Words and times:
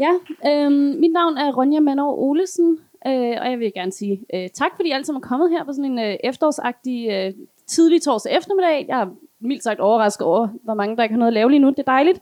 Ja, 0.00 0.12
øh, 0.46 0.70
mit 0.72 1.12
navn 1.12 1.36
er 1.36 1.52
Ronja 1.52 1.80
Manov 1.80 2.28
Olesen, 2.28 2.78
øh, 3.06 3.36
og 3.40 3.50
jeg 3.50 3.58
vil 3.58 3.72
gerne 3.72 3.92
sige 3.92 4.20
øh, 4.34 4.48
tak, 4.54 4.70
fordi 4.76 4.88
I 4.88 4.92
alle 4.92 5.04
sammen 5.04 5.22
er 5.24 5.28
kommet 5.28 5.50
her 5.50 5.64
på 5.64 5.72
sådan 5.72 5.90
en 5.92 5.98
øh, 5.98 6.16
efterårsagtig 6.24 7.08
øh, 7.10 7.32
tidlig 7.66 8.02
torsdag 8.02 8.36
eftermiddag. 8.36 8.86
Jeg 8.88 9.00
er 9.00 9.06
mildt 9.40 9.62
sagt 9.62 9.80
overrasket 9.80 10.26
over, 10.26 10.48
hvor 10.64 10.74
mange 10.74 10.96
der 10.96 11.02
ikke 11.02 11.12
har 11.12 11.18
noget 11.18 11.30
at 11.30 11.34
lave 11.34 11.50
lige 11.50 11.60
nu. 11.60 11.68
Det 11.68 11.78
er 11.78 11.82
dejligt. 11.82 12.20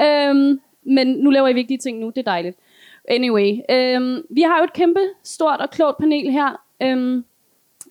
Øh, 0.00 0.58
men 0.82 1.06
nu 1.06 1.30
laver 1.30 1.48
I 1.48 1.52
vigtige 1.52 1.78
ting 1.78 1.98
nu. 1.98 2.06
Det 2.06 2.18
er 2.18 2.30
dejligt. 2.30 2.58
Anyway, 3.08 3.50
øh, 3.70 4.22
vi 4.30 4.40
har 4.40 4.58
jo 4.58 4.64
et 4.64 4.72
kæmpe, 4.72 5.00
stort 5.22 5.60
og 5.60 5.70
klogt 5.70 5.98
panel 5.98 6.30
her. 6.30 6.60
Øh, 6.82 7.22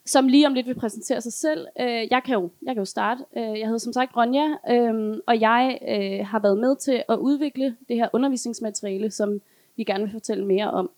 som 0.05 0.27
lige 0.27 0.47
om 0.47 0.53
lidt 0.53 0.67
vil 0.67 0.75
præsentere 0.75 1.21
sig 1.21 1.33
selv. 1.33 1.67
Øh, 1.79 2.07
jeg, 2.11 2.21
kan 2.25 2.33
jo, 2.33 2.49
jeg 2.61 2.75
kan 2.75 2.81
jo 2.81 2.85
starte. 2.85 3.23
Øh, 3.37 3.59
jeg 3.59 3.65
hedder 3.67 3.77
som 3.77 3.93
sagt 3.93 4.17
Ronja, 4.17 4.47
øh, 4.69 5.17
og 5.27 5.41
jeg 5.41 5.79
øh, 5.87 6.27
har 6.27 6.39
været 6.39 6.57
med 6.57 6.75
til 6.75 7.03
at 7.09 7.17
udvikle 7.17 7.75
det 7.87 7.95
her 7.95 8.09
undervisningsmateriale, 8.13 9.11
som 9.11 9.41
vi 9.75 9.83
gerne 9.83 10.03
vil 10.03 10.11
fortælle 10.11 10.45
mere 10.45 10.71
om 10.71 10.89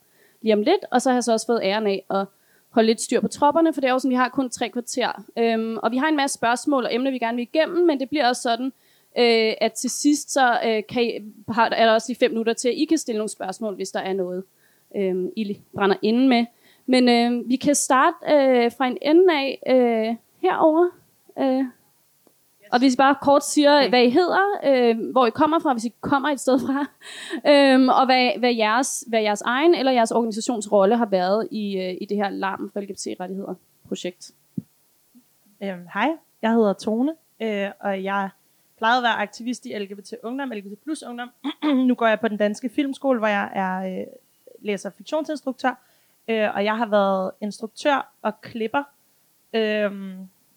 lige 0.42 0.54
om 0.54 0.62
lidt. 0.62 0.84
Og 0.90 1.02
så 1.02 1.10
har 1.10 1.16
jeg 1.16 1.24
så 1.24 1.32
også 1.32 1.46
fået 1.46 1.60
æren 1.62 1.86
af 1.86 2.04
at 2.10 2.26
holde 2.70 2.86
lidt 2.86 3.00
styr 3.00 3.20
på 3.20 3.28
tropperne, 3.28 3.72
for 3.72 3.80
det 3.80 3.88
er 3.88 3.92
jo 3.92 3.98
sådan, 3.98 4.10
vi 4.10 4.16
har 4.16 4.28
kun 4.28 4.50
tre 4.50 4.68
kvarter. 4.68 5.24
Øhm, 5.38 5.76
og 5.76 5.92
vi 5.92 5.96
har 5.96 6.08
en 6.08 6.16
masse 6.16 6.34
spørgsmål 6.34 6.84
og 6.84 6.94
emner, 6.94 7.10
vi 7.10 7.18
gerne 7.18 7.36
vil 7.36 7.48
igennem, 7.54 7.86
men 7.86 8.00
det 8.00 8.08
bliver 8.08 8.28
også 8.28 8.42
sådan, 8.42 8.66
øh, 9.18 9.54
at 9.60 9.72
til 9.72 9.90
sidst 9.90 10.32
så 10.32 10.58
øh, 10.66 10.82
kan 10.88 11.04
I, 11.04 11.10
har, 11.52 11.70
er 11.70 11.86
der 11.86 11.92
også 11.92 12.08
lige 12.08 12.18
fem 12.18 12.30
minutter 12.30 12.52
til, 12.52 12.68
at 12.68 12.74
I 12.74 12.84
kan 12.84 12.98
stille 12.98 13.18
nogle 13.18 13.28
spørgsmål, 13.28 13.74
hvis 13.74 13.90
der 13.90 14.00
er 14.00 14.12
noget, 14.12 14.44
øh, 14.96 15.24
I 15.36 15.58
brænder 15.74 15.96
inde 16.02 16.28
med. 16.28 16.44
Men 16.86 17.08
øh, 17.08 17.48
vi 17.48 17.56
kan 17.56 17.74
starte 17.74 18.16
øh, 18.22 18.72
fra 18.78 18.86
en 18.86 18.98
ende 19.02 19.34
af 19.34 19.62
øh, 19.66 20.16
herover. 20.42 20.88
Øh. 21.38 21.64
Og 22.72 22.78
hvis 22.78 22.94
I 22.94 22.96
bare 22.96 23.14
kort 23.22 23.44
siger, 23.44 23.78
okay. 23.78 23.88
hvad 23.88 24.02
I 24.02 24.10
hedder, 24.10 24.38
øh, 24.64 25.10
hvor 25.12 25.26
I 25.26 25.30
kommer 25.30 25.58
fra, 25.58 25.72
hvis 25.72 25.84
I 25.84 25.92
kommer 26.00 26.28
et 26.28 26.40
sted 26.40 26.58
fra, 26.58 26.86
øh, 27.52 27.88
og 27.88 28.06
hvad, 28.06 28.38
hvad, 28.38 28.54
jeres, 28.54 29.04
hvad 29.08 29.22
jeres 29.22 29.42
egen 29.42 29.74
eller 29.74 29.92
jeres 29.92 30.10
organisationsrolle 30.10 30.96
har 30.96 31.06
været 31.06 31.48
i, 31.50 31.76
øh, 31.76 31.96
i 32.00 32.04
det 32.04 32.16
her 32.16 32.28
larm 32.28 32.70
for 32.72 32.80
LGBT-rettigheder 32.80 33.54
projekt. 33.88 34.32
Øhm, 35.62 35.86
hej, 35.94 36.10
jeg 36.42 36.50
hedder 36.50 36.72
Tone, 36.72 37.14
øh, 37.42 37.70
og 37.80 38.04
jeg 38.04 38.28
plejede 38.78 38.98
at 38.98 39.02
være 39.02 39.12
aktivist 39.12 39.66
i 39.66 39.78
LGBT 39.78 40.14
Ungdom, 40.22 40.50
LGBT 40.50 40.82
Plus 40.84 41.02
Ungdom. 41.02 41.30
nu 41.88 41.94
går 41.94 42.06
jeg 42.06 42.20
på 42.20 42.28
den 42.28 42.36
danske 42.36 42.68
filmskole, 42.68 43.18
hvor 43.18 43.28
jeg 43.28 43.50
er 43.54 44.00
øh, 44.00 44.06
læser 44.60 44.90
fiktionsinstruktør, 44.90 45.78
øh, 46.28 46.54
og 46.54 46.64
jeg 46.64 46.76
har 46.76 46.86
været 46.86 47.30
instruktør 47.40 48.12
og 48.22 48.40
klipper 48.40 48.82
øh, 49.54 49.90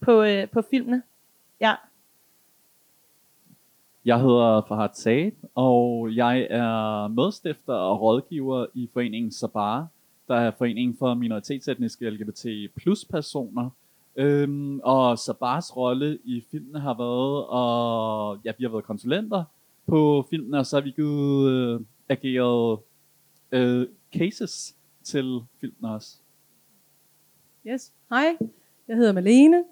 på, 0.02 0.24
øh, 0.24 0.50
på 0.50 0.62
filmene. 0.62 1.04
Ja. 1.62 1.76
Jeg 4.06 4.22
hedder 4.22 4.62
Fahad 4.68 4.90
Said, 4.94 5.32
og 5.56 6.16
jeg 6.16 6.48
er 6.50 7.08
medstifter 7.08 7.74
og 7.74 8.02
rådgiver 8.02 8.66
i 8.74 8.90
foreningen 8.94 9.32
Sabar, 9.32 9.88
der 10.28 10.36
er 10.36 10.52
foreningen 10.58 10.98
for 10.98 11.14
minoritetsetniske 11.14 12.10
LGBT 12.10 12.46
plus 12.76 13.06
personer. 13.06 13.70
Øhm, 14.16 14.80
og 14.80 15.20
Sabars 15.20 15.78
rolle 15.78 16.20
i 16.24 16.44
filmen 16.52 16.82
har 16.82 16.94
været, 16.94 17.46
og 17.46 18.38
ja, 18.46 18.52
vi 18.58 18.64
har 18.64 18.72
været 18.72 18.84
konsulenter 18.84 19.44
på 19.88 20.28
filmen, 20.30 20.54
og 20.54 20.66
så 20.66 20.76
har 20.76 20.82
vi 20.82 20.92
givet 20.92 21.52
øh, 21.52 21.80
ageret 22.10 22.80
øh, 23.52 23.88
cases 24.14 24.76
til 25.10 25.40
filmen 25.60 25.86
også. 25.86 26.18
Yes, 27.68 27.94
hej. 28.10 28.38
Jeg 28.88 28.98
hedder 28.98 29.12
Malene, 29.12 29.64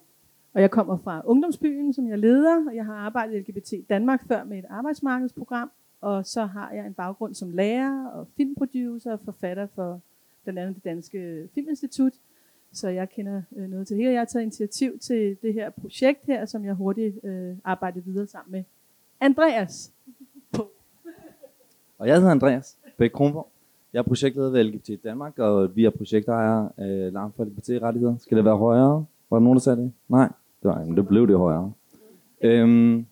og 0.54 0.62
jeg 0.62 0.72
kommer 0.72 0.98
fra 0.98 1.22
Ungdomsbyen, 1.26 1.94
som 1.94 2.08
jeg 2.08 2.20
leder, 2.20 2.68
og 2.70 2.76
jeg 2.76 2.86
har 2.86 2.96
arbejdet 2.96 3.36
i 3.36 3.40
LGBT 3.40 3.90
Danmark 3.90 4.28
før 4.28 4.44
med 4.44 4.60
et 4.60 4.66
arbejdsmarkedsprogram, 4.70 5.72
og 6.02 6.26
så 6.26 6.46
har 6.46 6.72
jeg 6.72 6.86
en 6.86 6.94
baggrund 6.94 7.34
som 7.34 7.52
lærer 7.52 8.08
og 8.08 8.28
filmproducer 8.38 9.12
og 9.12 9.20
forfatter 9.26 9.68
for 9.76 10.02
blandt 10.44 10.60
andet 10.60 10.76
det 10.76 10.84
Danske 10.84 11.50
Filminstitut, 11.54 12.14
så 12.72 12.90
jeg 12.90 13.10
kender 13.10 13.42
øh, 13.56 13.70
noget 13.70 13.88
til 13.88 13.98
det. 13.98 14.04
Jeg 14.04 14.20
har 14.20 14.26
taget 14.26 14.44
initiativ 14.44 15.00
til 15.00 15.38
det 15.42 15.54
her 15.54 15.70
projekt 15.70 16.26
her, 16.26 16.46
som 16.46 16.66
jeg 16.66 16.74
hurtigt 16.74 17.26
øh, 17.26 17.56
arbejder 17.64 18.02
videre 18.02 18.28
sammen 18.28 18.52
med 18.52 18.64
Andreas. 19.20 19.94
Og 21.98 22.08
jeg 22.08 22.16
hedder 22.16 22.32
Andreas 22.32 22.78
Bæk 22.98 23.12
Kronborg. 23.12 23.57
Jeg 23.98 24.04
er 24.04 24.08
projektleder 24.08 24.50
ved 24.50 24.64
LGBT 24.64 25.04
Danmark, 25.04 25.40
og 25.40 25.76
vi 25.76 25.86
er 25.86 25.90
projektejere 25.90 26.70
af 26.78 27.14
Larm 27.14 27.32
for 27.36 27.44
LGBT-rettigheder. 27.44 28.16
Skal 28.20 28.38
det 28.38 28.46
være 28.46 28.58
højere? 28.58 29.06
Var 29.30 29.38
der 29.38 29.44
nogen, 29.44 29.56
der 29.56 29.62
sagde 29.62 29.82
det? 29.82 29.92
Nej, 30.10 30.28
det, 30.64 30.70
var, 30.70 30.84
men 30.84 30.98
det 30.98 31.08
blev 31.08 31.28
det 31.28 31.38
højere. 31.38 31.72
Øhm, 32.42 33.06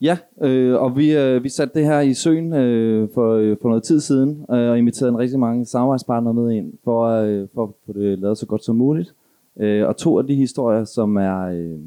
ja, 0.00 0.18
øh, 0.40 0.82
og 0.82 0.96
vi, 0.96 1.16
øh, 1.16 1.44
vi 1.44 1.48
satte 1.48 1.74
det 1.74 1.86
her 1.86 2.00
i 2.00 2.14
søen 2.14 2.52
øh, 2.52 3.08
for, 3.14 3.34
øh, 3.34 3.56
for 3.62 3.68
noget 3.68 3.82
tid 3.82 4.00
siden, 4.00 4.46
øh, 4.50 4.70
og 4.70 4.78
inviterede 4.78 5.12
en 5.12 5.18
rigtig 5.18 5.38
mange 5.38 5.66
samarbejdspartnere 5.66 6.34
med 6.34 6.50
ind, 6.50 6.72
for, 6.84 7.06
øh, 7.06 7.48
for 7.54 7.62
at 7.62 7.70
få 7.86 7.92
det 7.92 8.18
lavet 8.18 8.38
så 8.38 8.46
godt 8.46 8.64
som 8.64 8.76
muligt. 8.76 9.14
Øh, 9.56 9.88
og 9.88 9.96
to 9.96 10.18
af 10.18 10.26
de 10.26 10.34
historier, 10.34 10.84
som 10.84 11.16
er... 11.16 11.40
Øh, 11.40 11.78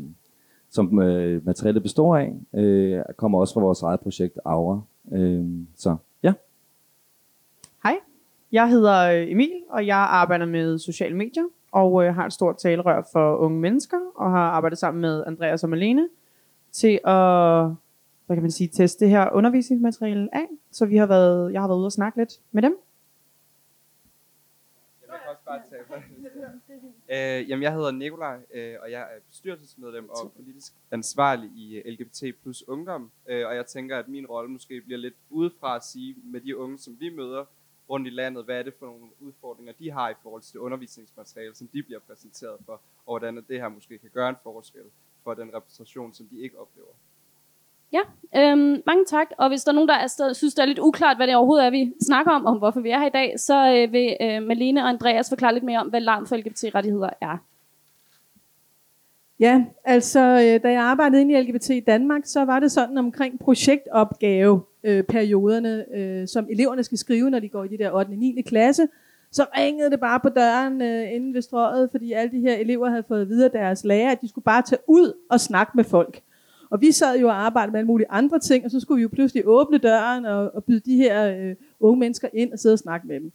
som 0.70 1.02
øh, 1.02 1.46
materialet 1.46 1.84
består 1.84 2.18
af, 2.18 2.34
øh, 2.54 3.02
kommer 3.18 3.40
også 3.40 3.54
fra 3.54 3.62
vores 3.62 3.82
eget 3.82 4.00
projekt 4.00 4.40
Aura. 4.46 4.82
Øh, 5.12 5.46
så 5.76 5.96
jeg 8.54 8.70
hedder 8.70 9.12
øh, 9.12 9.32
Emil, 9.32 9.52
og 9.70 9.88
jeg 9.88 9.98
arbejder 9.98 10.46
med 10.46 10.80
sociale 10.80 11.16
medier, 11.16 11.44
og 11.72 12.06
øh, 12.06 12.16
har 12.16 12.26
et 12.26 12.34
stort 12.34 12.58
talerør 12.58 13.02
for 13.12 13.38
unge 13.38 13.60
mennesker, 13.60 14.00
og 14.16 14.32
har 14.32 14.50
arbejdet 14.50 14.80
sammen 14.80 15.02
med 15.02 15.24
Andreas 15.28 15.64
og 15.64 15.70
Malene 15.70 16.10
til 16.72 17.00
at 17.04 17.72
hvad 18.26 18.36
kan 18.36 18.42
man 18.42 18.52
sige, 18.52 18.68
teste 18.68 19.06
det 19.06 19.10
her 19.10 19.30
undervisningsmateriale 19.32 20.30
af. 20.36 20.48
Så 20.72 20.86
vi 20.86 20.98
har 20.98 21.06
været, 21.06 21.54
jeg 21.54 21.62
har 21.62 21.68
været 21.68 21.78
ude 21.78 21.86
og 21.86 21.92
snakke 21.92 22.18
lidt 22.18 22.34
med 22.52 22.62
dem. 22.62 22.78
Jeg 25.02 25.10
kan 25.10 25.30
også 25.30 25.42
bare 25.46 25.62
tage 25.70 27.42
øh, 27.42 27.50
jamen, 27.50 27.64
jeg 27.64 27.74
hedder 27.74 27.92
Nikolaj, 27.92 28.38
øh, 28.54 28.76
og 28.84 28.92
jeg 28.92 29.02
er 29.02 29.20
bestyrelsesmedlem 29.30 30.10
og 30.10 30.32
politisk 30.36 30.74
ansvarlig 30.92 31.50
i 31.56 31.76
øh, 31.76 31.94
LGBT 31.94 32.24
plus 32.42 32.68
ungdom. 32.68 33.12
Øh, 33.28 33.48
og 33.48 33.56
jeg 33.56 33.66
tænker, 33.66 33.98
at 33.98 34.08
min 34.08 34.26
rolle 34.26 34.52
måske 34.52 34.82
bliver 34.82 35.00
lidt 35.00 35.16
udefra 35.30 35.76
at 35.76 35.84
sige 35.86 36.16
med 36.24 36.42
de 36.42 36.58
unge, 36.58 36.78
som 36.78 36.98
vi 37.00 37.10
møder, 37.10 37.46
rundt 37.90 38.08
i 38.08 38.10
landet, 38.10 38.46
hvad 38.46 38.60
er 38.60 38.64
det 38.64 38.74
for 38.80 38.86
nogle 38.86 39.06
udfordringer, 39.20 39.74
de 39.74 39.92
har 39.92 40.10
i 40.10 40.14
forhold 40.24 40.42
til 40.42 40.54
det 40.54 40.60
undervisningsmateriale, 40.60 41.56
som 41.56 41.68
de 41.68 41.84
bliver 41.84 42.00
præsenteret 42.00 42.58
for, 42.66 42.82
og 43.06 43.20
hvordan 43.20 43.36
det 43.36 43.62
her 43.62 43.70
måske 43.70 43.98
kan 43.98 44.10
gøre 44.14 44.30
en 44.30 44.36
forskel 44.44 44.86
for 45.24 45.34
den 45.34 45.54
repræsentation, 45.56 46.14
som 46.14 46.28
de 46.28 46.40
ikke 46.40 46.60
oplever. 46.60 46.94
Ja, 47.94 48.02
øhm, 48.36 48.84
mange 48.86 49.06
tak. 49.06 49.28
Og 49.38 49.50
hvis 49.50 49.64
der 49.64 49.72
er 49.72 49.76
nogen, 49.76 49.90
der 49.90 49.96
er 49.96 50.08
stadig, 50.08 50.36
synes, 50.36 50.54
det 50.54 50.62
er 50.62 50.66
lidt 50.66 50.80
uklart, 50.80 51.18
hvad 51.18 51.28
det 51.28 51.36
overhovedet 51.36 51.66
er, 51.66 51.70
vi 51.70 51.94
snakker 52.02 52.32
om, 52.32 52.46
og 52.46 52.58
hvorfor 52.58 52.80
vi 52.80 52.90
er 52.90 53.00
her 53.00 53.08
i 53.08 53.10
dag, 53.10 53.40
så 53.40 53.58
øh, 53.76 53.92
vil 53.92 54.18
øh, 54.22 54.44
Malene 54.44 54.84
og 54.84 54.90
Andreas 54.90 55.30
forklare 55.30 55.54
lidt 55.54 55.64
mere 55.64 55.80
om, 55.80 55.88
hvad 55.88 56.02
larm 56.02 56.28
for 56.28 56.36
LGBT-rettigheder 56.36 57.10
er. 57.22 57.38
Ja, 59.40 59.66
altså 59.86 60.20
øh, 60.20 60.64
da 60.64 60.72
jeg 60.72 60.82
arbejdede 60.82 61.22
inde 61.22 61.34
i 61.34 61.42
LGBT 61.42 61.70
i 61.70 61.80
Danmark, 61.80 62.22
så 62.26 62.46
var 62.46 62.60
det 62.60 62.72
sådan 62.72 62.98
omkring 62.98 63.40
projektopgave 63.40 64.62
øh, 64.84 65.04
perioderne, 65.04 65.86
øh, 65.96 66.28
som 66.28 66.48
eleverne 66.50 66.84
skal 66.84 66.98
skrive, 66.98 67.30
når 67.30 67.40
de 67.40 67.50
går 67.50 67.64
i 67.64 67.68
de 67.68 67.78
der 67.78 67.92
8. 67.92 68.10
og 68.10 68.16
9. 68.16 68.42
klasse, 68.46 68.88
så 69.32 69.46
ringede 69.58 69.92
det 69.92 70.00
bare 70.00 70.20
på 70.20 70.30
døren 70.30 70.82
øh, 70.82 71.14
inden 71.14 71.34
ved 71.34 71.42
strøget, 71.42 71.92
fordi 71.92 72.12
alle 72.12 72.32
de 72.32 72.40
her 72.40 72.56
elever 72.56 72.90
havde 72.90 73.04
fået 73.08 73.30
videre 73.30 73.50
deres 73.54 73.84
lærer, 73.84 74.12
at 74.12 74.22
de 74.22 74.30
skulle 74.30 74.46
bare 74.46 74.62
tage 74.62 74.82
ud 74.88 75.14
og 75.30 75.40
snakke 75.40 75.72
med 75.76 75.84
folk. 75.84 76.22
Og 76.70 76.82
vi 76.82 76.92
sad 76.92 77.20
jo 77.20 77.28
og 77.28 77.46
arbejdede 77.46 77.72
med 77.72 77.80
alle 77.80 77.88
mulige 77.88 78.08
andre 78.10 78.40
ting, 78.40 78.66
og 78.66 78.72
så 78.72 78.80
skulle 78.80 78.98
vi 78.98 79.02
jo 79.02 79.10
pludselig 79.14 79.44
åbne 79.46 79.78
døren 79.78 80.26
og, 80.26 80.56
og 80.56 80.64
byde 80.64 80.80
de 80.80 80.96
her 80.98 81.36
øh, 81.38 81.56
unge 81.80 82.00
mennesker 82.00 82.28
ind 82.34 82.54
og 82.54 82.60
sidde 82.60 82.74
og 82.74 82.80
snakke 82.80 83.08
med 83.08 83.20
dem. 83.20 83.32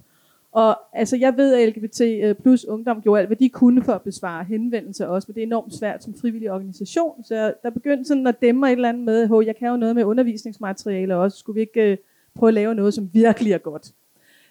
Og 0.53 0.79
altså, 0.93 1.17
jeg 1.17 1.37
ved, 1.37 1.55
at 1.55 1.69
LGBT 1.69 2.01
øh, 2.01 2.35
plus 2.35 2.65
ungdom 2.65 3.03
gjorde 3.03 3.21
alt, 3.21 3.29
hvad 3.29 3.37
de 3.37 3.49
kunne 3.49 3.85
for 3.85 3.93
at 3.93 4.03
besvare 4.03 4.45
henvendelser 4.45 5.07
også, 5.07 5.27
men 5.29 5.35
det 5.35 5.43
er 5.43 5.47
enormt 5.47 5.75
svært 5.75 6.05
som 6.05 6.15
frivillig 6.15 6.53
organisation. 6.53 7.25
Så 7.25 7.55
der 7.63 7.71
begyndte 7.71 8.05
sådan 8.05 8.27
at 8.27 8.41
dæmme 8.43 8.67
et 8.67 8.73
eller 8.73 8.89
andet 8.89 9.05
med, 9.05 9.23
at 9.23 9.47
jeg 9.47 9.57
kan 9.57 9.69
jo 9.69 9.77
noget 9.77 9.95
med 9.95 10.05
undervisningsmateriale 10.05 11.17
også. 11.17 11.39
Skulle 11.39 11.55
vi 11.55 11.61
ikke 11.61 11.93
øh, 11.93 11.97
prøve 12.35 12.49
at 12.49 12.55
lave 12.55 12.75
noget, 12.75 12.95
som 12.95 13.11
virkelig 13.13 13.53
er 13.53 13.59
godt? 13.59 13.93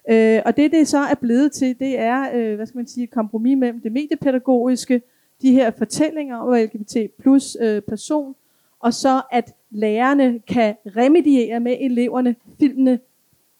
Øh, 0.10 0.42
og 0.46 0.58
det, 0.58 0.72
det 0.72 0.88
så 0.88 0.98
er 0.98 1.16
blevet 1.16 1.52
til, 1.52 1.80
det 1.80 2.00
er, 2.00 2.30
øh, 2.34 2.56
hvad 2.56 2.66
skal 2.66 2.78
man 2.78 2.88
sige, 2.88 3.04
et 3.04 3.12
kompromis 3.12 3.58
mellem 3.58 3.82
det 3.82 3.92
mediepædagogiske, 3.92 5.02
de 5.42 5.52
her 5.52 5.72
fortællinger 5.72 6.38
om 6.38 6.54
LGBT 6.54 6.98
plus 7.20 7.58
øh, 7.62 7.82
person, 7.82 8.36
og 8.80 8.94
så 8.94 9.22
at 9.32 9.56
lærerne 9.72 10.40
kan 10.40 10.76
remediere 10.86 11.60
med 11.60 11.78
eleverne 11.80 12.36
filmene 12.60 13.00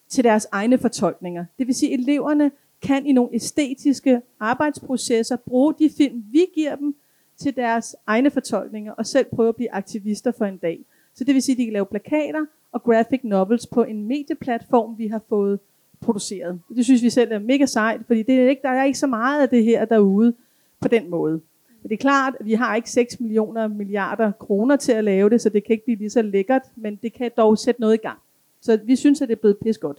til 0.10 0.24
deres 0.24 0.48
egne 0.52 0.78
fortolkninger. 0.78 1.46
Det 1.60 1.68
vil 1.68 1.76
sige, 1.76 1.94
at 1.94 2.00
eleverne 2.00 2.52
kan 2.82 3.06
i 3.06 3.12
nogle 3.12 3.30
æstetiske 3.34 4.22
arbejdsprocesser 4.40 5.36
bruge 5.36 5.74
de 5.80 5.90
film, 5.98 6.24
vi 6.32 6.46
giver 6.56 6.76
dem, 6.76 6.96
til 7.38 7.56
deres 7.56 7.96
egne 8.08 8.32
fortolkninger, 8.32 8.92
og 8.92 9.06
selv 9.06 9.26
prøve 9.36 9.50
at 9.50 9.56
blive 9.56 9.72
aktivister 9.72 10.32
for 10.32 10.46
en 10.46 10.58
dag. 10.58 10.86
Så 11.16 11.24
det 11.24 11.34
vil 11.34 11.42
sige, 11.42 11.54
at 11.54 11.58
de 11.58 11.64
kan 11.64 11.74
lave 11.74 11.86
plakater 11.86 12.46
og 12.72 12.84
graphic 12.84 13.20
novels 13.24 13.68
på 13.68 13.84
en 13.84 14.08
medieplatform, 14.08 14.98
vi 14.98 15.08
har 15.08 15.22
fået 15.30 15.60
produceret. 16.02 16.60
Det 16.76 16.86
synes 16.86 17.04
vi 17.04 17.10
selv 17.10 17.32
er 17.32 17.40
mega 17.40 17.66
sejt, 17.66 18.02
fordi 18.08 18.24
det 18.24 18.40
er 18.40 18.50
ikke, 18.50 18.62
der 18.62 18.70
er 18.70 18.84
ikke 18.84 19.00
så 19.00 19.08
meget 19.08 19.42
af 19.42 19.50
det 19.50 19.64
her 19.64 19.86
derude 19.86 20.34
på 20.80 20.88
den 20.88 21.10
måde. 21.10 21.42
Men 21.82 21.90
det 21.90 21.94
er 21.96 22.02
klart, 22.02 22.34
at 22.40 22.46
vi 22.46 22.54
har 22.54 22.76
ikke 22.76 22.92
6 22.92 23.20
millioner 23.20 23.68
milliarder 23.68 24.32
kroner 24.32 24.76
til 24.76 24.92
at 24.92 25.04
lave 25.04 25.30
det, 25.30 25.42
så 25.42 25.50
det 25.50 25.64
kan 25.64 25.74
ikke 25.74 25.86
blive 25.86 25.98
lige 25.98 26.10
så 26.10 26.22
lækkert, 26.22 26.62
men 26.76 26.96
det 26.96 27.14
kan 27.14 27.32
dog 27.38 27.58
sætte 27.58 27.82
noget 27.82 27.94
i 27.94 27.98
gang. 27.98 28.20
Så 28.62 28.80
vi 28.86 28.96
synes, 28.96 29.22
at 29.22 29.30
det 29.30 29.36
er 29.36 29.40
blevet 29.40 29.58
pis 29.58 29.78
godt. 29.78 29.98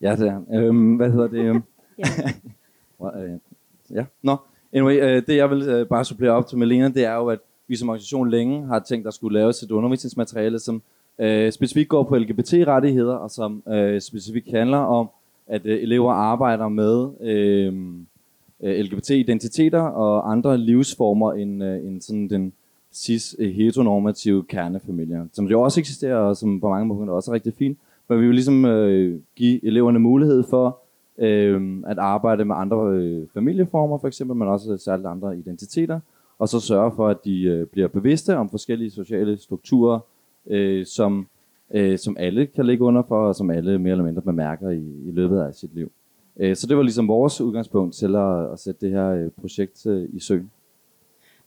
Ja, 0.00 0.16
det 0.16 0.28
er. 0.28 0.40
Øhm, 0.52 0.96
hvad 0.96 1.10
hedder 1.10 1.26
det? 1.28 1.38
Øhm? 1.38 1.62
Ja. 1.98 2.04
Øh, 3.16 3.38
ja, 3.90 4.04
nå. 4.22 4.36
Anyway, 4.72 5.02
øh, 5.02 5.22
det 5.26 5.36
jeg 5.36 5.50
vil 5.50 5.62
øh, 5.62 5.86
bare 5.86 6.04
supplere 6.04 6.32
op 6.32 6.46
til 6.46 6.58
Melina, 6.58 6.88
det 6.88 7.04
er 7.04 7.14
jo, 7.14 7.26
at 7.26 7.38
vi 7.68 7.76
som 7.76 7.88
organisation 7.88 8.30
længe 8.30 8.66
har 8.66 8.78
tænkt, 8.78 9.02
at 9.02 9.04
der 9.04 9.10
skulle 9.10 9.38
laves 9.38 9.62
et 9.62 9.70
undervisningsmateriale, 9.70 10.58
som 10.58 10.82
øh, 11.18 11.52
specifikt 11.52 11.88
går 11.88 12.02
på 12.02 12.16
LGBT-rettigheder, 12.16 13.14
og 13.14 13.30
som 13.30 13.62
øh, 13.68 14.00
specifikt 14.00 14.50
handler 14.50 14.78
om, 14.78 15.10
at 15.46 15.66
øh, 15.66 15.82
elever 15.82 16.12
arbejder 16.12 16.68
med 16.68 17.08
øh, 17.20 17.74
LGBT-identiteter 18.82 19.80
og 19.80 20.32
andre 20.32 20.58
livsformer 20.58 21.32
end, 21.32 21.64
øh, 21.64 21.86
end 21.86 22.00
sådan 22.00 22.28
den 22.28 22.52
cis-heteronormative 22.94 24.38
øh, 24.38 24.44
kernefamilier, 24.44 25.26
som 25.32 25.46
jo 25.46 25.60
også 25.60 25.80
eksisterer, 25.80 26.16
og 26.16 26.36
som 26.36 26.60
på 26.60 26.68
mange 26.68 26.86
måder 26.86 27.12
også 27.12 27.30
er 27.30 27.34
rigtig 27.34 27.54
fint. 27.54 27.78
Men 28.08 28.20
vi 28.20 28.26
vil 28.26 28.34
ligesom 28.34 28.64
øh, 28.64 29.20
give 29.36 29.64
eleverne 29.64 29.98
mulighed 29.98 30.44
for 30.50 30.78
øh, 31.18 31.82
at 31.86 31.98
arbejde 31.98 32.44
med 32.44 32.56
andre 32.58 32.90
øh, 32.90 33.26
familieformer 33.34 33.98
for 33.98 34.08
eksempel, 34.08 34.36
men 34.36 34.48
også 34.48 34.76
særligt 34.76 35.06
andre 35.06 35.38
identiteter, 35.38 36.00
og 36.38 36.48
så 36.48 36.60
sørge 36.60 36.92
for, 36.96 37.08
at 37.08 37.24
de 37.24 37.42
øh, 37.42 37.66
bliver 37.66 37.88
bevidste 37.88 38.36
om 38.36 38.50
forskellige 38.50 38.90
sociale 38.90 39.38
strukturer, 39.38 39.98
øh, 40.46 40.86
som, 40.86 41.26
øh, 41.74 41.98
som 41.98 42.16
alle 42.18 42.46
kan 42.46 42.66
ligge 42.66 42.84
under 42.84 43.02
for, 43.08 43.26
og 43.26 43.34
som 43.34 43.50
alle 43.50 43.78
mere 43.78 43.90
eller 43.90 44.04
mindre 44.04 44.22
bemærker 44.22 44.70
i, 44.70 44.82
i 45.06 45.10
løbet 45.12 45.38
af 45.40 45.54
sit 45.54 45.74
liv. 45.74 45.92
Øh, 46.36 46.56
så 46.56 46.66
det 46.66 46.76
var 46.76 46.82
ligesom 46.82 47.08
vores 47.08 47.40
udgangspunkt 47.40 47.94
til 47.94 48.16
at, 48.16 48.52
at 48.52 48.58
sætte 48.58 48.86
det 48.86 48.94
her 48.94 49.08
øh, 49.08 49.30
projekt 49.40 49.86
øh, 49.86 50.08
i 50.12 50.20
søen. 50.20 50.50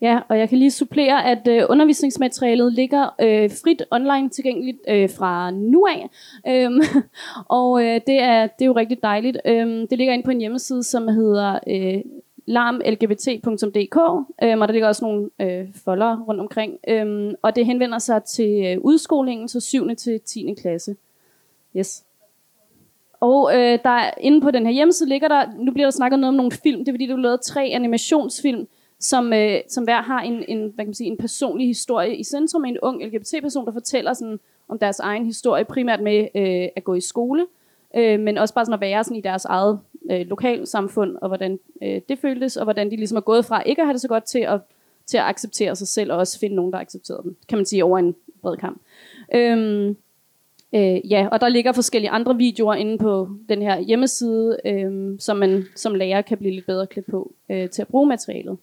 Ja, 0.01 0.19
og 0.29 0.39
jeg 0.39 0.49
kan 0.49 0.57
lige 0.57 0.71
supplere, 0.71 1.25
at 1.25 1.47
øh, 1.47 1.63
undervisningsmaterialet 1.69 2.73
ligger 2.73 3.15
øh, 3.21 3.49
frit 3.63 3.83
online 3.91 4.29
tilgængeligt 4.29 4.77
øh, 4.87 5.09
fra 5.09 5.51
nu 5.51 5.85
af. 5.85 6.09
Øhm, 6.47 6.81
og 7.59 7.83
øh, 7.83 8.01
det, 8.07 8.21
er, 8.21 8.47
det 8.47 8.61
er 8.61 8.65
jo 8.65 8.75
rigtig 8.75 9.03
dejligt. 9.03 9.37
Øhm, 9.45 9.87
det 9.87 9.97
ligger 9.97 10.13
inde 10.13 10.23
på 10.23 10.31
en 10.31 10.39
hjemmeside, 10.39 10.83
som 10.83 11.07
hedder 11.07 11.59
øh, 11.67 12.01
larmlgbt.dk, 12.45 13.97
øhm, 14.43 14.61
og 14.61 14.67
der 14.67 14.71
ligger 14.71 14.87
også 14.87 15.05
nogle 15.05 15.29
øh, 15.41 15.67
folder 15.85 16.19
rundt 16.27 16.41
omkring. 16.41 16.77
Øhm, 16.87 17.33
og 17.41 17.55
det 17.55 17.65
henvender 17.65 17.99
sig 17.99 18.23
til 18.23 18.65
øh, 18.65 18.77
udskolingen, 18.81 19.47
så 19.47 19.59
7. 19.59 19.95
til 19.95 20.19
10. 20.19 20.53
klasse. 20.61 20.95
Yes. 21.77 22.03
Og 23.19 23.51
øh, 23.55 23.79
der 23.83 24.09
inde 24.17 24.41
på 24.41 24.51
den 24.51 24.65
her 24.65 24.73
hjemmeside 24.73 25.09
ligger 25.09 25.27
der, 25.27 25.45
nu 25.57 25.71
bliver 25.71 25.85
der 25.85 25.91
snakket 25.91 26.19
noget 26.19 26.29
om 26.29 26.35
nogle 26.35 26.51
film, 26.51 26.79
det 26.79 26.87
er 26.87 26.93
fordi, 26.93 27.07
du 27.07 27.15
har 27.15 27.21
lavet 27.21 27.41
tre 27.41 27.69
animationsfilm, 27.73 28.67
som, 28.99 29.33
øh, 29.33 29.59
som 29.69 29.83
hver 29.83 30.01
har 30.01 30.21
en, 30.21 30.43
en, 30.47 30.59
hvad 30.59 30.85
kan 30.85 30.87
man 30.87 30.93
sige, 30.93 31.09
en 31.09 31.17
personlig 31.17 31.67
historie 31.67 32.15
i 32.15 32.23
centrum 32.23 32.65
en 32.65 32.79
ung 32.79 33.05
LGBT-person, 33.05 33.65
der 33.65 33.71
fortæller 33.71 34.13
sådan, 34.13 34.39
om 34.67 34.79
deres 34.79 34.99
egen 34.99 35.25
historie, 35.25 35.65
primært 35.65 36.01
med 36.01 36.27
øh, 36.35 36.69
at 36.75 36.83
gå 36.83 36.93
i 36.93 37.01
skole, 37.01 37.45
øh, 37.95 38.19
men 38.19 38.37
også 38.37 38.53
bare 38.53 38.65
sådan 38.65 38.73
at 38.73 38.81
være 38.81 39.03
sådan 39.03 39.17
i 39.17 39.21
deres 39.21 39.45
eget 39.45 39.79
øh, 40.11 40.27
lokalsamfund, 40.27 41.17
og 41.21 41.27
hvordan 41.27 41.59
øh, 41.83 42.01
det 42.09 42.19
føltes, 42.19 42.57
og 42.57 42.63
hvordan 42.63 42.91
de 42.91 42.95
ligesom 42.95 43.17
er 43.17 43.21
gået 43.21 43.45
fra 43.45 43.63
ikke 43.63 43.81
at 43.81 43.85
have 43.85 43.93
det 43.93 44.01
så 44.01 44.07
godt 44.07 44.23
til 44.23 44.39
at, 44.39 44.61
til 45.05 45.17
at 45.17 45.23
acceptere 45.23 45.75
sig 45.75 45.87
selv, 45.87 46.11
og 46.11 46.17
også 46.17 46.39
finde 46.39 46.55
nogen, 46.55 46.73
der 46.73 46.79
accepterer 46.79 47.21
dem, 47.21 47.35
kan 47.49 47.57
man 47.57 47.65
sige, 47.65 47.83
over 47.83 47.99
en 47.99 48.15
bred 48.41 48.57
kamp. 48.57 48.81
Øhm, 49.35 49.97
Øh, 50.75 51.11
ja, 51.11 51.27
og 51.31 51.41
der 51.41 51.49
ligger 51.49 51.71
forskellige 51.71 52.09
andre 52.09 52.37
videoer 52.37 52.73
inde 52.73 52.97
på 52.97 53.29
den 53.49 53.61
her 53.61 53.79
hjemmeside, 53.79 54.57
øh, 54.65 55.15
som 55.19 55.37
man 55.37 55.65
som 55.75 55.95
lærer 55.95 56.21
kan 56.21 56.37
blive 56.37 56.53
lidt 56.53 56.65
bedre 56.65 56.87
klædt 56.87 57.05
på 57.11 57.33
øh, 57.49 57.69
til 57.69 57.81
at 57.81 57.87
bruge 57.87 58.07
materialet. 58.07 58.57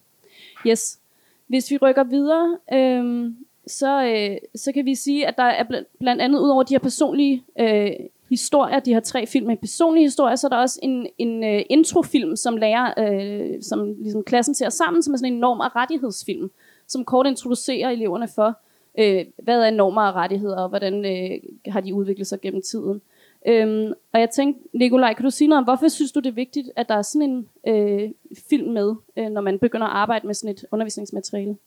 Yes. 0.67 0.99
Hvis 1.47 1.71
vi 1.71 1.77
rykker 1.77 2.03
videre, 2.03 2.57
øh, 2.73 3.31
så, 3.67 4.05
øh, 4.05 4.37
så 4.55 4.71
kan 4.71 4.85
vi 4.85 4.95
sige, 4.95 5.27
at 5.27 5.37
der 5.37 5.43
er 5.43 5.63
bl- 5.63 5.97
blandt 5.99 6.21
andet 6.21 6.39
ud 6.39 6.49
over 6.49 6.63
de 6.63 6.73
her 6.73 6.79
personlige 6.79 7.43
øh, 7.59 7.91
historier, 8.29 8.79
de 8.79 8.93
her 8.93 8.99
tre 8.99 9.25
film 9.25 9.47
med 9.47 9.57
personlige 9.57 10.03
historier, 10.05 10.35
så 10.35 10.47
er 10.47 10.49
der 10.49 10.57
også 10.57 10.79
en, 10.83 11.07
en 11.17 11.43
øh, 11.43 11.61
introfilm, 11.69 12.35
som 12.35 12.57
lærer, 12.57 12.93
øh, 12.97 13.63
som 13.63 13.95
ligesom 13.99 14.23
klassen 14.23 14.55
ser 14.55 14.69
sammen, 14.69 15.03
som 15.03 15.13
er 15.13 15.17
sådan 15.17 15.33
en 15.33 15.39
norm- 15.39 15.59
og 15.59 15.75
rettighedsfilm, 15.75 16.51
som 16.87 17.05
kort 17.05 17.27
introducerer 17.27 17.89
eleverne 17.89 18.27
for, 18.35 18.59
øh, 18.99 19.25
hvad 19.43 19.61
er 19.61 19.71
normer 19.71 20.01
og 20.01 20.15
rettigheder, 20.15 20.57
og 20.57 20.69
hvordan 20.69 21.05
øh, 21.05 21.39
har 21.73 21.81
de 21.81 21.93
udviklet 21.93 22.27
sig 22.27 22.41
gennem 22.41 22.61
tiden. 22.61 23.01
Øhm, 23.47 23.93
og 24.13 24.19
jeg 24.19 24.29
tænkte, 24.29 24.77
Nikolaj, 24.77 25.13
kan 25.13 25.25
du 25.25 25.29
sige 25.31 25.47
noget 25.47 25.57
om, 25.57 25.63
hvorfor 25.63 25.87
synes 25.87 26.11
du, 26.11 26.19
det 26.19 26.29
er 26.29 26.33
vigtigt, 26.33 26.69
at 26.75 26.89
der 26.89 26.95
er 26.95 27.01
sådan 27.01 27.29
en 27.29 27.49
øh, 27.67 28.11
film 28.49 28.73
med, 28.73 28.95
øh, 29.17 29.29
når 29.29 29.41
man 29.41 29.59
begynder 29.59 29.87
at 29.87 29.93
arbejde 29.93 30.27
med 30.27 30.33
sådan 30.33 30.53
et 30.55 30.65
undervisningsmateriale? 30.71 31.57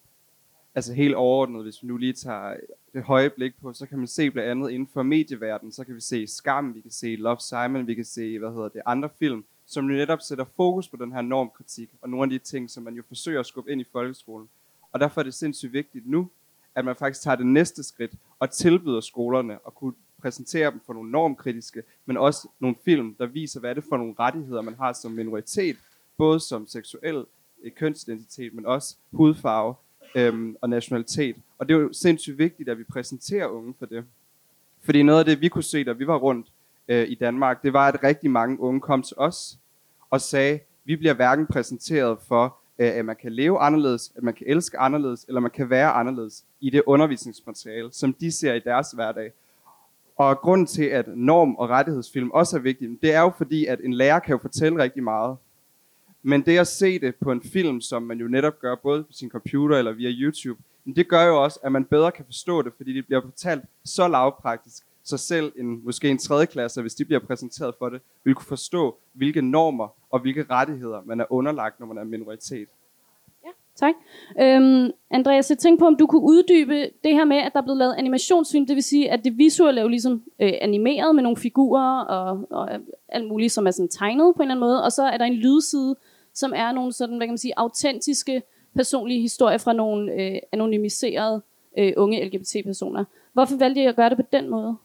Altså 0.74 0.94
helt 0.94 1.14
overordnet, 1.14 1.62
hvis 1.62 1.82
vi 1.82 1.88
nu 1.88 1.96
lige 1.96 2.12
tager 2.12 2.54
det 2.92 3.02
høje 3.02 3.30
blik 3.30 3.52
på, 3.62 3.72
så 3.72 3.86
kan 3.86 3.98
man 3.98 4.06
se 4.06 4.30
blandt 4.30 4.50
andet 4.50 4.70
inden 4.70 4.88
for 4.92 5.02
medieverdenen, 5.02 5.72
så 5.72 5.84
kan 5.84 5.94
vi 5.94 6.00
se 6.00 6.26
Skam, 6.26 6.74
vi 6.74 6.80
kan 6.80 6.90
se 6.90 7.16
Love 7.16 7.40
Simon, 7.40 7.86
vi 7.86 7.94
kan 7.94 8.04
se, 8.04 8.38
hvad 8.38 8.50
hedder 8.50 8.68
det, 8.68 8.82
andre 8.86 9.08
film, 9.18 9.44
som 9.66 9.90
jo 9.90 9.96
netop 9.96 10.20
sætter 10.20 10.44
fokus 10.56 10.88
på 10.88 10.96
den 10.96 11.12
her 11.12 11.20
normkritik, 11.20 11.90
og 12.02 12.10
nogle 12.10 12.24
af 12.24 12.30
de 12.30 12.38
ting, 12.38 12.70
som 12.70 12.82
man 12.82 12.94
jo 12.94 13.02
forsøger 13.08 13.40
at 13.40 13.46
skubbe 13.46 13.72
ind 13.72 13.80
i 13.80 13.84
folkeskolen. 13.92 14.48
Og 14.92 15.00
derfor 15.00 15.20
er 15.20 15.22
det 15.24 15.34
sindssygt 15.34 15.72
vigtigt 15.72 16.10
nu, 16.10 16.28
at 16.74 16.84
man 16.84 16.96
faktisk 16.96 17.22
tager 17.22 17.36
det 17.36 17.46
næste 17.46 17.82
skridt 17.82 18.12
og 18.38 18.50
tilbyder 18.50 19.00
skolerne 19.00 19.58
at 19.66 19.74
kunne 19.74 19.94
præsentere 20.22 20.70
dem 20.70 20.80
for 20.86 20.92
nogle 20.92 21.10
normkritiske, 21.10 21.82
men 22.06 22.16
også 22.16 22.48
nogle 22.60 22.76
film, 22.84 23.14
der 23.14 23.26
viser, 23.26 23.60
hvad 23.60 23.70
er 23.70 23.74
det 23.74 23.84
for 23.88 23.96
nogle 23.96 24.14
rettigheder, 24.18 24.62
man 24.62 24.74
har 24.74 24.92
som 24.92 25.12
minoritet, 25.12 25.76
både 26.16 26.40
som 26.40 26.66
seksuel 26.66 27.24
øh, 27.64 27.72
kønsidentitet, 27.72 28.54
men 28.54 28.66
også 28.66 28.96
hudfarve 29.12 29.74
øhm, 30.14 30.56
og 30.60 30.70
nationalitet. 30.70 31.36
Og 31.58 31.68
det 31.68 31.74
er 31.74 31.78
jo 31.78 31.92
sindssygt 31.92 32.38
vigtigt, 32.38 32.68
at 32.68 32.78
vi 32.78 32.84
præsenterer 32.84 33.46
unge 33.46 33.74
for 33.78 33.86
det. 33.86 34.04
Fordi 34.82 35.02
noget 35.02 35.18
af 35.18 35.24
det, 35.24 35.40
vi 35.40 35.48
kunne 35.48 35.64
se, 35.64 35.84
da 35.84 35.92
vi 35.92 36.06
var 36.06 36.16
rundt 36.16 36.46
øh, 36.88 37.08
i 37.08 37.14
Danmark, 37.14 37.62
det 37.62 37.72
var, 37.72 37.88
at 37.88 38.02
rigtig 38.02 38.30
mange 38.30 38.60
unge 38.60 38.80
kom 38.80 39.02
til 39.02 39.16
os 39.16 39.58
og 40.10 40.20
sagde, 40.20 40.60
vi 40.84 40.96
bliver 40.96 41.14
hverken 41.14 41.46
præsenteret 41.46 42.18
for, 42.28 42.58
øh, 42.78 42.88
at 42.88 43.04
man 43.04 43.16
kan 43.16 43.32
leve 43.32 43.58
anderledes, 43.58 44.12
at 44.16 44.22
man 44.22 44.34
kan 44.34 44.46
elske 44.46 44.78
anderledes, 44.78 45.24
eller 45.28 45.40
man 45.40 45.50
kan 45.50 45.70
være 45.70 45.90
anderledes 45.90 46.44
i 46.60 46.70
det 46.70 46.82
undervisningsmateriale, 46.86 47.92
som 47.92 48.12
de 48.12 48.32
ser 48.32 48.54
i 48.54 48.60
deres 48.60 48.90
hverdag. 48.90 49.32
Og 50.18 50.38
grunden 50.38 50.66
til, 50.66 50.84
at 50.84 51.06
norm- 51.16 51.54
og 51.54 51.68
rettighedsfilm 51.68 52.30
også 52.30 52.56
er 52.56 52.60
vigtige, 52.60 52.98
det 53.02 53.14
er 53.14 53.20
jo 53.20 53.32
fordi, 53.36 53.66
at 53.66 53.80
en 53.84 53.94
lærer 53.94 54.18
kan 54.18 54.32
jo 54.32 54.38
fortælle 54.38 54.82
rigtig 54.82 55.02
meget. 55.02 55.36
Men 56.22 56.42
det 56.42 56.58
at 56.58 56.66
se 56.66 56.98
det 56.98 57.14
på 57.16 57.32
en 57.32 57.42
film, 57.42 57.80
som 57.80 58.02
man 58.02 58.18
jo 58.18 58.28
netop 58.28 58.58
gør 58.60 58.74
både 58.74 59.04
på 59.04 59.12
sin 59.12 59.30
computer 59.30 59.76
eller 59.76 59.92
via 59.92 60.10
YouTube, 60.10 60.62
det 60.96 61.08
gør 61.08 61.24
jo 61.24 61.42
også, 61.44 61.60
at 61.62 61.72
man 61.72 61.84
bedre 61.84 62.12
kan 62.12 62.24
forstå 62.24 62.62
det, 62.62 62.72
fordi 62.76 62.92
det 62.92 63.06
bliver 63.06 63.20
fortalt 63.20 63.64
så 63.84 64.08
lavpraktisk, 64.08 64.84
så 65.04 65.16
selv 65.16 65.52
en, 65.56 65.84
måske 65.84 66.08
en 66.08 66.18
tredje 66.18 66.46
klasse, 66.46 66.80
hvis 66.80 66.94
de 66.94 67.04
bliver 67.04 67.20
præsenteret 67.20 67.74
for 67.78 67.88
det, 67.88 68.00
vil 68.24 68.34
kunne 68.34 68.46
forstå, 68.46 68.96
hvilke 69.12 69.42
normer 69.42 69.88
og 70.10 70.20
hvilke 70.20 70.46
rettigheder 70.50 71.02
man 71.04 71.20
er 71.20 71.32
underlagt, 71.32 71.80
når 71.80 71.86
man 71.86 71.98
er 71.98 72.04
minoritet. 72.04 72.68
Tak. 73.78 73.94
Øhm, 74.40 74.90
Andreas, 75.10 75.50
jeg 75.50 75.58
tænkte 75.58 75.82
på, 75.82 75.86
om 75.86 75.96
du 75.96 76.06
kunne 76.06 76.22
uddybe 76.22 76.74
det 77.04 77.12
her 77.12 77.24
med, 77.24 77.36
at 77.36 77.52
der 77.52 77.58
er 77.58 77.62
blevet 77.62 77.78
lavet 77.78 77.94
animationsfilm, 77.98 78.66
det 78.66 78.74
vil 78.74 78.82
sige, 78.82 79.10
at 79.10 79.24
det 79.24 79.38
visuelle 79.38 79.80
er 79.80 79.82
jo 79.82 79.88
ligesom 79.88 80.22
øh, 80.42 80.52
animeret 80.60 81.14
med 81.14 81.22
nogle 81.22 81.36
figurer 81.36 82.00
og, 82.00 82.46
og 82.50 82.68
alt 83.08 83.28
muligt, 83.28 83.52
som 83.52 83.66
er 83.66 83.70
sådan 83.70 83.88
tegnet 83.88 84.34
på 84.36 84.42
en 84.42 84.46
eller 84.46 84.54
anden 84.54 84.60
måde, 84.60 84.84
og 84.84 84.92
så 84.92 85.02
er 85.02 85.18
der 85.18 85.24
en 85.24 85.34
lydside, 85.34 85.96
som 86.34 86.52
er 86.56 86.72
nogle 86.72 86.92
sådan, 86.92 87.16
hvad 87.16 87.26
kan 87.26 87.32
man 87.32 87.38
sige, 87.38 87.52
autentiske 87.56 88.42
personlige 88.74 89.20
historier 89.20 89.58
fra 89.58 89.72
nogle 89.72 90.12
øh, 90.12 90.38
anonymiserede 90.52 91.42
øh, 91.78 91.92
unge 91.96 92.24
LGBT-personer. 92.24 93.04
Hvorfor 93.32 93.56
valgte 93.56 93.80
I 93.80 93.84
at 93.84 93.96
gøre 93.96 94.08
det 94.08 94.16
på 94.16 94.24
den 94.32 94.50
måde? 94.50 94.76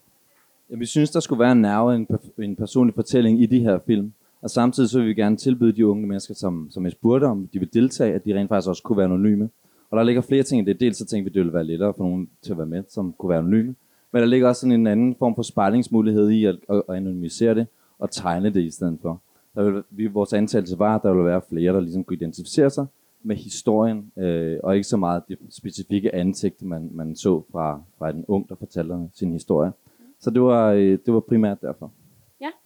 Jamen, 0.69 0.79
vi 0.79 0.85
synes, 0.85 1.11
der 1.11 1.19
skulle 1.19 1.39
være 1.39 1.51
en 1.51 1.61
nerve, 1.61 1.95
en, 1.95 2.07
en 2.39 2.55
personlig 2.55 2.95
fortælling 2.95 3.41
i 3.41 3.45
de 3.45 3.59
her 3.59 3.79
film. 3.87 4.13
Og 4.43 4.49
samtidig 4.49 4.89
så 4.89 4.99
vil 4.99 5.07
vi 5.07 5.13
gerne 5.13 5.37
tilbyde 5.37 5.71
de 5.71 5.87
unge 5.87 6.07
mennesker, 6.07 6.33
som, 6.33 6.67
som 6.71 6.83
jeg 6.83 6.91
spurgte 6.91 7.25
om, 7.25 7.47
de 7.53 7.59
vil 7.59 7.73
deltage, 7.73 8.13
at 8.13 8.25
de 8.25 8.39
rent 8.39 8.49
faktisk 8.49 8.69
også 8.69 8.83
kunne 8.83 8.97
være 8.97 9.05
anonyme. 9.05 9.49
Og 9.91 9.97
der 9.97 10.03
ligger 10.03 10.21
flere 10.21 10.43
ting 10.43 10.61
i 10.61 10.65
det. 10.65 10.79
Dels 10.79 10.97
så 10.97 11.05
tænkte 11.05 11.31
vi, 11.31 11.33
det 11.33 11.39
ville 11.39 11.53
være 11.53 11.63
lettere 11.63 11.93
for 11.97 12.03
nogen 12.03 12.29
til 12.41 12.51
at 12.51 12.57
være 12.57 12.67
med, 12.67 12.83
som 12.89 13.13
kunne 13.17 13.29
være 13.29 13.39
anonyme. 13.39 13.75
Men 14.11 14.21
der 14.21 14.25
ligger 14.25 14.47
også 14.47 14.59
sådan 14.59 14.71
en 14.71 14.87
anden 14.87 15.15
form 15.19 15.35
for 15.35 15.43
spejlingsmulighed 15.43 16.29
i 16.29 16.45
at, 16.45 16.55
at, 16.69 16.81
at 16.89 16.95
anonymisere 16.95 17.55
det 17.55 17.67
og 17.99 18.11
tegne 18.11 18.49
det 18.49 18.61
i 18.61 18.69
stedet 18.69 18.97
for. 19.01 19.21
Der 19.55 19.63
vil, 19.63 19.83
vi, 19.89 20.07
vores 20.07 20.33
antagelse 20.33 20.79
var, 20.79 20.95
at 20.95 21.03
der 21.03 21.13
ville 21.13 21.25
være 21.25 21.41
flere, 21.49 21.73
der 21.73 21.79
ligesom 21.79 22.03
kunne 22.03 22.17
identificere 22.17 22.69
sig 22.69 22.85
med 23.23 23.35
historien, 23.35 24.11
øh, 24.17 24.59
og 24.63 24.75
ikke 24.75 24.87
så 24.87 24.97
meget 24.97 25.23
det 25.27 25.37
specifikke 25.49 26.15
ansigt, 26.15 26.61
man, 26.61 26.89
man 26.93 27.15
så 27.15 27.41
fra, 27.51 27.81
fra 27.97 28.09
en 28.09 28.25
ung, 28.27 28.49
der 28.49 28.55
fortalte 28.55 29.09
sin 29.13 29.31
historie. 29.31 29.71
Så 30.19 30.29
det 30.29 30.41
var, 30.41 30.71
øh, 30.71 30.97
det 31.05 31.13
var 31.13 31.19
primært 31.19 31.61
derfor. 31.61 31.91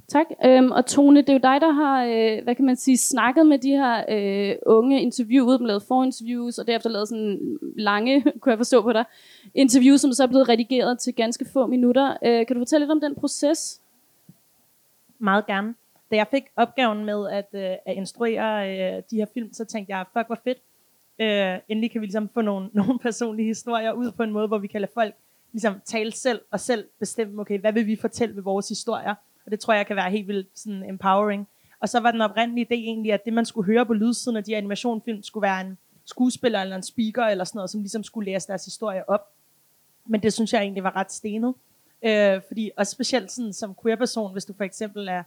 Tak. 0.08 0.26
Øhm, 0.46 0.72
og 0.72 0.86
Tone, 0.86 1.22
det 1.22 1.30
er 1.30 1.34
jo 1.34 1.40
dig, 1.40 1.62
der 1.62 1.72
har, 1.72 2.06
øh, 2.06 2.44
hvad 2.44 2.56
kan 2.56 2.66
man 2.66 2.76
sige, 2.76 2.98
snakket 2.98 3.48
med 3.48 3.60
de 3.60 3.70
her 3.70 4.06
øh, 4.10 4.56
unge, 4.66 5.02
interviewet 5.02 5.60
dem, 5.60 5.66
lavet 5.66 5.84
forinterviews, 5.84 6.58
og 6.58 6.68
derefter 6.68 6.90
lavet 6.90 7.08
sådan 7.08 7.58
lange, 7.78 8.22
kunne 8.40 8.52
jeg 8.52 8.60
forstå 8.60 8.82
på 8.82 8.94
dig, 8.94 9.06
interviews, 9.56 10.02
som 10.02 10.12
så 10.12 10.24
er 10.24 10.28
blevet 10.28 10.50
redigeret 10.50 11.00
til 11.00 11.16
ganske 11.16 11.46
få 11.54 11.68
minutter. 11.68 12.18
Øh, 12.26 12.48
kan 12.48 12.56
du 12.56 12.60
fortælle 12.60 12.86
lidt 12.86 12.92
om 12.92 13.02
den 13.02 13.16
proces? 13.16 13.82
Meget 15.20 15.46
gerne. 15.46 15.76
Da 16.12 16.16
jeg 16.16 16.28
fik 16.32 16.44
opgaven 16.56 17.06
med 17.06 17.30
at, 17.30 17.48
øh, 17.54 17.76
at 17.86 17.96
instruere 17.96 18.70
øh, 18.70 19.04
de 19.12 19.16
her 19.16 19.26
film, 19.34 19.54
så 19.54 19.66
tænkte 19.66 19.96
jeg, 19.96 20.06
fuck 20.14 20.28
hvor 20.28 20.40
fedt. 20.44 20.58
Øh, 21.20 21.60
endelig 21.70 21.92
kan 21.92 22.02
vi 22.02 22.06
ligesom 22.06 22.30
få 22.34 22.42
nogle, 22.42 22.70
nogle 22.80 23.00
personlige 23.00 23.48
historier 23.48 23.92
ud 23.92 24.12
på 24.12 24.24
en 24.24 24.32
måde, 24.32 24.48
hvor 24.48 24.58
vi 24.58 24.68
kan 24.68 24.82
lade 24.82 24.92
folk 24.94 25.16
ligesom 25.52 25.82
tale 25.86 26.12
selv, 26.12 26.42
og 26.52 26.60
selv 26.60 26.86
bestemme, 27.00 27.42
okay, 27.42 27.60
hvad 27.60 27.74
vil 27.74 27.88
vi 27.88 27.96
fortælle 27.96 28.36
ved 28.36 28.44
vores 28.44 28.70
historier? 28.70 29.16
Og 29.48 29.52
det 29.52 29.60
tror 29.60 29.74
jeg 29.74 29.88
kan 29.88 29.96
være 29.96 30.12
helt 30.12 30.28
vildt 30.28 30.48
sådan 30.56 30.90
empowering. 30.90 31.48
Og 31.80 31.90
så 31.90 32.00
var 32.00 32.12
den 32.12 32.22
oprindelige 32.22 32.66
idé 32.66 32.74
egentlig, 32.74 33.14
at 33.14 33.26
det 33.26 33.34
man 33.34 33.46
skulle 33.46 33.66
høre 33.66 33.86
på 33.86 33.94
lydsiden 33.94 34.38
af 34.38 34.44
de 34.44 34.56
animationfilm, 34.58 35.24
skulle 35.24 35.42
være 35.42 35.62
en 35.62 35.78
skuespiller 36.06 36.62
eller 36.62 36.76
en 36.76 36.84
speaker 36.84 37.24
eller 37.24 37.44
sådan 37.44 37.58
noget, 37.58 37.70
som 37.70 37.82
ligesom 37.82 38.04
skulle 38.04 38.32
læse 38.32 38.48
deres 38.48 38.66
historie 38.66 39.10
op. 39.10 39.32
Men 40.06 40.24
det 40.24 40.34
synes 40.34 40.54
jeg 40.54 40.62
egentlig 40.62 40.84
var 40.84 40.96
ret 40.96 41.12
stenet. 41.12 41.54
Øh, 42.04 42.42
fordi, 42.48 42.72
og 42.78 42.88
specielt 42.88 43.32
sådan, 43.32 43.54
som 43.54 43.76
queer-person, 43.84 44.32
hvis 44.32 44.46
du 44.46 44.54
for 44.54 44.64
eksempel 44.64 45.08
er 45.08 45.24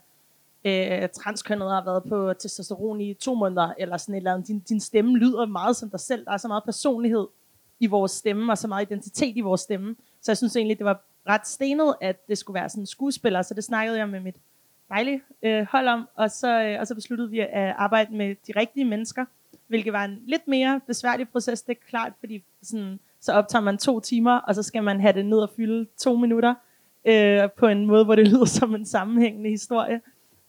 øh, 0.65 1.09
transkønnet 1.09 1.67
og 1.67 1.73
har 1.73 1.83
været 1.83 2.03
på 2.03 2.33
testosteron 2.33 3.01
i 3.01 3.13
to 3.13 3.35
måneder, 3.35 3.73
eller 3.77 3.97
sådan 3.97 4.15
et 4.15 4.17
eller 4.17 4.33
andet, 4.33 4.47
din, 4.47 4.59
din 4.59 4.79
stemme 4.79 5.17
lyder 5.17 5.45
meget 5.45 5.75
som 5.75 5.89
dig 5.89 5.99
selv. 5.99 6.25
Der 6.25 6.31
er 6.31 6.37
så 6.37 6.47
meget 6.47 6.63
personlighed 6.63 7.27
i 7.79 7.87
vores 7.87 8.11
stemme, 8.11 8.51
og 8.51 8.57
så 8.57 8.67
meget 8.67 8.85
identitet 8.85 9.37
i 9.37 9.41
vores 9.41 9.61
stemme. 9.61 9.95
Så 10.21 10.31
jeg 10.31 10.37
synes 10.37 10.55
egentlig, 10.55 10.77
det 10.77 10.85
var 10.85 11.03
ret 11.27 11.47
stenet, 11.47 11.95
at 12.01 12.27
det 12.27 12.37
skulle 12.37 12.55
være 12.59 12.69
sådan 12.69 12.81
en 12.81 12.87
skuespiller. 12.87 13.41
Så 13.41 13.53
det 13.53 13.63
snakkede 13.63 13.97
jeg 13.97 14.09
med 14.09 14.19
mit 14.19 14.35
dejlige 14.89 15.21
øh, 15.43 15.65
hold 15.71 15.87
om, 15.87 16.07
og 16.15 16.31
så, 16.31 16.61
øh, 16.63 16.79
og 16.79 16.87
så 16.87 16.95
besluttede 16.95 17.29
vi 17.29 17.39
at 17.39 17.73
arbejde 17.77 18.15
med 18.15 18.35
de 18.47 18.53
rigtige 18.55 18.85
mennesker, 18.85 19.25
hvilket 19.67 19.93
var 19.93 20.05
en 20.05 20.19
lidt 20.25 20.47
mere 20.47 20.81
besværlig 20.87 21.29
proces, 21.29 21.61
det 21.61 21.77
er 21.77 21.87
klart, 21.89 22.13
fordi 22.19 22.43
sådan, 22.63 22.99
så 23.19 23.33
optager 23.33 23.63
man 23.63 23.77
to 23.77 23.99
timer, 23.99 24.37
og 24.37 24.55
så 24.55 24.63
skal 24.63 24.83
man 24.83 25.01
have 25.01 25.13
det 25.13 25.25
ned 25.25 25.37
og 25.37 25.49
fylde 25.57 25.87
to 25.97 26.15
minutter, 26.15 26.53
øh, 27.05 27.51
på 27.57 27.67
en 27.67 27.85
måde, 27.85 28.05
hvor 28.05 28.15
det 28.15 28.27
lyder 28.31 28.45
som 28.45 28.75
en 28.75 28.85
sammenhængende 28.85 29.49
historie. 29.49 30.01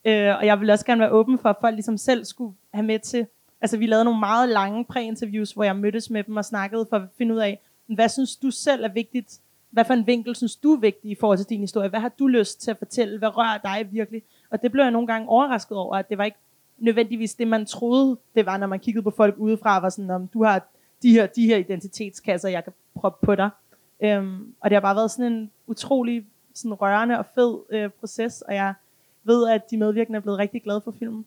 Øh, 0.04 0.36
og 0.36 0.46
jeg 0.46 0.60
vil 0.60 0.70
også 0.70 0.86
gerne 0.86 1.00
være 1.00 1.10
åben 1.10 1.38
for, 1.38 1.48
at 1.48 1.56
folk 1.60 1.74
ligesom 1.74 1.96
selv 1.96 2.24
skulle 2.24 2.54
have 2.74 2.86
med 2.86 2.98
til, 2.98 3.26
altså 3.60 3.76
vi 3.76 3.86
lavede 3.86 4.04
nogle 4.04 4.20
meget 4.20 4.48
lange 4.48 4.84
præinterviews, 4.84 5.52
hvor 5.52 5.64
jeg 5.64 5.76
mødtes 5.76 6.10
med 6.10 6.24
dem 6.24 6.36
og 6.36 6.44
snakkede 6.44 6.86
for 6.90 6.96
at 6.96 7.08
finde 7.18 7.34
ud 7.34 7.40
af, 7.40 7.60
hvad 7.86 8.08
synes 8.08 8.36
du 8.36 8.50
selv 8.50 8.84
er 8.84 8.92
vigtigt, 8.92 9.40
hvad 9.72 9.84
for 9.84 9.94
en 9.94 10.06
vinkel 10.06 10.36
synes 10.36 10.56
du 10.56 10.72
er 10.72 10.78
vigtig 10.80 11.10
i 11.10 11.14
forhold 11.20 11.38
til 11.38 11.46
din 11.48 11.60
historie, 11.60 11.88
hvad 11.88 12.00
har 12.00 12.08
du 12.18 12.26
lyst 12.26 12.60
til 12.62 12.70
at 12.70 12.78
fortælle, 12.78 13.18
hvad 13.18 13.36
rører 13.36 13.58
dig 13.64 13.88
virkelig, 13.92 14.22
og 14.50 14.62
det 14.62 14.72
blev 14.72 14.82
jeg 14.84 14.90
nogle 14.90 15.06
gange 15.06 15.28
overrasket 15.28 15.78
over, 15.78 15.96
at 15.96 16.08
det 16.08 16.18
var 16.18 16.24
ikke 16.24 16.36
nødvendigvis 16.78 17.34
det, 17.34 17.48
man 17.48 17.66
troede, 17.66 18.16
det 18.34 18.46
var, 18.46 18.56
når 18.56 18.66
man 18.66 18.80
kiggede 18.80 19.02
på 19.02 19.10
folk 19.10 19.34
udefra, 19.38 19.80
var 19.80 19.88
sådan, 19.88 20.10
om 20.10 20.26
du 20.26 20.44
har 20.44 20.66
de 21.02 21.12
her, 21.12 21.26
de 21.26 21.46
her 21.46 21.56
identitetskasser, 21.56 22.48
jeg 22.48 22.64
kan 22.64 22.72
proppe 22.94 23.26
på 23.26 23.34
dig. 23.34 23.50
Øhm, 24.02 24.54
og 24.60 24.70
det 24.70 24.76
har 24.76 24.80
bare 24.80 24.96
været 24.96 25.10
sådan 25.10 25.32
en 25.32 25.50
utrolig 25.66 26.26
sådan 26.54 26.74
rørende 26.74 27.18
og 27.18 27.26
fed 27.34 27.58
øh, 27.70 27.90
proces, 28.00 28.42
og 28.42 28.54
jeg 28.54 28.74
ved, 29.24 29.48
at 29.48 29.70
de 29.70 29.76
medvirkende 29.76 30.16
er 30.16 30.20
blevet 30.20 30.38
rigtig 30.38 30.62
glade 30.62 30.80
for 30.80 30.94
filmen. 30.98 31.24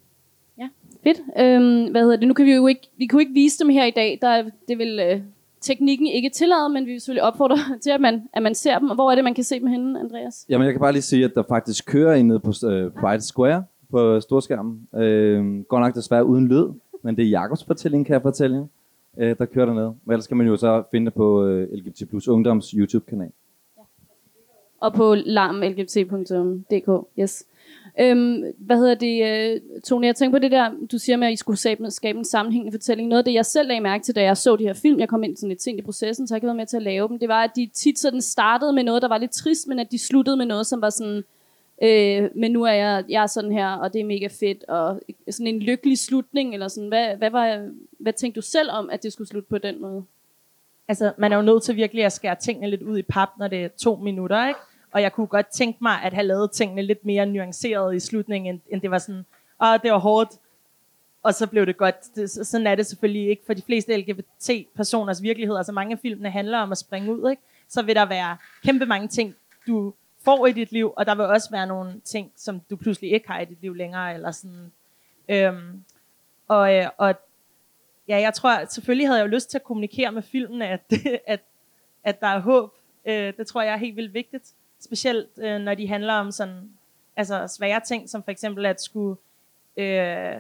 Ja, 0.58 0.70
fedt. 1.04 1.20
Øhm, 1.40 1.92
hvad 1.92 2.02
hedder 2.02 2.16
det? 2.18 2.28
Nu 2.28 2.34
kan 2.34 2.46
vi 2.46 2.54
jo 2.54 2.68
ikke, 2.68 2.90
vi 2.98 3.08
kunne 3.08 3.22
ikke 3.22 3.34
vise 3.34 3.60
dem 3.60 3.70
her 3.70 3.86
i 3.86 3.92
dag. 3.92 4.20
Der, 4.22 4.28
er- 4.28 4.50
det 4.68 4.78
vil 4.78 5.00
øh, 5.00 5.22
teknikken 5.66 6.08
ikke 6.08 6.30
tillade, 6.30 6.70
men 6.70 6.86
vi 6.86 6.92
vil 6.92 7.02
selvfølgelig 7.02 7.24
opfordre 7.24 7.58
til, 7.84 7.90
at 7.90 8.02
man, 8.02 8.30
at 8.34 8.44
man 8.44 8.56
ser 8.56 8.80
dem. 8.80 8.88
Hvor 8.88 9.12
er 9.12 9.16
det, 9.16 9.24
man 9.24 9.34
kan 9.34 9.44
se 9.44 9.60
dem 9.60 9.68
henne, 9.68 10.00
Andreas? 10.00 10.46
Jamen, 10.50 10.66
jeg 10.66 10.74
kan 10.74 10.82
bare 10.82 10.92
lige 10.92 11.02
sige, 11.02 11.26
at 11.26 11.32
der 11.36 11.44
faktisk 11.50 11.86
kører 11.86 12.16
en 12.16 12.28
nede 12.28 12.40
på 12.40 12.52
øh, 12.68 12.92
Pride 12.92 13.22
Square 13.22 13.64
på 13.92 14.20
storskærmen. 14.22 14.88
Øh, 14.96 15.62
godt 15.64 15.82
nok 15.82 15.96
desværre 15.96 16.26
uden 16.26 16.48
lyd, 16.48 16.68
men 17.02 17.16
det 17.16 17.26
er 17.26 17.30
Jakobs 17.30 17.64
fortælling, 17.64 18.06
kan 18.06 18.14
jeg 18.14 18.22
fortælle. 18.22 18.68
Øh, 19.18 19.36
der 19.38 19.46
kører 19.46 19.66
dernede. 19.66 19.96
Men 20.06 20.14
ellers 20.14 20.28
kan 20.28 20.38
man 20.38 20.48
jo 20.48 20.58
så 20.58 20.84
finde 20.92 21.06
det 21.06 21.14
på 21.14 21.46
øh, 21.46 21.74
LGBT 21.74 22.10
Plus 22.10 22.28
Ungdoms 22.28 22.72
YouTube-kanal. 22.72 23.32
Og 24.80 24.94
på 24.94 25.16
larmlgbt.dk. 25.16 27.08
Yes. 27.20 27.46
Øhm, 28.00 28.44
hvad 28.58 28.78
hedder 28.78 28.96
det, 28.96 29.24
øh, 29.24 29.62
Tony? 29.62 29.80
Tone? 29.84 30.08
Jeg 30.08 30.16
tænker 30.16 30.38
på 30.38 30.42
det 30.42 30.52
der, 30.52 30.72
du 30.92 30.98
siger 30.98 31.18
med, 31.18 31.28
at 31.28 31.34
I 31.34 31.36
skulle 31.36 31.58
skabe, 31.58 31.92
skabe 31.92 32.18
en 32.18 32.26
sammenhængende 32.26 32.72
fortælling. 32.72 33.10
Noget 33.10 33.20
af 33.20 33.26
det, 33.26 33.34
jeg 33.34 33.46
selv 33.46 33.68
lagde 33.68 33.82
mærke 33.82 34.04
til, 34.04 34.16
da 34.16 34.22
jeg 34.22 34.38
så 34.38 34.56
de 34.56 34.64
her 34.64 34.74
film, 34.74 35.00
jeg 35.00 35.10
kom 35.10 35.24
ind 35.24 35.38
sådan 35.38 35.50
lidt 35.50 35.62
sent 35.62 35.80
i 35.80 35.82
processen, 35.82 36.28
så 36.28 36.34
jeg 36.34 36.38
ikke 36.38 36.46
været 36.46 36.58
med 36.58 36.66
til 36.66 36.78
at 36.78 36.84
lave 36.84 37.08
dem, 37.08 37.20
det 37.20 37.30
var, 37.30 37.44
at 37.44 37.52
de 37.56 37.70
tit 37.74 38.00
sådan 38.00 38.22
startede 38.22 38.74
med 38.74 38.84
noget, 38.84 39.02
der 39.02 39.08
var 39.08 39.18
lidt 39.18 39.32
trist, 39.32 39.68
men 39.68 39.80
at 39.80 39.92
de 39.92 40.00
sluttede 40.00 40.38
med 40.38 40.46
noget, 40.46 40.68
som 40.68 40.82
var 40.82 40.90
sådan, 40.90 41.24
øh, 41.84 42.30
men 42.36 42.52
nu 42.52 42.64
er 42.64 42.72
jeg, 42.72 43.04
jeg 43.10 43.24
er 43.24 43.28
sådan 43.28 43.52
her, 43.52 43.68
og 43.68 43.94
det 43.94 44.02
er 44.02 44.06
mega 44.06 44.28
fedt, 44.28 44.64
og 44.64 45.02
sådan 45.30 45.48
en 45.48 45.60
lykkelig 45.60 45.98
slutning, 45.98 46.54
eller 46.54 46.68
sådan, 46.68 46.88
hvad, 46.88 47.16
hvad, 47.18 47.30
var, 47.30 47.70
hvad 48.00 48.14
tænkte 48.14 48.42
du 48.42 48.46
selv 48.46 48.70
om, 48.72 48.90
at 48.90 49.04
det 49.04 49.14
skulle 49.14 49.28
slutte 49.28 49.50
på 49.50 49.58
den 49.58 49.82
måde? 49.82 50.04
Altså, 50.88 51.12
man 51.18 51.32
er 51.32 51.36
jo 51.36 51.42
nødt 51.42 51.64
til 51.64 51.76
virkelig 51.76 52.06
at 52.06 52.14
skære 52.14 52.36
tingene 52.36 52.70
lidt 52.70 52.82
ud 52.82 52.98
i 52.98 53.02
pap, 53.02 53.30
når 53.40 53.48
det 53.48 53.64
er 53.64 53.68
to 53.68 53.96
minutter, 53.96 54.48
ikke? 54.48 54.60
Og 54.96 55.02
jeg 55.02 55.14
kunne 55.14 55.28
godt 55.28 55.48
tænke 55.48 55.78
mig 55.82 56.02
at 56.04 56.14
have 56.14 56.28
lavet 56.28 56.52
tingene 56.52 56.82
lidt 56.82 57.06
mere 57.06 57.26
nuanceret 57.26 57.96
i 57.96 58.00
slutningen, 58.00 58.56
end, 58.56 58.62
end 58.72 58.82
det 58.82 58.92
var 58.92 58.98
sådan, 58.98 59.26
og 59.58 59.84
det 59.84 59.92
var 59.92 59.98
hårdt, 59.98 60.30
og 61.24 61.34
så 61.34 61.48
blev 61.48 61.66
det 61.66 61.78
godt. 61.78 61.96
Det, 62.16 62.30
så- 62.30 62.44
sådan 62.44 62.68
er 62.68 62.76
det 62.76 62.86
selvfølgelig 62.86 63.30
ikke 63.30 63.44
for 63.46 63.54
de 63.54 63.62
fleste 63.62 63.98
LGBT-personers 63.98 65.22
virkelighed. 65.22 65.58
Altså 65.58 65.72
mange 65.72 65.94
af 65.94 66.00
filmene 66.00 66.30
handler 66.30 66.58
om 66.58 66.72
at 66.72 66.78
springe 66.78 67.12
ud, 67.16 67.30
ikke? 67.30 67.42
Så 67.68 67.82
vil 67.82 67.96
der 67.96 68.06
være 68.06 68.38
kæmpe 68.64 68.86
mange 68.86 69.08
ting, 69.08 69.36
du 69.68 69.94
får 70.26 70.48
i 70.48 70.52
dit 70.52 70.72
liv, 70.72 70.94
og 70.98 71.06
der 71.06 71.16
vil 71.16 71.26
også 71.26 71.52
være 71.52 71.68
nogle 71.68 72.02
ting, 72.04 72.32
som 72.36 72.62
du 72.70 72.76
pludselig 72.76 73.12
ikke 73.12 73.28
har 73.28 73.40
i 73.40 73.46
dit 73.46 73.62
liv 73.62 73.74
længere, 73.76 74.14
eller 74.14 74.32
sådan. 74.32 74.72
Øhm, 75.30 75.84
og, 76.48 76.76
øh, 76.76 76.88
og 76.98 77.16
ja, 78.08 78.18
jeg 78.20 78.34
tror, 78.34 78.66
selvfølgelig 78.66 79.08
havde 79.08 79.20
jeg 79.20 79.26
jo 79.28 79.32
lyst 79.32 79.50
til 79.50 79.58
at 79.58 79.64
kommunikere 79.64 80.12
med 80.12 80.22
filmen, 80.22 80.62
at, 80.62 80.94
at, 81.28 81.42
at 82.04 82.20
der 82.22 82.28
er 82.28 82.40
håb. 82.40 82.72
Øh, 83.06 83.34
det 83.38 83.48
tror 83.48 83.62
jeg 83.62 83.74
er 83.74 83.78
helt 83.78 83.96
vildt 83.96 84.14
vigtigt. 84.14 84.54
Specielt 84.86 85.30
øh, 85.38 85.60
når 85.60 85.76
de 85.76 85.88
handler 85.88 86.14
om 86.14 86.32
sådan, 86.32 86.70
altså 87.16 87.48
svære 87.48 87.82
ting, 87.88 88.10
som 88.10 88.24
for 88.24 88.32
eksempel 88.32 88.66
at 88.66 88.82
skulle 88.82 89.18
øh, 89.78 90.36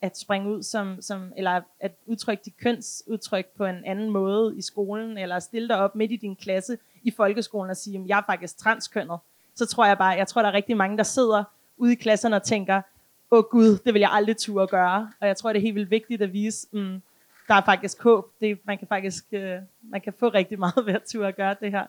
at 0.00 0.18
springe 0.18 0.50
ud 0.50 0.62
som, 0.62 1.02
som, 1.02 1.32
eller 1.36 1.60
at 1.80 1.92
udtrykke 2.06 2.42
dit 2.44 2.56
kønsudtryk 2.56 3.46
på 3.46 3.64
en 3.64 3.84
anden 3.84 4.10
måde 4.10 4.54
i 4.56 4.62
skolen, 4.62 5.18
eller 5.18 5.38
stille 5.38 5.68
dig 5.68 5.76
op 5.76 5.94
midt 5.94 6.12
i 6.12 6.16
din 6.16 6.36
klasse 6.36 6.78
i 7.02 7.10
folkeskolen 7.10 7.70
og 7.70 7.76
sige, 7.76 7.98
at 7.98 8.08
jeg 8.08 8.18
er 8.18 8.22
faktisk 8.26 8.58
transkønnet. 8.58 9.18
Så 9.54 9.66
tror 9.66 9.86
jeg 9.86 9.98
bare, 9.98 10.10
jeg 10.10 10.28
tror, 10.28 10.42
der 10.42 10.48
er 10.48 10.52
rigtig 10.52 10.76
mange, 10.76 10.96
der 10.96 11.02
sidder 11.02 11.44
ude 11.76 11.92
i 11.92 11.94
klasserne 11.94 12.36
og 12.36 12.42
tænker, 12.42 12.82
åh 13.30 13.44
gud, 13.44 13.78
det 13.84 13.94
vil 13.94 14.00
jeg 14.00 14.10
aldrig 14.12 14.36
turde 14.36 14.62
at 14.62 14.70
gøre. 14.70 15.12
Og 15.20 15.26
jeg 15.26 15.36
tror, 15.36 15.52
det 15.52 15.58
er 15.58 15.62
helt 15.62 15.74
vildt 15.74 15.90
vigtigt 15.90 16.22
at 16.22 16.32
vise, 16.32 16.66
mm, 16.72 17.02
der 17.48 17.54
er 17.54 17.64
faktisk 17.64 18.02
håb. 18.02 18.30
Det, 18.40 18.58
man 18.64 18.78
kan 18.78 18.88
faktisk 18.88 19.24
øh, 19.32 19.58
man 19.82 20.00
kan 20.00 20.12
få 20.18 20.28
rigtig 20.28 20.58
meget 20.58 20.86
ved 20.86 20.94
at 20.94 21.02
turde 21.02 21.28
at 21.28 21.36
gøre 21.36 21.56
det 21.60 21.70
her. 21.70 21.86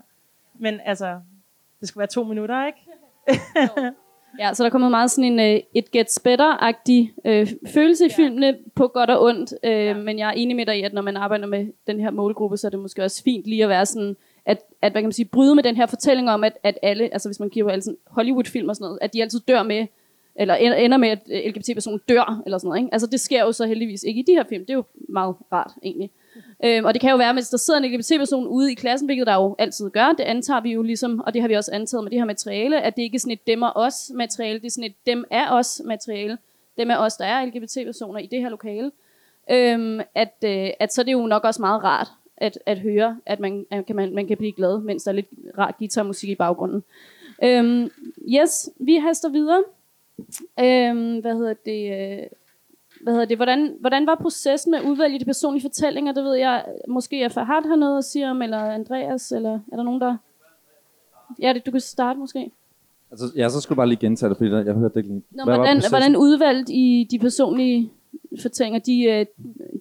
Men 0.54 0.80
altså, 0.86 1.22
det 1.80 1.88
skal 1.88 2.00
være 2.00 2.08
to 2.08 2.24
minutter, 2.24 2.66
ikke? 2.66 2.80
Ja, 4.40 4.54
så 4.54 4.64
der 4.64 4.68
er 4.68 4.72
kommet 4.72 4.92
meget 4.92 5.12
sådan 5.12 5.40
en 5.40 5.56
uh, 5.56 5.62
it 5.74 5.92
gets 5.92 6.20
better-agtig 6.20 7.14
uh, 7.26 7.48
følelse 7.74 8.06
i 8.06 8.10
filmene 8.10 8.58
på 8.76 8.88
godt 8.88 9.10
og 9.10 9.24
ondt. 9.24 9.54
Uh, 9.64 9.70
ja. 9.70 9.94
Men 9.94 10.20
jeg 10.20 10.28
er 10.30 10.32
enig 10.32 10.56
med 10.56 10.66
dig 10.66 10.80
i, 10.80 10.82
at 10.82 10.94
når 10.94 11.02
man 11.02 11.18
arbejder 11.18 11.48
med 11.48 11.68
den 11.88 12.00
her 12.00 12.12
målgruppe, 12.12 12.58
så 12.58 12.68
er 12.68 12.70
det 12.70 12.80
måske 12.80 13.04
også 13.04 13.24
fint 13.24 13.46
lige 13.46 13.64
at 13.64 13.70
være 13.70 13.86
sådan, 13.86 14.16
at, 14.46 14.64
at 14.82 14.92
hvad 14.92 15.02
kan 15.02 15.08
man 15.08 15.12
sige, 15.12 15.26
bryde 15.26 15.56
med 15.56 15.64
den 15.64 15.76
her 15.76 15.86
fortælling 15.86 16.30
om, 16.30 16.44
at, 16.44 16.58
at 16.64 16.78
alle, 16.82 17.14
altså 17.14 17.30
hvis 17.30 17.40
man 17.40 17.50
kigger 17.50 17.66
på 17.66 17.72
alle 17.72 17.82
sådan 17.82 17.98
Hollywood-film 18.08 18.70
og 18.70 18.76
sådan 18.76 18.86
noget, 18.86 19.00
at 19.02 19.14
de 19.14 19.22
altid 19.22 19.40
dør 19.40 19.64
med, 19.64 19.88
eller 20.36 20.56
ender 20.56 20.98
med, 20.98 21.10
at 21.10 21.20
øh, 21.32 21.42
LGBT-personen 21.46 22.02
dør, 22.10 22.42
eller 22.46 22.58
sådan 22.58 22.68
noget. 22.68 22.80
Ikke? 22.80 22.94
Altså 22.94 23.08
det 23.08 23.20
sker 23.20 23.42
jo 23.42 23.52
så 23.52 23.66
heldigvis 23.66 24.04
ikke 24.04 24.20
i 24.20 24.24
de 24.28 24.32
her 24.32 24.44
film. 24.50 24.66
Det 24.66 24.70
er 24.70 24.78
jo 24.78 24.84
meget 25.10 25.36
rart, 25.52 25.72
egentlig. 25.84 26.12
Øhm, 26.63 26.86
og 26.86 26.94
det 26.94 27.01
kan 27.01 27.12
jo 27.12 27.17
være, 27.17 27.34
hvis 27.34 27.50
der 27.50 27.58
sidder 27.58 27.79
en 27.79 27.91
LGBT-person 27.91 28.48
ude 28.48 28.72
i 28.72 28.75
klassen, 28.75 29.06
hvilket 29.06 29.27
der 29.27 29.34
jo 29.34 29.56
altid 29.60 29.89
gør, 29.89 30.13
det 30.17 30.24
antager 30.24 30.62
vi 30.62 30.72
jo 30.72 30.82
ligesom, 30.82 31.20
og 31.20 31.34
det 31.34 31.41
har 31.41 31.48
vi 31.48 31.53
også 31.53 31.72
antaget 31.72 32.03
med 32.03 32.12
det 32.12 32.20
her 32.20 32.25
materiale, 32.25 32.82
at 32.82 32.96
det 32.96 33.01
ikke 33.01 33.15
er 33.15 33.20
sådan 33.20 33.34
et 33.34 33.48
dem 33.48 33.62
og 33.62 33.72
os 33.75 34.12
materiale, 34.15 34.60
det 34.60 34.65
er 34.65 34.72
sådan 34.72 34.89
et 34.89 34.96
dem 35.06 35.25
er 35.32 35.51
os 35.51 35.82
materiale. 35.86 36.38
Dem 36.77 36.91
er 36.91 36.98
os, 36.98 37.13
der 37.13 37.25
er 37.25 37.46
LGBT-personer 37.46 38.20
i 38.20 38.25
det 38.25 38.41
her 38.41 38.50
lokale. 38.50 38.91
Øhm, 39.51 40.00
at, 40.15 40.36
øh, 40.44 40.70
at 40.79 40.94
så 40.94 41.01
er 41.01 41.06
det 41.06 41.13
jo 41.13 41.27
nok 41.27 41.44
også 41.44 41.62
meget 41.62 41.84
rart 41.84 42.08
at, 42.38 42.60
at 42.65 42.79
høre, 42.79 43.20
at 43.25 43.39
man, 43.39 43.65
at 43.72 43.86
kan 43.86 43.96
man, 43.96 44.15
man 44.15 44.27
kan 44.27 44.38
blive 44.38 44.51
glad, 44.51 44.79
mens 44.79 45.03
der 45.03 45.12
er 45.12 45.15
lidt 45.15 45.27
rar 45.58 45.75
guitarmusik 45.79 46.29
i 46.29 46.36
baggrunden. 46.36 46.84
Øhm, 47.44 47.91
yes, 48.29 48.70
vi 48.79 48.96
haster 48.96 49.29
videre. 49.29 49.63
Øhm, 50.60 51.20
hvad 51.20 51.36
hedder 51.36 51.53
det? 51.53 52.20
Øh, 52.20 52.27
hvad 53.01 53.13
hedder 53.13 53.25
det? 53.25 53.38
Hvordan, 53.38 53.77
hvordan 53.80 54.08
var 54.08 54.16
processen 54.16 54.72
med 54.72 54.80
at 54.80 54.86
udvælge 54.86 55.20
de 55.20 55.25
personlige 55.25 55.62
fortællinger? 55.62 56.13
Det 56.13 56.24
ved 56.24 56.34
jeg, 56.34 56.66
måske 56.88 57.24
er 57.24 57.30
Fahad 57.30 57.68
har 57.68 57.75
noget 57.75 57.98
at 57.98 58.06
sige 58.06 58.30
om, 58.30 58.42
eller 58.42 58.58
Andreas, 58.58 59.32
eller 59.32 59.60
er 59.72 59.75
der 59.75 59.84
nogen, 59.84 60.01
der... 60.01 60.18
Ja, 61.42 61.54
det, 61.54 61.66
du 61.66 61.72
kan 61.72 61.80
starte 61.80 62.20
måske. 62.20 62.51
Altså, 63.12 63.25
ja, 63.36 63.50
så 63.50 63.62
skulle 63.62 63.75
du 63.75 63.80
bare 63.80 63.88
lige 63.88 64.00
gentage 64.00 64.30
det, 64.30 64.38
fordi 64.38 64.50
jeg 64.50 64.74
hørte 64.74 64.94
det 64.94 64.98
ikke 64.98 65.10
lige. 65.10 65.24
Nå, 65.32 65.44
hvordan, 65.44 65.82
hvordan 65.89 66.16
udvalgt 66.16 66.70
I 66.70 67.08
de 67.12 67.20
personlige 67.20 67.92
fortællinger? 68.42 68.80
De, 68.80 69.04
øh, 69.04 69.25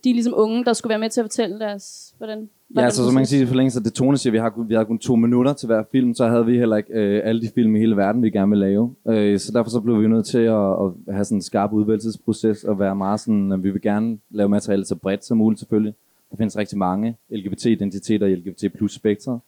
de 0.04 0.10
er 0.10 0.14
ligesom 0.14 0.34
unge, 0.36 0.64
der 0.64 0.72
skulle 0.72 0.90
være 0.90 0.98
med 0.98 1.10
til 1.10 1.20
at 1.20 1.24
fortælle 1.24 1.58
deres... 1.58 2.14
Hvordan, 2.18 2.50
Ja, 2.76 2.80
altså, 2.80 3.02
så 3.08 3.14
man 3.14 3.20
kan 3.20 3.26
sige 3.26 3.42
i 3.42 3.46
forlængelse 3.46 3.78
af 3.78 3.84
det 3.84 3.92
Tone 3.92 4.16
siger, 4.16 4.30
vi 4.32 4.38
har, 4.38 4.50
kun- 4.50 4.68
vi 4.68 4.74
har 4.74 4.84
kun 4.84 4.98
to 4.98 5.16
minutter 5.16 5.52
til 5.52 5.66
hver 5.66 5.82
film, 5.92 6.14
så 6.14 6.28
havde 6.28 6.46
vi 6.46 6.58
heller 6.58 6.76
ikke 6.76 6.92
øh, 6.92 7.20
alle 7.24 7.40
de 7.40 7.48
film 7.54 7.76
i 7.76 7.78
hele 7.78 7.96
verden, 7.96 8.22
vi 8.22 8.30
gerne 8.30 8.50
vil 8.50 8.58
lave. 8.58 8.94
Øh, 9.08 9.38
så 9.38 9.52
derfor 9.52 9.70
så 9.70 9.80
blev 9.80 10.02
vi 10.02 10.08
nødt 10.08 10.26
til 10.26 10.38
at, 10.38 10.54
at 10.72 10.90
have 11.14 11.24
sådan 11.24 11.38
en 11.38 11.42
skarp 11.42 11.72
udvalgelsesproces, 11.72 12.64
og 12.64 12.78
være 12.78 12.96
meget 12.96 13.20
sådan, 13.20 13.52
at 13.52 13.62
vi 13.62 13.70
vil 13.70 13.82
gerne 13.82 14.18
lave 14.30 14.48
materiale 14.48 14.84
så 14.84 14.94
bredt 14.96 15.24
som 15.24 15.36
muligt 15.38 15.58
selvfølgelig. 15.58 15.94
Der 16.30 16.36
findes 16.36 16.58
rigtig 16.58 16.78
mange 16.78 17.16
LGBT-identiteter 17.30 18.26
i 18.26 18.34
LGBT 18.34 18.64
plus 18.76 18.94
spektret. 18.94 19.40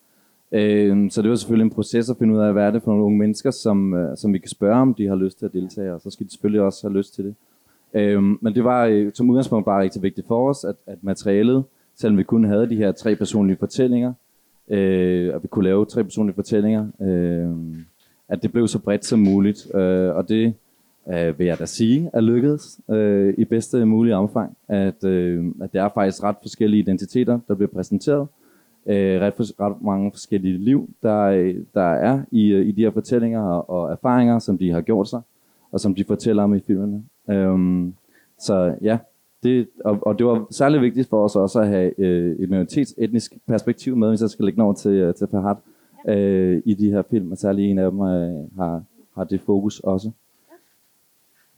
Øh, 0.53 1.11
så 1.11 1.23
det 1.23 1.31
var 1.31 1.37
selvfølgelig 1.37 1.65
en 1.65 1.71
proces 1.71 2.11
at 2.11 2.17
finde 2.19 2.35
ud 2.35 2.41
af, 2.41 2.53
hvad 2.53 2.65
er 2.67 2.71
det 2.71 2.83
for 2.83 2.91
nogle 2.91 3.05
unge 3.05 3.19
mennesker, 3.19 3.51
som, 3.51 3.95
øh, 3.95 4.17
som 4.17 4.33
vi 4.33 4.39
kan 4.39 4.49
spørge, 4.49 4.81
om 4.81 4.95
de 4.95 5.07
har 5.07 5.15
lyst 5.17 5.39
til 5.39 5.47
at 5.47 5.53
deltage, 5.53 5.95
og 5.95 6.01
så 6.01 6.11
skal 6.11 6.27
de 6.27 6.31
selvfølgelig 6.33 6.61
også 6.63 6.89
have 6.89 6.97
lyst 6.99 7.15
til 7.15 7.25
det. 7.25 7.35
Øhm, 7.95 8.39
men 8.41 8.55
det 8.55 8.65
var 8.65 8.85
øh, 8.85 9.11
som 9.15 9.31
udgangspunkt 9.31 9.65
bare 9.65 9.83
rigtig 9.83 10.03
vigtigt 10.03 10.27
for 10.27 10.49
os, 10.51 10.65
at, 10.65 10.75
at 10.87 10.99
materialet, 11.03 11.65
selvom 12.01 12.19
vi 12.19 12.23
kun 12.23 12.45
havde 12.45 12.71
de 12.71 12.77
her 12.77 12.93
tre 12.93 13.17
personlige 13.17 13.57
fortællinger, 13.57 14.13
øh, 14.69 15.35
at 15.35 15.43
vi 15.43 15.49
kunne 15.49 15.65
lave 15.65 15.87
tre 15.87 16.05
personlige 16.05 16.35
fortællinger, 16.35 16.87
øh, 17.01 17.51
at 18.29 18.43
det 18.43 18.53
blev 18.53 18.69
så 18.69 18.79
bredt 18.79 19.05
som 19.05 19.19
muligt, 19.19 19.75
øh, 19.75 20.15
og 20.15 20.29
det 20.29 20.55
øh, 21.09 21.39
vil 21.39 21.47
jeg 21.47 21.59
da 21.59 21.67
sige 21.67 22.11
er 22.13 22.21
lykkedes 22.21 22.81
øh, 22.91 23.35
i 23.39 23.45
bedste 23.45 23.85
mulige 23.85 24.17
omfang, 24.17 24.57
at, 24.69 25.05
øh, 25.05 25.47
at 25.61 25.73
det 25.73 25.81
er 25.81 25.89
faktisk 25.95 26.23
ret 26.23 26.37
forskellige 26.43 26.81
identiteter, 26.81 27.39
der 27.49 27.55
bliver 27.55 27.71
præsenteret, 27.71 28.29
øh, 28.87 29.21
ret, 29.21 29.35
for, 29.35 29.61
ret 29.61 29.83
mange 29.83 30.11
forskellige 30.13 30.59
liv, 30.59 30.91
der, 31.03 31.53
der 31.75 31.93
er 31.93 32.23
i, 32.31 32.53
øh, 32.53 32.67
i 32.67 32.73
de 32.73 32.81
her 32.81 32.91
fortællinger 32.91 33.41
og, 33.41 33.71
og 33.71 33.93
erfaringer, 33.93 34.39
som 34.39 34.59
de 34.59 34.71
har 34.71 34.81
gjort 34.81 35.09
sig, 35.09 35.21
og 35.73 35.81
som 35.81 35.95
de 35.95 36.05
fortæller 36.05 36.43
om 36.43 36.55
i 36.55 36.61
filmene. 36.61 37.05
Øh, 37.31 37.89
så 38.39 38.75
ja, 38.83 38.99
det, 39.43 39.69
og, 39.85 39.99
og 40.03 40.19
det 40.19 40.27
var 40.27 40.47
særlig 40.51 40.81
vigtigt 40.81 41.09
for 41.09 41.25
os 41.25 41.37
også 41.37 41.61
at 41.61 41.69
have 41.69 42.01
øh, 42.01 42.37
et 42.39 42.51
minoritetsetnisk 42.51 43.35
perspektiv 43.47 43.97
med, 43.97 44.09
hvis 44.09 44.21
jeg 44.21 44.31
skal 44.31 44.45
lægge 44.45 44.63
over 44.63 44.73
til, 44.73 44.91
øh, 44.91 45.15
til 45.15 45.27
Fahad 45.31 45.57
øh, 46.09 46.63
i 46.65 46.75
de 46.75 46.91
her 46.91 47.03
film, 47.11 47.33
og 47.33 47.39
særlig 47.39 47.71
en 47.71 47.79
af 47.79 47.91
dem 47.91 48.01
øh, 48.01 48.57
har, 48.59 48.83
har 49.15 49.25
det 49.25 49.41
fokus 49.41 49.81
også. 49.81 50.11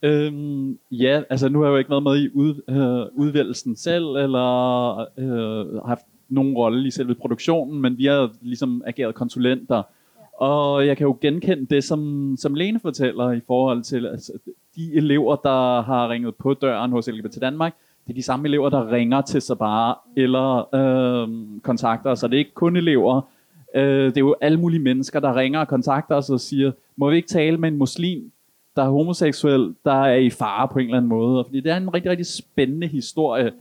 Øhm, 0.02 0.78
ja, 0.90 1.22
altså 1.30 1.48
nu 1.48 1.58
har 1.58 1.66
jeg 1.66 1.72
jo 1.72 1.78
ikke 1.78 1.90
været 1.90 2.02
med 2.02 2.22
i 2.22 2.28
ud, 2.34 2.62
øh, 2.68 3.20
udvælgelsen 3.20 3.76
selv, 3.76 4.04
eller 4.04 4.98
øh, 5.18 5.82
haft 5.86 6.04
nogen 6.28 6.54
rolle 6.56 6.86
i 6.86 6.90
selve 6.90 7.14
produktionen, 7.14 7.82
men 7.82 7.98
vi 7.98 8.06
har 8.06 8.30
ligesom 8.42 8.82
ageret 8.86 9.14
konsulenter. 9.14 9.82
Og 10.40 10.86
jeg 10.86 10.96
kan 10.96 11.04
jo 11.06 11.16
genkende 11.20 11.66
det, 11.66 11.84
som, 11.84 12.34
som 12.38 12.54
Lene 12.54 12.80
fortæller 12.80 13.30
i 13.30 13.40
forhold 13.46 13.82
til 13.82 14.06
altså, 14.06 14.32
de 14.76 14.94
elever, 14.94 15.36
der 15.36 15.82
har 15.82 16.10
ringet 16.10 16.34
på 16.34 16.54
døren 16.54 16.90
hos 16.90 17.08
LGBT 17.08 17.40
Danmark. 17.40 17.74
Det 18.06 18.12
er 18.12 18.14
de 18.14 18.22
samme 18.22 18.48
elever, 18.48 18.68
der 18.68 18.92
ringer 18.92 19.20
til 19.20 19.42
sig 19.42 19.58
bare, 19.58 19.94
eller 20.16 20.74
øh, 20.74 21.28
kontakter 21.62 22.10
os. 22.10 22.22
Og 22.22 22.30
det 22.30 22.36
er 22.36 22.38
ikke 22.38 22.54
kun 22.54 22.76
elever. 22.76 23.20
Øh, 23.74 24.04
det 24.04 24.16
er 24.16 24.20
jo 24.20 24.36
alle 24.40 24.60
mulige 24.60 24.80
mennesker, 24.80 25.20
der 25.20 25.36
ringer 25.36 25.60
og 25.60 25.68
kontakter 25.68 26.14
os 26.14 26.30
og 26.30 26.40
siger, 26.40 26.72
må 26.96 27.10
vi 27.10 27.16
ikke 27.16 27.28
tale 27.28 27.58
med 27.58 27.68
en 27.68 27.78
muslim, 27.78 28.30
der 28.76 28.82
er 28.82 28.90
homoseksuel, 28.90 29.74
der 29.84 29.92
er 29.92 30.14
i 30.14 30.30
fare 30.30 30.68
på 30.68 30.78
en 30.78 30.84
eller 30.84 30.96
anden 30.96 31.08
måde. 31.08 31.44
Fordi 31.44 31.60
det 31.60 31.72
er 31.72 31.76
en 31.76 31.94
rigtig, 31.94 32.10
rigtig 32.10 32.26
spændende 32.26 32.86
historie. 32.86 33.52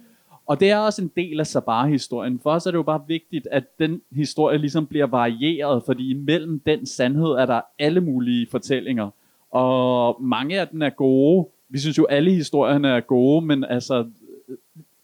Og 0.50 0.60
det 0.60 0.72
er 0.72 0.78
også 0.78 1.02
en 1.02 1.12
del 1.16 1.40
af 1.40 1.48
Sabah-historien. 1.48 2.40
For 2.44 2.52
os 2.52 2.66
er 2.66 2.72
det 2.72 2.78
jo 2.78 2.84
bare 2.84 3.02
vigtigt, 3.08 3.48
at 3.52 3.80
den 3.80 4.02
historie 4.12 4.58
ligesom 4.58 4.88
bliver 4.88 5.06
varieret, 5.06 5.84
fordi 5.86 6.10
imellem 6.10 6.60
den 6.60 6.86
sandhed 6.86 7.28
er 7.32 7.46
der 7.46 7.62
alle 7.80 8.02
mulige 8.02 8.48
fortællinger. 8.52 9.10
Og 9.52 10.18
mange 10.22 10.60
af 10.60 10.68
dem 10.68 10.82
er 10.82 10.90
gode. 10.90 11.48
Vi 11.70 11.80
synes 11.80 11.98
jo, 11.98 12.06
alle 12.06 12.32
historierne 12.32 12.88
er 12.88 13.00
gode, 13.00 13.46
men 13.46 13.64
altså, 13.64 14.06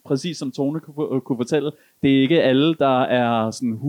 præcis 0.05 0.37
som 0.37 0.51
Tone 0.51 0.79
kunne, 0.79 1.21
kunne 1.21 1.37
fortælle, 1.37 1.71
det 2.03 2.17
er 2.17 2.21
ikke 2.21 2.43
alle, 2.43 2.75
der 2.75 3.01
er 3.01 3.51
sådan 3.51 3.79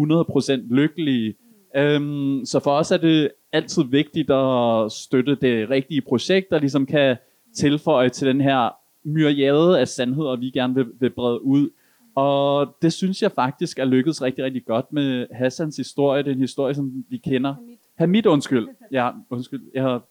100% 0.70 0.74
lykkelige. 0.74 1.34
Øhm, 1.76 2.44
så 2.44 2.60
for 2.60 2.70
os 2.70 2.90
er 2.90 2.96
det 2.96 3.30
altid 3.52 3.84
vigtigt 3.84 4.30
at 4.30 4.92
støtte 4.92 5.34
det 5.34 5.70
rigtige 5.70 6.00
projekt, 6.00 6.50
der 6.50 6.58
ligesom 6.58 6.86
kan 6.86 7.16
tilføje 7.54 8.08
til 8.08 8.28
den 8.28 8.40
her 8.40 8.85
myriade 9.06 9.80
af 9.80 9.88
sandheder, 9.88 10.36
vi 10.36 10.50
gerne 10.50 10.74
vil, 10.74 10.86
vil 11.00 11.10
brede 11.10 11.42
ud. 11.42 11.70
Og 12.14 12.76
det 12.82 12.92
synes 12.92 13.22
jeg 13.22 13.32
faktisk 13.32 13.78
er 13.78 13.84
lykkedes 13.84 14.22
rigtig, 14.22 14.44
rigtig 14.44 14.64
godt 14.64 14.92
med 14.92 15.26
Hassans 15.32 15.76
historie. 15.76 16.22
Det 16.22 16.30
er 16.30 16.34
en 16.34 16.40
historie, 16.40 16.74
som 16.74 17.04
vi 17.08 17.16
kender. 17.16 17.54
Hamid, 17.54 17.76
Hamid 17.94 18.26
undskyld. 18.26 18.68
Ja, 18.92 19.10
undskyld. 19.30 19.62
Jeg 19.74 19.82
har, 19.82 20.02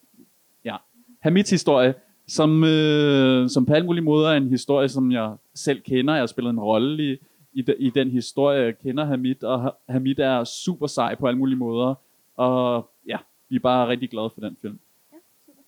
ja. 0.64 0.76
Hamids 1.20 1.50
historie, 1.50 1.94
som, 2.26 2.64
øh, 2.64 3.48
som 3.48 3.66
på 3.66 3.72
alle 3.72 3.86
mulige 3.86 4.04
måder 4.04 4.28
er 4.30 4.36
en 4.36 4.48
historie, 4.48 4.88
som 4.88 5.12
jeg 5.12 5.36
selv 5.54 5.80
kender. 5.80 6.14
Jeg 6.14 6.22
har 6.22 6.26
spillet 6.26 6.50
en 6.50 6.60
rolle 6.60 7.12
i, 7.12 7.16
i, 7.52 7.62
de, 7.62 7.74
i 7.78 7.90
den 7.90 8.10
historie. 8.10 8.62
Jeg 8.62 8.78
kender 8.78 9.04
Hamid, 9.04 9.44
og 9.44 9.74
Hamid 9.88 10.18
er 10.18 10.44
super 10.44 10.86
sej 10.86 11.14
på 11.14 11.26
alle 11.26 11.38
mulige 11.38 11.56
måder. 11.56 11.94
Og 12.36 12.90
ja, 13.08 13.18
vi 13.48 13.56
er 13.56 13.60
bare 13.60 13.88
rigtig 13.88 14.10
glade 14.10 14.30
for 14.34 14.40
den 14.40 14.56
film. 14.62 14.78
Ja, 15.12 15.16
super. 15.46 15.62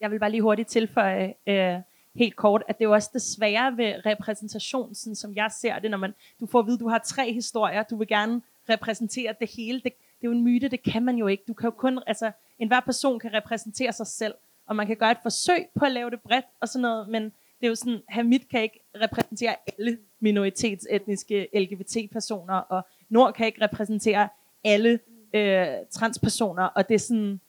Jeg 0.00 0.10
vil 0.10 0.18
bare 0.18 0.30
lige 0.30 0.42
hurtigt 0.42 0.68
tilføje, 0.68 1.34
øh, 1.46 1.74
helt 2.14 2.36
kort, 2.36 2.62
at 2.68 2.78
det 2.78 2.84
er 2.84 2.88
jo 2.88 2.94
også 2.94 3.10
det 3.12 3.22
svære 3.22 3.76
ved 3.76 4.06
repræsentation, 4.06 4.94
sådan 4.94 5.14
som 5.14 5.34
jeg 5.36 5.50
ser 5.60 5.78
det, 5.78 5.90
når 5.90 5.98
man, 5.98 6.14
du 6.40 6.46
får 6.46 6.58
at 6.58 6.66
vide, 6.66 6.78
du 6.78 6.88
har 6.88 6.98
tre 6.98 7.32
historier, 7.32 7.82
du 7.82 7.96
vil 7.96 8.08
gerne 8.08 8.42
repræsentere 8.68 9.34
det 9.40 9.50
hele. 9.56 9.80
Det, 9.80 9.92
det 9.92 10.26
er 10.26 10.28
jo 10.28 10.32
en 10.32 10.44
myte, 10.44 10.68
det 10.68 10.82
kan 10.82 11.02
man 11.02 11.16
jo 11.16 11.26
ikke. 11.26 11.44
Du 11.48 11.54
kan 11.54 11.66
jo 11.66 11.70
kun, 11.70 12.00
altså, 12.06 12.32
enhver 12.58 12.80
person 12.80 13.18
kan 13.18 13.32
repræsentere 13.34 13.92
sig 13.92 14.06
selv, 14.06 14.34
og 14.66 14.76
man 14.76 14.86
kan 14.86 14.96
gøre 14.96 15.10
et 15.10 15.18
forsøg 15.22 15.66
på 15.78 15.84
at 15.84 15.92
lave 15.92 16.10
det 16.10 16.20
bredt 16.20 16.46
og 16.60 16.68
sådan 16.68 16.82
noget, 16.82 17.08
men 17.08 17.24
det 17.60 17.66
er 17.66 17.68
jo 17.68 17.74
sådan, 17.74 18.02
Hamid 18.08 18.40
kan 18.50 18.62
ikke 18.62 18.80
repræsentere 19.02 19.56
alle 19.78 19.98
minoritetsetniske 20.20 21.48
LGBT-personer, 21.54 22.54
og 22.54 22.86
Nord 23.08 23.34
kan 23.34 23.46
ikke 23.46 23.64
repræsentere 23.64 24.28
alle 24.64 24.98
øh, 25.34 25.66
transpersoner, 25.90 26.64
og 26.64 26.88
det 26.88 26.94
er 26.94 26.98
sådan, 26.98 27.40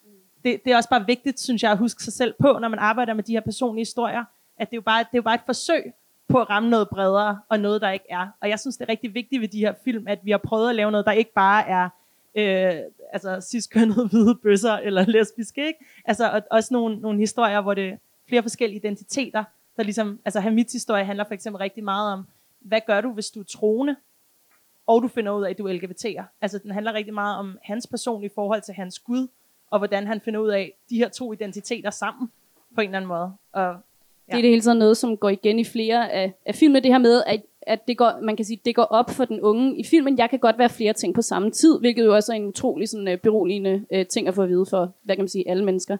det, 0.44 0.64
det 0.64 0.72
er 0.72 0.76
også 0.76 0.88
bare 0.88 1.06
vigtigt, 1.06 1.40
synes 1.40 1.62
jeg, 1.62 1.72
at 1.72 1.78
huske 1.78 2.02
sig 2.02 2.12
selv 2.12 2.34
på, 2.38 2.58
når 2.60 2.68
man 2.68 2.78
arbejder 2.78 3.14
med 3.14 3.24
de 3.24 3.32
her 3.32 3.40
personlige 3.40 3.80
historier, 3.80 4.24
at 4.60 4.70
det 4.70 4.76
er 4.76 4.78
jo 4.78 4.82
bare, 4.82 4.98
det 4.98 5.12
er 5.12 5.18
jo 5.18 5.22
bare 5.22 5.34
et 5.34 5.46
forsøg 5.46 5.92
på 6.28 6.40
at 6.40 6.50
ramme 6.50 6.70
noget 6.70 6.88
bredere, 6.88 7.40
og 7.48 7.60
noget, 7.60 7.80
der 7.80 7.90
ikke 7.90 8.04
er. 8.10 8.28
Og 8.40 8.48
jeg 8.48 8.60
synes, 8.60 8.76
det 8.76 8.84
er 8.84 8.88
rigtig 8.88 9.14
vigtigt 9.14 9.40
ved 9.40 9.48
de 9.48 9.58
her 9.58 9.74
film, 9.84 10.08
at 10.08 10.18
vi 10.22 10.30
har 10.30 10.38
prøvet 10.38 10.68
at 10.68 10.76
lave 10.76 10.90
noget, 10.90 11.06
der 11.06 11.12
ikke 11.12 11.32
bare 11.32 11.68
er 11.68 11.88
øh, 12.34 12.80
altså 13.12 13.40
ciskønnede 13.40 14.08
hvide 14.10 14.34
bøsser 14.34 14.72
eller 14.72 15.06
lesbiske, 15.06 15.66
ikke? 15.66 15.84
Altså 16.04 16.30
og, 16.30 16.42
også 16.50 16.74
nogle, 16.74 16.96
nogle 16.96 17.18
historier, 17.18 17.60
hvor 17.60 17.74
det 17.74 17.88
er 17.88 17.96
flere 18.28 18.42
forskellige 18.42 18.78
identiteter, 18.78 19.44
der 19.76 19.82
ligesom, 19.82 20.20
altså 20.24 20.40
Hamids 20.40 20.72
historie 20.72 21.04
handler 21.04 21.24
for 21.24 21.34
eksempel 21.34 21.58
rigtig 21.58 21.84
meget 21.84 22.12
om, 22.12 22.26
hvad 22.60 22.80
gør 22.86 23.00
du, 23.00 23.12
hvis 23.12 23.30
du 23.30 23.40
er 23.40 23.44
troende, 23.44 23.96
og 24.86 25.02
du 25.02 25.08
finder 25.08 25.32
ud 25.32 25.44
af, 25.44 25.50
at 25.50 25.58
du 25.58 25.66
er 25.66 25.72
LGBT'er. 25.72 26.24
Altså 26.40 26.58
den 26.58 26.70
handler 26.70 26.92
rigtig 26.92 27.14
meget 27.14 27.38
om 27.38 27.58
hans 27.62 27.86
person 27.86 28.24
i 28.24 28.28
forhold 28.34 28.62
til 28.62 28.74
hans 28.74 28.98
Gud, 28.98 29.28
og 29.70 29.78
hvordan 29.78 30.06
han 30.06 30.20
finder 30.20 30.40
ud 30.40 30.48
af 30.48 30.72
de 30.90 30.96
her 30.96 31.08
to 31.08 31.32
identiteter 31.32 31.90
sammen 31.90 32.30
på 32.74 32.80
en 32.80 32.88
eller 32.88 32.96
anden 32.96 33.08
måde. 33.08 33.32
Og 33.52 33.76
det 34.30 34.38
er 34.38 34.42
det 34.42 34.50
hele 34.50 34.62
tiden 34.62 34.78
noget, 34.78 34.96
som 34.96 35.16
går 35.16 35.28
igen 35.28 35.58
i 35.58 35.64
flere 35.64 36.12
af, 36.12 36.32
af 36.46 36.54
filmene, 36.54 36.80
det 36.80 36.90
her 36.90 36.98
med, 36.98 37.22
at, 37.26 37.42
at 37.62 37.88
det 37.88 37.98
går, 37.98 38.20
man 38.22 38.36
kan 38.36 38.44
sige, 38.44 38.60
det 38.64 38.74
går 38.74 38.82
op 38.82 39.10
for 39.10 39.24
den 39.24 39.40
unge 39.40 39.76
i 39.76 39.84
filmen. 39.84 40.18
Jeg 40.18 40.30
kan 40.30 40.38
godt 40.38 40.58
være 40.58 40.68
flere 40.68 40.92
ting 40.92 41.14
på 41.14 41.22
samme 41.22 41.50
tid, 41.50 41.78
hvilket 41.78 42.04
jo 42.04 42.14
også 42.14 42.32
er 42.32 42.36
en 42.36 42.46
utrolig 42.46 42.88
sådan, 42.88 43.08
uh, 43.08 43.18
beroligende 43.18 43.84
uh, 43.94 44.06
ting 44.06 44.28
at 44.28 44.34
få 44.34 44.42
at 44.42 44.48
vide 44.48 44.66
for, 44.66 44.92
hvad 45.02 45.16
kan 45.16 45.22
man 45.22 45.28
sige, 45.28 45.50
alle 45.50 45.64
mennesker. 45.64 45.96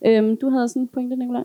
Um, 0.00 0.36
du 0.36 0.48
havde 0.48 0.68
sådan 0.68 0.82
en 0.82 0.88
pointe, 0.88 1.16
Nicolaj? 1.16 1.44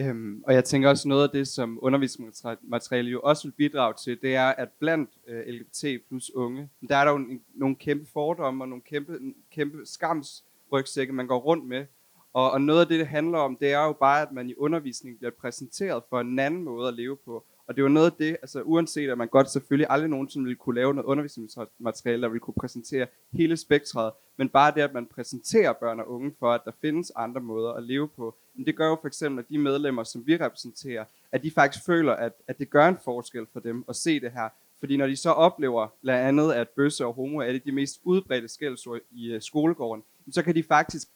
Øhm, 0.00 0.42
og 0.46 0.54
jeg 0.54 0.64
tænker 0.64 0.88
også 0.88 1.08
noget 1.08 1.22
af 1.22 1.30
det, 1.30 1.48
som 1.48 1.78
undervisningsmateriale 1.82 3.10
jo 3.10 3.20
også 3.20 3.48
vil 3.48 3.52
bidrage 3.52 3.94
til, 4.04 4.22
det 4.22 4.34
er, 4.34 4.48
at 4.48 4.68
blandt 4.78 5.10
øh, 5.26 5.42
LGBT 5.46 6.08
plus 6.08 6.34
unge, 6.34 6.68
der 6.88 6.96
er 6.96 7.04
der 7.04 7.10
jo 7.10 7.16
en, 7.16 7.40
nogle 7.54 7.76
kæmpe 7.76 8.06
fordomme 8.12 8.64
og 8.64 8.68
nogle 8.68 8.82
kæmpe, 8.82 9.18
kæmpe 9.50 9.78
skamsrygsække, 9.84 11.12
man 11.12 11.26
går 11.26 11.38
rundt 11.38 11.64
med, 11.64 11.84
og, 12.32 12.50
og 12.50 12.60
noget 12.60 12.80
af 12.80 12.86
det, 12.86 12.98
det 12.98 13.06
handler 13.06 13.38
om, 13.38 13.56
det 13.56 13.72
er 13.72 13.84
jo 13.84 13.92
bare, 13.92 14.22
at 14.22 14.32
man 14.32 14.50
i 14.50 14.54
undervisningen 14.54 15.18
bliver 15.18 15.30
præsenteret 15.40 16.02
for 16.08 16.20
en 16.20 16.38
anden 16.38 16.62
måde 16.62 16.88
at 16.88 16.94
leve 16.94 17.16
på. 17.16 17.44
Og 17.66 17.76
det 17.76 17.82
er 17.82 17.84
jo 17.84 17.88
noget 17.88 18.10
af 18.10 18.16
det, 18.18 18.30
altså 18.30 18.62
uanset 18.62 19.10
at 19.10 19.18
man 19.18 19.28
godt 19.28 19.50
selvfølgelig 19.50 19.86
aldrig 19.90 20.10
nogensinde 20.10 20.44
ville 20.44 20.56
kunne 20.56 20.74
lave 20.74 20.94
noget 20.94 21.06
undervisningsmateriale, 21.06 22.22
der 22.22 22.28
ville 22.28 22.40
kunne 22.40 22.54
præsentere 22.60 23.06
hele 23.32 23.56
spektret, 23.56 24.12
men 24.36 24.48
bare 24.48 24.74
det, 24.74 24.80
at 24.80 24.94
man 24.94 25.06
præsenterer 25.06 25.72
børn 25.72 26.00
og 26.00 26.10
unge 26.10 26.32
for, 26.38 26.52
at 26.52 26.60
der 26.64 26.70
findes 26.80 27.12
andre 27.16 27.40
måder 27.40 27.72
at 27.72 27.82
leve 27.82 28.08
på, 28.08 28.34
men 28.54 28.66
det 28.66 28.76
gør 28.76 28.88
jo 28.88 28.96
for 29.00 29.06
eksempel, 29.06 29.44
at 29.44 29.48
de 29.48 29.58
medlemmer, 29.58 30.04
som 30.04 30.26
vi 30.26 30.36
repræsenterer, 30.36 31.04
at 31.32 31.42
de 31.42 31.50
faktisk 31.50 31.84
føler, 31.86 32.12
at, 32.12 32.32
at 32.48 32.58
det 32.58 32.70
gør 32.70 32.88
en 32.88 32.98
forskel 33.04 33.46
for 33.52 33.60
dem 33.60 33.84
at 33.88 33.96
se 33.96 34.20
det 34.20 34.32
her. 34.32 34.48
Fordi 34.80 34.96
når 34.96 35.06
de 35.06 35.16
så 35.16 35.30
oplever 35.30 35.88
blandt 36.02 36.26
andet, 36.28 36.52
at 36.52 36.68
bøsse 36.68 37.06
og 37.06 37.14
homo 37.14 37.38
er 37.38 37.52
det 37.52 37.64
de 37.64 37.72
mest 37.72 38.00
udbredte 38.04 38.48
skældsord 38.48 39.00
i 39.10 39.32
øh, 39.32 39.42
skolegården, 39.42 40.02
så 40.30 40.42
kan 40.42 40.54
de 40.54 40.62
faktisk 40.62 41.08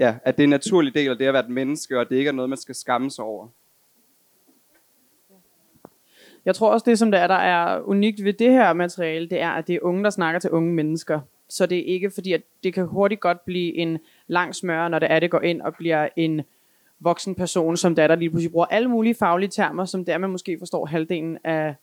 ja, 0.00 0.14
at 0.24 0.36
det 0.36 0.42
er 0.42 0.44
en 0.44 0.50
naturlig 0.50 0.94
del 0.94 1.10
af 1.10 1.18
det 1.18 1.26
at 1.26 1.32
være 1.32 1.44
et 1.44 1.50
menneske, 1.50 1.98
og 1.98 2.08
det 2.08 2.16
ikke 2.16 2.28
er 2.28 2.32
noget, 2.32 2.48
man 2.48 2.58
skal 2.58 2.74
skamme 2.74 3.10
sig 3.10 3.24
over. 3.24 3.48
Jeg 6.44 6.54
tror 6.54 6.72
også, 6.72 6.84
det 6.90 6.98
som 6.98 7.10
der 7.10 7.18
er, 7.18 7.26
der 7.26 7.34
er 7.34 7.80
unikt 7.80 8.24
ved 8.24 8.32
det 8.32 8.52
her 8.52 8.72
materiale, 8.72 9.28
det 9.28 9.40
er, 9.40 9.50
at 9.50 9.66
det 9.66 9.74
er 9.74 9.80
unge, 9.82 10.04
der 10.04 10.10
snakker 10.10 10.40
til 10.40 10.50
unge 10.50 10.74
mennesker. 10.74 11.20
Så 11.48 11.66
det 11.66 11.78
er 11.78 11.84
ikke 11.84 12.10
fordi, 12.10 12.32
at 12.32 12.42
det 12.64 12.74
kan 12.74 12.86
hurtigt 12.86 13.20
godt 13.20 13.44
blive 13.44 13.74
en 13.76 13.98
lang 14.26 14.54
smør, 14.54 14.88
når 14.88 14.98
det 14.98 15.10
er, 15.10 15.20
det 15.20 15.30
går 15.30 15.40
ind 15.40 15.62
og 15.62 15.74
bliver 15.74 16.08
en 16.16 16.42
voksen 17.00 17.34
person, 17.34 17.76
som 17.76 17.94
der, 17.94 18.06
der 18.06 18.14
lige 18.14 18.30
pludselig 18.30 18.52
bruger 18.52 18.66
alle 18.66 18.88
mulige 18.88 19.14
faglige 19.14 19.50
termer, 19.50 19.84
som 19.84 20.04
der 20.04 20.18
man 20.18 20.30
måske 20.30 20.58
forstår 20.58 20.86
halvdelen 20.86 21.38
af, 21.44 21.74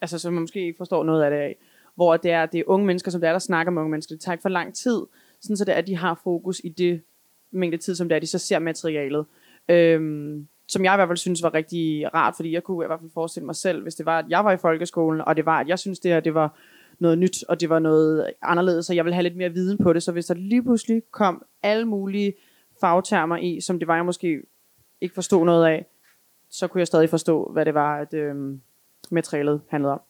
altså 0.00 0.18
som 0.18 0.32
man 0.32 0.40
måske 0.40 0.66
ikke 0.66 0.76
forstår 0.78 1.04
noget 1.04 1.22
af 1.22 1.30
det 1.30 1.38
af. 1.38 1.56
Hvor 1.94 2.16
det 2.16 2.30
er, 2.30 2.46
det 2.46 2.60
er 2.60 2.64
unge 2.66 2.86
mennesker, 2.86 3.10
som 3.10 3.20
der, 3.20 3.32
der 3.32 3.38
snakker 3.38 3.72
med 3.72 3.82
unge 3.82 3.90
mennesker. 3.90 4.14
Det 4.14 4.20
tager 4.20 4.34
ikke 4.34 4.42
for 4.42 4.48
lang 4.48 4.74
tid, 4.74 5.02
sådan 5.40 5.56
så 5.56 5.64
det 5.64 5.74
er, 5.74 5.78
at 5.78 5.86
de 5.86 5.96
har 5.96 6.20
fokus 6.24 6.60
i 6.64 6.68
det 6.68 7.02
mængde 7.52 7.78
tid, 7.78 7.94
som 7.94 8.08
det 8.08 8.16
er, 8.16 8.20
de 8.20 8.26
så 8.26 8.38
ser 8.38 8.58
materialet. 8.58 9.26
Øhm, 9.68 10.46
som 10.68 10.84
jeg 10.84 10.94
i 10.94 10.96
hvert 10.96 11.08
fald 11.08 11.18
synes 11.18 11.42
var 11.42 11.54
rigtig 11.54 12.14
rart, 12.14 12.36
fordi 12.36 12.52
jeg 12.52 12.62
kunne 12.62 12.84
i 12.84 12.86
hvert 12.86 13.00
fald 13.00 13.10
forestille 13.14 13.46
mig 13.46 13.56
selv, 13.56 13.82
hvis 13.82 13.94
det 13.94 14.06
var, 14.06 14.18
at 14.18 14.24
jeg 14.28 14.44
var 14.44 14.52
i 14.52 14.56
folkeskolen, 14.56 15.20
og 15.20 15.36
det 15.36 15.46
var, 15.46 15.60
at 15.60 15.68
jeg 15.68 15.78
synes 15.78 15.98
det 15.98 16.10
her, 16.10 16.20
det 16.20 16.34
var 16.34 16.58
noget 16.98 17.18
nyt, 17.18 17.44
og 17.48 17.60
det 17.60 17.68
var 17.68 17.78
noget 17.78 18.30
anderledes, 18.42 18.86
så 18.86 18.94
jeg 18.94 19.04
ville 19.04 19.14
have 19.14 19.22
lidt 19.22 19.36
mere 19.36 19.52
viden 19.52 19.78
på 19.78 19.92
det, 19.92 20.02
så 20.02 20.12
hvis 20.12 20.26
der 20.26 20.34
lige 20.34 20.62
pludselig 20.62 21.02
kom 21.10 21.44
alle 21.62 21.84
mulige 21.84 22.34
fagtermer 22.80 23.36
i, 23.36 23.60
som 23.60 23.78
det 23.78 23.88
var, 23.88 23.94
jeg 23.94 24.04
måske 24.04 24.42
ikke 25.00 25.14
forstod 25.14 25.44
noget 25.44 25.66
af, 25.66 25.86
så 26.50 26.66
kunne 26.66 26.78
jeg 26.78 26.86
stadig 26.86 27.10
forstå, 27.10 27.50
hvad 27.52 27.64
det 27.64 27.74
var, 27.74 28.00
at 28.00 28.14
øhm, 28.14 28.60
materialet 29.10 29.60
handlede 29.68 29.92
om. 29.92 30.00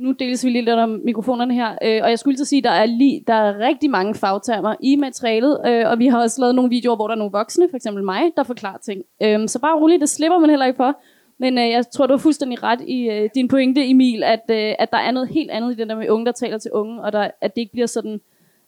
Nu 0.00 0.12
deles 0.12 0.44
vi 0.44 0.50
lidt 0.50 0.68
om 0.68 1.00
mikrofonerne 1.04 1.54
her, 1.54 1.70
øh, 1.82 2.00
og 2.02 2.10
jeg 2.10 2.18
skulle 2.18 2.36
til 2.36 2.42
at 2.42 2.46
sige, 2.46 2.58
at 2.58 2.64
der 2.64 2.70
er, 2.70 2.86
lige, 2.86 3.24
der 3.26 3.34
er 3.34 3.58
rigtig 3.58 3.90
mange 3.90 4.14
fagtermer 4.14 4.74
i 4.80 4.96
materialet, 4.96 5.60
øh, 5.66 5.90
og 5.90 5.98
vi 5.98 6.06
har 6.06 6.22
også 6.22 6.40
lavet 6.40 6.54
nogle 6.54 6.70
videoer, 6.70 6.96
hvor 6.96 7.06
der 7.06 7.14
er 7.14 7.18
nogle 7.18 7.32
voksne, 7.32 7.68
for 7.70 7.76
eksempel 7.76 8.04
mig, 8.04 8.22
der 8.36 8.42
forklarer 8.42 8.78
ting. 8.78 9.02
Øh, 9.22 9.48
så 9.48 9.58
bare 9.58 9.80
roligt, 9.80 10.00
det 10.00 10.08
slipper 10.08 10.38
man 10.38 10.50
heller 10.50 10.66
ikke 10.66 10.76
for. 10.76 11.00
Men 11.38 11.58
øh, 11.58 11.70
jeg 11.70 11.90
tror, 11.90 12.06
du 12.06 12.12
har 12.12 12.18
fuldstændig 12.18 12.62
ret 12.62 12.80
i 12.80 13.10
øh, 13.10 13.30
din 13.34 13.48
pointe, 13.48 13.90
Emil, 13.90 14.22
at, 14.22 14.42
øh, 14.50 14.74
at 14.78 14.90
der 14.92 14.98
er 14.98 15.10
noget 15.10 15.28
helt 15.28 15.50
andet 15.50 15.72
i 15.72 15.74
det 15.74 15.88
der 15.88 15.96
med 15.96 16.08
unge, 16.08 16.26
der 16.26 16.32
taler 16.32 16.58
til 16.58 16.72
unge, 16.72 17.02
og 17.02 17.12
der, 17.12 17.30
at 17.40 17.54
det 17.54 17.60
ikke 17.60 17.72
bliver 17.72 17.86
sådan 17.86 18.20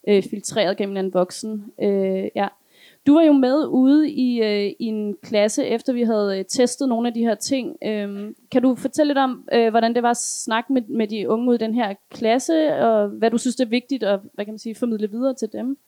øh, 0.08 0.22
filtreret 0.30 0.76
gennem 0.76 0.96
en 0.96 1.14
voksen. 1.14 1.64
Øh, 1.82 2.24
ja. 2.36 2.48
Du 3.06 3.14
var 3.14 3.22
jo 3.22 3.32
med 3.32 3.66
ude 3.66 4.10
i, 4.10 4.42
øh, 4.42 4.72
i 4.78 4.84
en 4.84 5.16
klasse, 5.22 5.66
efter 5.66 5.92
vi 5.92 6.02
havde 6.02 6.38
øh, 6.38 6.44
testet 6.44 6.88
nogle 6.88 7.08
af 7.08 7.14
de 7.14 7.20
her 7.20 7.34
ting. 7.34 7.76
Øhm, 7.84 8.34
kan 8.50 8.62
du 8.62 8.74
fortælle 8.74 9.10
lidt 9.10 9.18
om, 9.18 9.48
øh, 9.52 9.70
hvordan 9.70 9.94
det 9.94 10.02
var 10.02 10.10
at 10.10 10.16
snakke 10.16 10.72
med, 10.72 10.82
med 10.82 11.08
de 11.08 11.28
unge 11.28 11.50
ud 11.50 11.54
i 11.54 11.58
den 11.58 11.74
her 11.74 11.94
klasse, 12.10 12.74
og 12.74 13.08
hvad 13.08 13.30
du 13.30 13.38
synes 13.38 13.56
det 13.56 13.64
er 13.64 13.68
vigtigt 13.68 14.02
at 14.02 14.20
hvad 14.34 14.44
kan 14.44 14.52
man 14.52 14.58
sige, 14.58 14.74
formidle 14.74 15.10
videre 15.10 15.34
til 15.34 15.48
dem? 15.52 15.78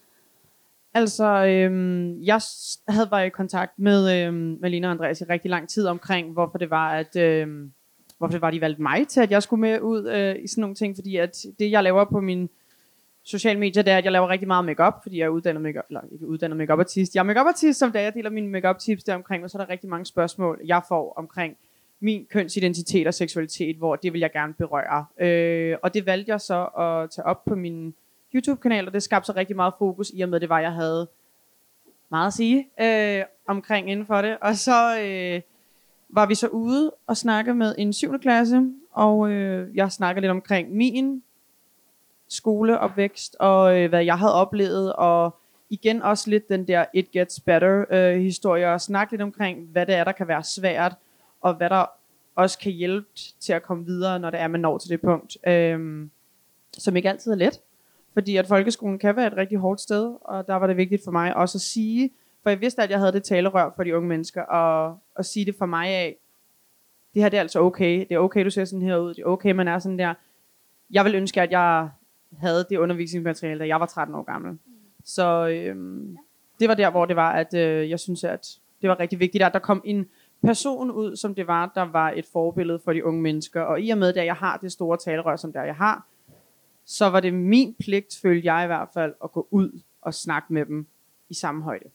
Altså, 0.94 1.24
øhm, 1.24 2.22
jeg 2.22 2.40
havde 2.88 3.08
været 3.10 3.26
i 3.26 3.28
kontakt 3.28 3.78
med, 3.78 4.26
øhm, 4.26 4.58
med 4.60 4.84
og 4.84 4.90
Andreas 4.90 5.20
i 5.20 5.24
rigtig 5.24 5.50
lang 5.50 5.68
tid 5.68 5.86
omkring, 5.86 6.32
hvorfor 6.32 6.58
det 6.58 6.70
var, 6.70 6.92
at 6.92 7.16
øhm, 7.16 7.72
hvorfor 8.18 8.32
det 8.32 8.42
var, 8.42 8.50
de 8.50 8.60
valgte 8.60 8.82
mig 8.82 9.08
til, 9.08 9.20
at 9.20 9.30
jeg 9.30 9.42
skulle 9.42 9.60
med 9.60 9.80
ud 9.80 10.08
øh, 10.08 10.36
i 10.44 10.46
sådan 10.46 10.60
nogle 10.60 10.74
ting, 10.74 10.96
fordi 10.96 11.16
at 11.16 11.46
det, 11.58 11.70
jeg 11.70 11.82
laver 11.82 12.04
på 12.04 12.20
min 12.20 12.48
sociale 13.24 13.60
medier, 13.60 13.82
det 13.82 13.92
er, 13.92 13.98
at 13.98 14.04
jeg 14.04 14.12
laver 14.12 14.28
rigtig 14.28 14.46
meget 14.46 14.64
makeup, 14.64 15.02
fordi 15.02 15.18
jeg 15.18 15.24
er 15.24 15.28
uddannet 15.28 15.62
makeup, 15.62 15.84
eller 15.88 16.00
ikke 16.12 16.26
uddannet 16.26 16.56
makeup 16.56 16.78
artist. 16.78 17.14
Jeg 17.14 17.20
er 17.20 17.24
makeup 17.24 17.46
artist, 17.46 17.78
som 17.78 17.92
da 17.92 18.02
jeg 18.02 18.14
deler 18.14 18.30
mine 18.30 18.48
makeup 18.48 18.78
tips 18.78 19.04
der 19.04 19.14
omkring, 19.14 19.44
og 19.44 19.50
så 19.50 19.58
er 19.58 19.64
der 19.64 19.72
rigtig 19.72 19.90
mange 19.90 20.06
spørgsmål, 20.06 20.60
jeg 20.64 20.82
får 20.88 21.12
omkring 21.16 21.56
min 22.00 22.26
kønsidentitet 22.30 23.06
og 23.06 23.14
seksualitet, 23.14 23.76
hvor 23.76 23.96
det 23.96 24.12
vil 24.12 24.20
jeg 24.20 24.32
gerne 24.32 24.54
berøre. 24.54 25.06
Øh, 25.18 25.76
og 25.82 25.94
det 25.94 26.06
valgte 26.06 26.32
jeg 26.32 26.40
så 26.40 26.64
at 26.64 27.10
tage 27.10 27.26
op 27.26 27.44
på 27.44 27.54
min 27.54 27.94
YouTube-kanal, 28.34 28.86
og 28.86 28.92
det 28.92 29.02
skabte 29.02 29.26
så 29.26 29.32
rigtig 29.36 29.56
meget 29.56 29.74
fokus, 29.78 30.10
i 30.14 30.20
og 30.20 30.28
med 30.28 30.40
det 30.40 30.48
var, 30.48 30.60
jeg 30.60 30.72
havde 30.72 31.08
meget 32.10 32.26
at 32.26 32.32
sige 32.32 32.68
øh, 32.80 33.24
omkring 33.46 33.90
inden 33.90 34.06
for 34.06 34.22
det. 34.22 34.36
Og 34.40 34.56
så 34.56 35.00
øh, 35.00 35.40
var 36.08 36.26
vi 36.26 36.34
så 36.34 36.48
ude 36.48 36.92
og 37.06 37.16
snakke 37.16 37.54
med 37.54 37.74
en 37.78 37.92
7. 37.92 38.18
klasse, 38.18 38.70
og 38.92 39.30
øh, 39.30 39.76
jeg 39.76 39.92
snakker 39.92 40.20
lidt 40.20 40.30
omkring 40.30 40.72
min 40.72 41.22
skoleopvækst, 42.34 43.36
og 43.40 43.80
øh, 43.80 43.88
hvad 43.88 44.04
jeg 44.04 44.18
havde 44.18 44.34
oplevet, 44.34 44.92
og 44.92 45.36
igen 45.70 46.02
også 46.02 46.30
lidt 46.30 46.48
den 46.48 46.68
der 46.68 46.84
It 46.94 47.10
Gets 47.10 47.40
Better 47.40 47.84
øh, 47.90 48.20
historie, 48.20 48.72
og 48.72 48.80
snakke 48.80 49.12
lidt 49.12 49.22
omkring, 49.22 49.68
hvad 49.72 49.86
det 49.86 49.94
er, 49.94 50.04
der 50.04 50.12
kan 50.12 50.28
være 50.28 50.42
svært, 50.42 50.94
og 51.40 51.54
hvad 51.54 51.70
der 51.70 51.86
også 52.34 52.58
kan 52.58 52.72
hjælpe 52.72 53.08
til 53.40 53.52
at 53.52 53.62
komme 53.62 53.86
videre, 53.86 54.18
når 54.18 54.30
det 54.30 54.40
er, 54.40 54.48
man 54.48 54.60
når 54.60 54.78
til 54.78 54.90
det 54.90 55.00
punkt. 55.00 55.36
Øh, 55.46 56.08
som 56.78 56.96
ikke 56.96 57.08
altid 57.08 57.32
er 57.32 57.36
let, 57.36 57.60
fordi 58.12 58.36
at 58.36 58.46
folkeskolen 58.46 58.98
kan 58.98 59.16
være 59.16 59.26
et 59.26 59.36
rigtig 59.36 59.58
hårdt 59.58 59.80
sted, 59.80 60.14
og 60.20 60.46
der 60.46 60.54
var 60.54 60.66
det 60.66 60.76
vigtigt 60.76 61.04
for 61.04 61.10
mig 61.10 61.36
også 61.36 61.58
at 61.58 61.62
sige, 61.62 62.10
for 62.42 62.50
jeg 62.50 62.60
vidste, 62.60 62.82
at 62.82 62.90
jeg 62.90 62.98
havde 62.98 63.12
det 63.12 63.24
talerør 63.24 63.72
for 63.76 63.84
de 63.84 63.96
unge 63.96 64.08
mennesker, 64.08 64.42
og 64.42 64.98
at 65.18 65.26
sige 65.26 65.46
det 65.46 65.54
for 65.58 65.66
mig 65.66 65.88
af, 65.88 66.16
det 67.14 67.22
her 67.22 67.28
det 67.28 67.36
er 67.36 67.40
altså 67.40 67.60
okay, 67.60 67.98
det 68.08 68.12
er 68.14 68.18
okay, 68.18 68.44
du 68.44 68.50
ser 68.50 68.64
sådan 68.64 68.82
her 68.82 68.96
ud, 68.96 69.14
det 69.14 69.22
er 69.22 69.26
okay, 69.26 69.50
man 69.50 69.68
er 69.68 69.78
sådan 69.78 69.98
der. 69.98 70.14
Jeg 70.90 71.04
vil 71.04 71.14
ønske, 71.14 71.42
at 71.42 71.50
jeg 71.50 71.88
havde 72.38 72.66
det 72.70 72.76
undervisningsmateriale, 72.76 73.60
da 73.60 73.66
jeg 73.66 73.80
var 73.80 73.86
13 73.86 74.14
år 74.14 74.22
gammel. 74.22 74.58
Så 75.04 75.48
øhm, 75.48 76.16
det 76.60 76.68
var 76.68 76.74
der, 76.74 76.90
hvor 76.90 77.06
det 77.06 77.16
var, 77.16 77.32
at 77.32 77.54
øh, 77.54 77.90
jeg 77.90 78.00
synes, 78.00 78.24
at 78.24 78.58
det 78.82 78.90
var 78.90 79.00
rigtig 79.00 79.20
vigtigt, 79.20 79.44
at 79.44 79.52
der 79.52 79.58
kom 79.58 79.82
en 79.84 80.06
person 80.42 80.90
ud, 80.90 81.16
som 81.16 81.34
det 81.34 81.46
var, 81.46 81.72
der 81.74 81.82
var 81.82 82.10
et 82.10 82.26
forbillede 82.32 82.80
for 82.84 82.92
de 82.92 83.04
unge 83.04 83.22
mennesker. 83.22 83.60
Og 83.60 83.80
i 83.80 83.90
og 83.90 83.98
med, 83.98 84.16
at 84.16 84.26
jeg 84.26 84.34
har 84.34 84.56
det 84.56 84.72
store 84.72 84.96
talerør, 84.96 85.36
som 85.36 85.52
der 85.52 85.62
jeg 85.62 85.76
har, 85.76 86.06
så 86.84 87.06
var 87.06 87.20
det 87.20 87.34
min 87.34 87.74
pligt, 87.80 88.18
følte 88.22 88.52
jeg 88.52 88.64
i 88.64 88.66
hvert 88.66 88.88
fald, 88.94 89.14
at 89.24 89.32
gå 89.32 89.48
ud 89.50 89.80
og 90.02 90.14
snakke 90.14 90.52
med 90.52 90.66
dem 90.66 90.86
i 91.28 91.34
samme 91.34 91.62
højde. 91.62 91.88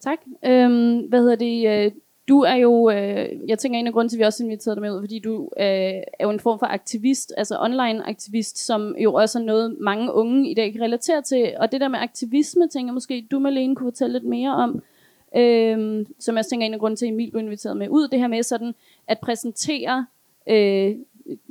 Tak. 0.00 0.18
Øhm, 0.44 0.98
hvad 0.98 1.20
hedder 1.20 1.36
det? 1.36 1.94
Du 2.32 2.40
er 2.40 2.54
jo, 2.54 2.90
øh, 2.90 3.28
jeg 3.48 3.58
tænker 3.58 3.78
en 3.78 3.86
af 3.86 3.92
grunden 3.92 4.08
til, 4.08 4.16
at 4.16 4.18
vi 4.18 4.24
også 4.24 4.44
inviterede 4.44 4.76
dig 4.76 4.82
med 4.82 4.90
ud, 4.90 5.02
fordi 5.02 5.18
du 5.18 5.48
øh, 5.56 5.66
er 6.18 6.22
jo 6.22 6.30
en 6.30 6.40
form 6.40 6.58
for 6.58 6.66
aktivist, 6.66 7.32
altså 7.36 7.58
online 7.60 8.08
aktivist, 8.08 8.58
som 8.58 8.96
jo 8.96 9.14
også 9.14 9.38
er 9.38 9.42
noget, 9.42 9.76
mange 9.80 10.12
unge 10.12 10.50
i 10.50 10.54
dag 10.54 10.72
kan 10.72 10.82
relatere 10.82 11.22
til. 11.22 11.54
Og 11.58 11.72
det 11.72 11.80
der 11.80 11.88
med 11.88 11.98
aktivisme, 11.98 12.68
tænker 12.68 12.88
jeg 12.88 12.94
måske, 12.94 13.26
du 13.30 13.38
Malene 13.38 13.76
kunne 13.76 13.86
fortælle 13.86 14.12
lidt 14.12 14.24
mere 14.24 14.54
om, 14.54 14.82
øh, 15.36 16.06
som 16.18 16.36
jeg 16.36 16.46
tænker 16.46 16.64
er 16.64 16.66
en 16.66 16.74
af 16.74 16.80
grunden 16.80 16.96
til, 16.96 17.06
at 17.06 17.12
Emil 17.12 17.30
blev 17.30 17.42
inviteret 17.42 17.76
med 17.76 17.88
ud, 17.88 18.08
det 18.08 18.18
her 18.18 18.28
med 18.28 18.42
sådan 18.42 18.74
at 19.06 19.20
præsentere 19.20 20.06
øh, 20.48 20.96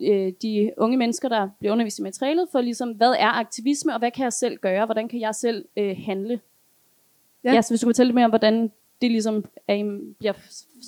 øh, 0.02 0.34
de 0.42 0.72
unge 0.78 0.98
mennesker, 0.98 1.30
der 1.30 1.50
bliver 1.60 1.72
undervist 1.74 2.00
i 2.00 2.02
materialet, 2.02 2.48
for 2.52 2.62
ligesom, 2.62 2.92
hvad 2.92 3.12
er 3.20 3.40
aktivisme, 3.40 3.94
og 3.94 4.00
hvad 4.00 4.12
kan 4.12 4.24
jeg 4.24 4.34
selv 4.34 4.58
gøre, 4.58 4.86
hvordan 4.86 5.08
kan 5.08 5.20
jeg 5.20 5.36
selv 5.36 5.66
øh, 5.78 5.98
handle? 6.06 6.40
Ja. 7.44 7.54
Ja. 7.54 7.62
så 7.62 7.72
hvis 7.72 7.82
du 7.82 7.86
kunne 7.86 7.94
fortælle 7.94 8.08
lidt 8.08 8.16
mere 8.16 8.26
om, 8.26 8.32
hvordan 8.32 8.72
det 9.02 9.12
ligesom 9.12 9.46
er, 9.68 10.00
bliver 10.20 10.34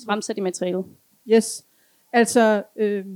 fremsat 0.06 0.38
i 0.38 0.40
materialet. 0.40 0.84
Yes. 1.28 1.66
Altså, 2.12 2.62
øh, 2.76 3.06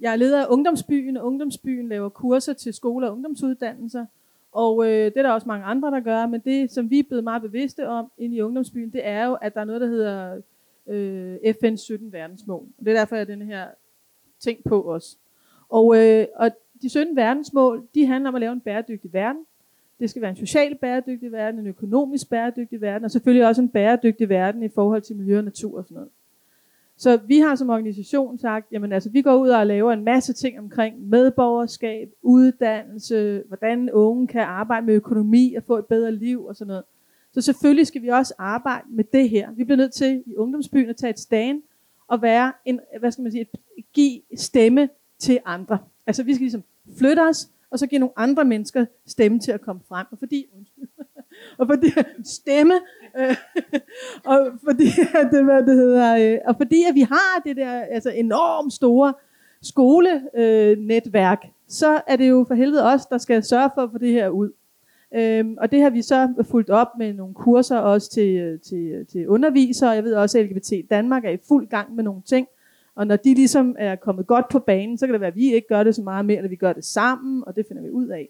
jeg 0.00 0.12
er 0.12 0.16
leder 0.16 0.42
af 0.42 0.46
Ungdomsbyen, 0.50 1.16
og 1.16 1.26
Ungdomsbyen 1.26 1.88
laver 1.88 2.08
kurser 2.08 2.52
til 2.52 2.74
skole- 2.74 3.06
og 3.06 3.12
ungdomsuddannelser. 3.12 4.06
Og 4.52 4.86
øh, 4.86 5.04
det 5.04 5.16
er 5.16 5.22
der 5.22 5.30
også 5.30 5.48
mange 5.48 5.64
andre, 5.64 5.90
der 5.90 6.00
gør, 6.00 6.26
men 6.26 6.40
det, 6.40 6.70
som 6.70 6.90
vi 6.90 6.98
er 6.98 7.02
blevet 7.08 7.24
meget 7.24 7.42
bevidste 7.42 7.88
om 7.88 8.10
inde 8.18 8.36
i 8.36 8.40
Ungdomsbyen, 8.40 8.92
det 8.92 9.06
er 9.06 9.26
jo, 9.26 9.34
at 9.34 9.54
der 9.54 9.60
er 9.60 9.64
noget, 9.64 9.80
der 9.80 9.86
hedder 9.86 10.40
øh, 10.86 11.36
FN's 11.36 11.76
17 11.76 12.12
verdensmål. 12.12 12.66
Og 12.78 12.84
det 12.84 12.88
er 12.88 12.96
derfor, 12.98 13.16
jeg 13.16 13.26
har 13.26 13.34
den 13.34 13.42
her 13.42 13.66
ting 14.40 14.58
på 14.64 14.92
os. 14.92 15.18
Og, 15.68 15.96
øh, 15.96 16.26
og 16.36 16.50
de 16.82 16.88
17 16.88 17.16
verdensmål, 17.16 17.88
de 17.94 18.06
handler 18.06 18.28
om 18.28 18.34
at 18.34 18.40
lave 18.40 18.52
en 18.52 18.60
bæredygtig 18.60 19.12
verden. 19.12 19.46
Det 20.00 20.10
skal 20.10 20.22
være 20.22 20.30
en 20.30 20.36
social 20.36 20.74
bæredygtig 20.74 21.32
verden, 21.32 21.60
en 21.60 21.66
økonomisk 21.66 22.30
bæredygtig 22.30 22.80
verden, 22.80 23.04
og 23.04 23.10
selvfølgelig 23.10 23.46
også 23.46 23.62
en 23.62 23.68
bæredygtig 23.68 24.28
verden 24.28 24.62
i 24.62 24.68
forhold 24.68 25.02
til 25.02 25.16
miljø 25.16 25.38
og 25.38 25.44
natur 25.44 25.78
og 25.78 25.84
sådan 25.84 25.94
noget. 25.94 26.10
Så 26.98 27.16
vi 27.16 27.38
har 27.38 27.54
som 27.54 27.70
organisation 27.70 28.38
sagt, 28.38 28.66
jamen 28.72 28.92
altså, 28.92 29.10
vi 29.10 29.22
går 29.22 29.36
ud 29.36 29.48
og 29.48 29.66
laver 29.66 29.92
en 29.92 30.04
masse 30.04 30.32
ting 30.32 30.58
omkring 30.58 31.08
medborgerskab, 31.08 32.08
uddannelse, 32.22 33.42
hvordan 33.48 33.90
unge 33.90 34.26
kan 34.26 34.40
arbejde 34.40 34.86
med 34.86 34.94
økonomi 34.94 35.54
og 35.54 35.62
få 35.66 35.76
et 35.76 35.86
bedre 35.86 36.12
liv 36.12 36.44
og 36.44 36.56
sådan 36.56 36.68
noget. 36.68 36.84
Så 37.32 37.40
selvfølgelig 37.40 37.86
skal 37.86 38.02
vi 38.02 38.08
også 38.08 38.34
arbejde 38.38 38.86
med 38.90 39.04
det 39.12 39.30
her. 39.30 39.52
Vi 39.52 39.64
bliver 39.64 39.76
nødt 39.76 39.92
til 39.92 40.22
i 40.26 40.36
ungdomsbyen 40.36 40.88
at 40.88 40.96
tage 40.96 41.10
et 41.10 41.18
stand 41.18 41.62
og 42.08 42.22
være 42.22 42.52
en, 42.64 42.80
hvad 43.00 43.10
skal 43.10 43.22
man 43.22 43.32
sige, 43.32 43.40
et, 43.40 43.84
give 43.92 44.20
stemme 44.36 44.88
til 45.18 45.38
andre. 45.44 45.78
Altså 46.06 46.22
vi 46.22 46.34
skal 46.34 46.42
ligesom 46.42 46.64
flytte 46.98 47.20
os, 47.20 47.48
og 47.70 47.78
så 47.78 47.86
give 47.86 47.98
nogle 47.98 48.12
andre 48.16 48.44
mennesker 48.44 48.86
stemme 49.06 49.38
til 49.38 49.52
at 49.52 49.60
komme 49.60 49.82
frem. 49.88 50.06
Og 50.10 50.18
fordi, 50.18 50.46
undskyld, 50.56 50.77
og 51.58 51.66
fordi 51.66 51.92
stemme, 52.24 52.74
øh, 53.18 53.36
og 54.32 54.38
fordi, 54.64 54.88
at 55.14 55.28
det, 55.32 55.44
hvad 55.44 55.66
det 55.66 55.74
hedder, 55.76 56.32
øh, 56.32 56.38
og 56.46 56.56
fordi 56.56 56.84
at 56.88 56.94
vi 56.94 57.00
har 57.00 57.42
det 57.44 57.56
der 57.56 57.70
altså 57.70 58.10
enormt 58.10 58.72
store 58.72 59.14
skolenetværk, 59.62 60.78
øh, 60.78 60.78
netværk, 60.78 61.46
så 61.68 62.00
er 62.06 62.16
det 62.16 62.28
jo 62.28 62.44
for 62.48 62.54
helvede 62.54 62.84
os, 62.84 63.06
der 63.06 63.18
skal 63.18 63.42
sørge 63.42 63.70
for 63.74 63.82
at 63.82 63.90
få 63.92 63.98
det 63.98 64.12
her 64.12 64.28
ud. 64.28 64.50
Øhm, 65.14 65.56
og 65.60 65.70
det 65.70 65.82
har 65.82 65.90
vi 65.90 66.02
så 66.02 66.44
fulgt 66.50 66.70
op 66.70 66.88
med 66.98 67.12
nogle 67.12 67.34
kurser 67.34 67.78
også 67.78 68.10
til, 68.10 68.36
øh, 68.36 68.60
til, 68.60 68.78
øh, 68.78 69.06
til 69.06 69.28
undervisere. 69.28 69.90
Jeg 69.90 70.04
ved 70.04 70.14
også, 70.14 70.38
at 70.38 70.44
LGBT 70.44 70.90
Danmark 70.90 71.24
er 71.24 71.30
i 71.30 71.38
fuld 71.48 71.68
gang 71.68 71.94
med 71.94 72.04
nogle 72.04 72.22
ting. 72.22 72.46
Og 72.94 73.06
når 73.06 73.16
de 73.16 73.34
ligesom 73.34 73.76
er 73.78 73.96
kommet 73.96 74.26
godt 74.26 74.48
på 74.48 74.58
banen, 74.58 74.98
så 74.98 75.06
kan 75.06 75.12
det 75.12 75.20
være, 75.20 75.30
at 75.30 75.36
vi 75.36 75.54
ikke 75.54 75.68
gør 75.68 75.82
det 75.82 75.94
så 75.94 76.02
meget 76.02 76.24
mere, 76.24 76.36
eller 76.36 76.48
vi 76.48 76.56
gør 76.56 76.72
det 76.72 76.84
sammen, 76.84 77.44
og 77.46 77.56
det 77.56 77.66
finder 77.68 77.82
vi 77.82 77.90
ud 77.90 78.08
af. 78.08 78.28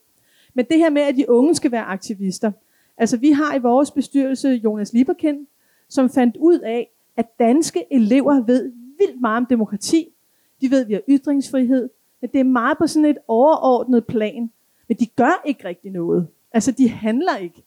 Men 0.54 0.64
det 0.70 0.78
her 0.78 0.90
med, 0.90 1.02
at 1.02 1.16
de 1.16 1.30
unge 1.30 1.54
skal 1.54 1.72
være 1.72 1.82
aktivister. 1.82 2.52
Altså 2.98 3.16
vi 3.16 3.30
har 3.30 3.54
i 3.54 3.58
vores 3.58 3.90
bestyrelse 3.90 4.48
Jonas 4.48 4.92
Lieberkind, 4.92 5.46
som 5.88 6.10
fandt 6.10 6.36
ud 6.36 6.58
af, 6.58 6.90
at 7.16 7.38
danske 7.38 7.84
elever 7.90 8.40
ved 8.40 8.72
vildt 8.98 9.20
meget 9.20 9.36
om 9.36 9.46
demokrati. 9.46 10.14
De 10.60 10.70
ved, 10.70 10.80
at 10.80 10.88
vi 10.88 10.92
har 10.92 11.02
ytringsfrihed. 11.08 11.88
Men 12.20 12.30
det 12.32 12.40
er 12.40 12.44
meget 12.44 12.78
på 12.78 12.86
sådan 12.86 13.10
et 13.10 13.18
overordnet 13.28 14.06
plan. 14.06 14.50
Men 14.88 14.96
de 14.96 15.06
gør 15.06 15.42
ikke 15.44 15.68
rigtig 15.68 15.90
noget. 15.90 16.26
Altså 16.52 16.72
de 16.72 16.88
handler 16.88 17.36
ikke. 17.36 17.62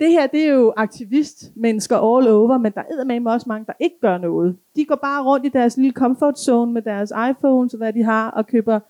Det 0.00 0.10
her, 0.10 0.26
det 0.26 0.44
er 0.44 0.52
jo 0.52 0.72
aktivistmennesker 0.76 1.96
all 1.96 2.28
over, 2.28 2.58
men 2.58 2.72
der 2.72 2.80
er 2.80 3.20
med 3.20 3.32
også 3.32 3.48
mange, 3.48 3.66
der 3.66 3.72
ikke 3.80 4.00
gør 4.00 4.18
noget. 4.18 4.56
De 4.76 4.84
går 4.84 4.94
bare 4.94 5.24
rundt 5.24 5.46
i 5.46 5.48
deres 5.48 5.76
lille 5.76 5.92
comfort 5.92 6.38
zone 6.38 6.72
med 6.72 6.82
deres 6.82 7.12
iPhones 7.30 7.74
og 7.74 7.78
hvad 7.78 7.92
de 7.92 8.02
har, 8.02 8.30
og 8.30 8.46
køber 8.46 8.80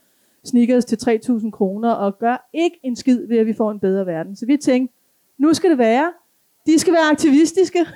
sneakers 0.45 0.85
til 0.85 0.97
3.000 0.97 1.51
kroner, 1.51 1.91
og 1.91 2.19
gør 2.19 2.49
ikke 2.53 2.81
en 2.83 2.97
skid 2.97 3.27
ved, 3.27 3.39
at 3.39 3.47
vi 3.47 3.53
får 3.53 3.71
en 3.71 3.81
bedre 3.81 4.07
verden. 4.07 4.37
Så 4.37 4.47
vi 4.47 4.57
tænkte, 4.57 4.96
nu 5.39 5.55
skal 5.55 5.71
det 5.71 5.79
være. 5.79 6.13
De 6.67 6.79
skal 6.79 6.93
være 6.93 7.11
aktivistiske. 7.11 7.87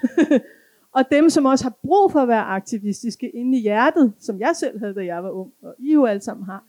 og 0.96 1.05
dem, 1.11 1.31
som 1.31 1.44
også 1.44 1.64
har 1.64 1.79
brug 1.83 2.12
for 2.12 2.20
at 2.20 2.29
være 2.29 2.42
aktivistiske 2.42 3.31
inde 3.31 3.59
i 3.59 3.61
hjertet, 3.61 4.12
som 4.18 4.40
jeg 4.40 4.57
selv 4.57 4.79
havde, 4.79 4.94
da 4.94 5.05
jeg 5.05 5.22
var 5.22 5.31
ung, 5.31 5.53
og 5.62 5.74
I 5.79 5.92
jo 5.92 6.05
alle 6.05 6.22
sammen 6.22 6.46
har, 6.46 6.64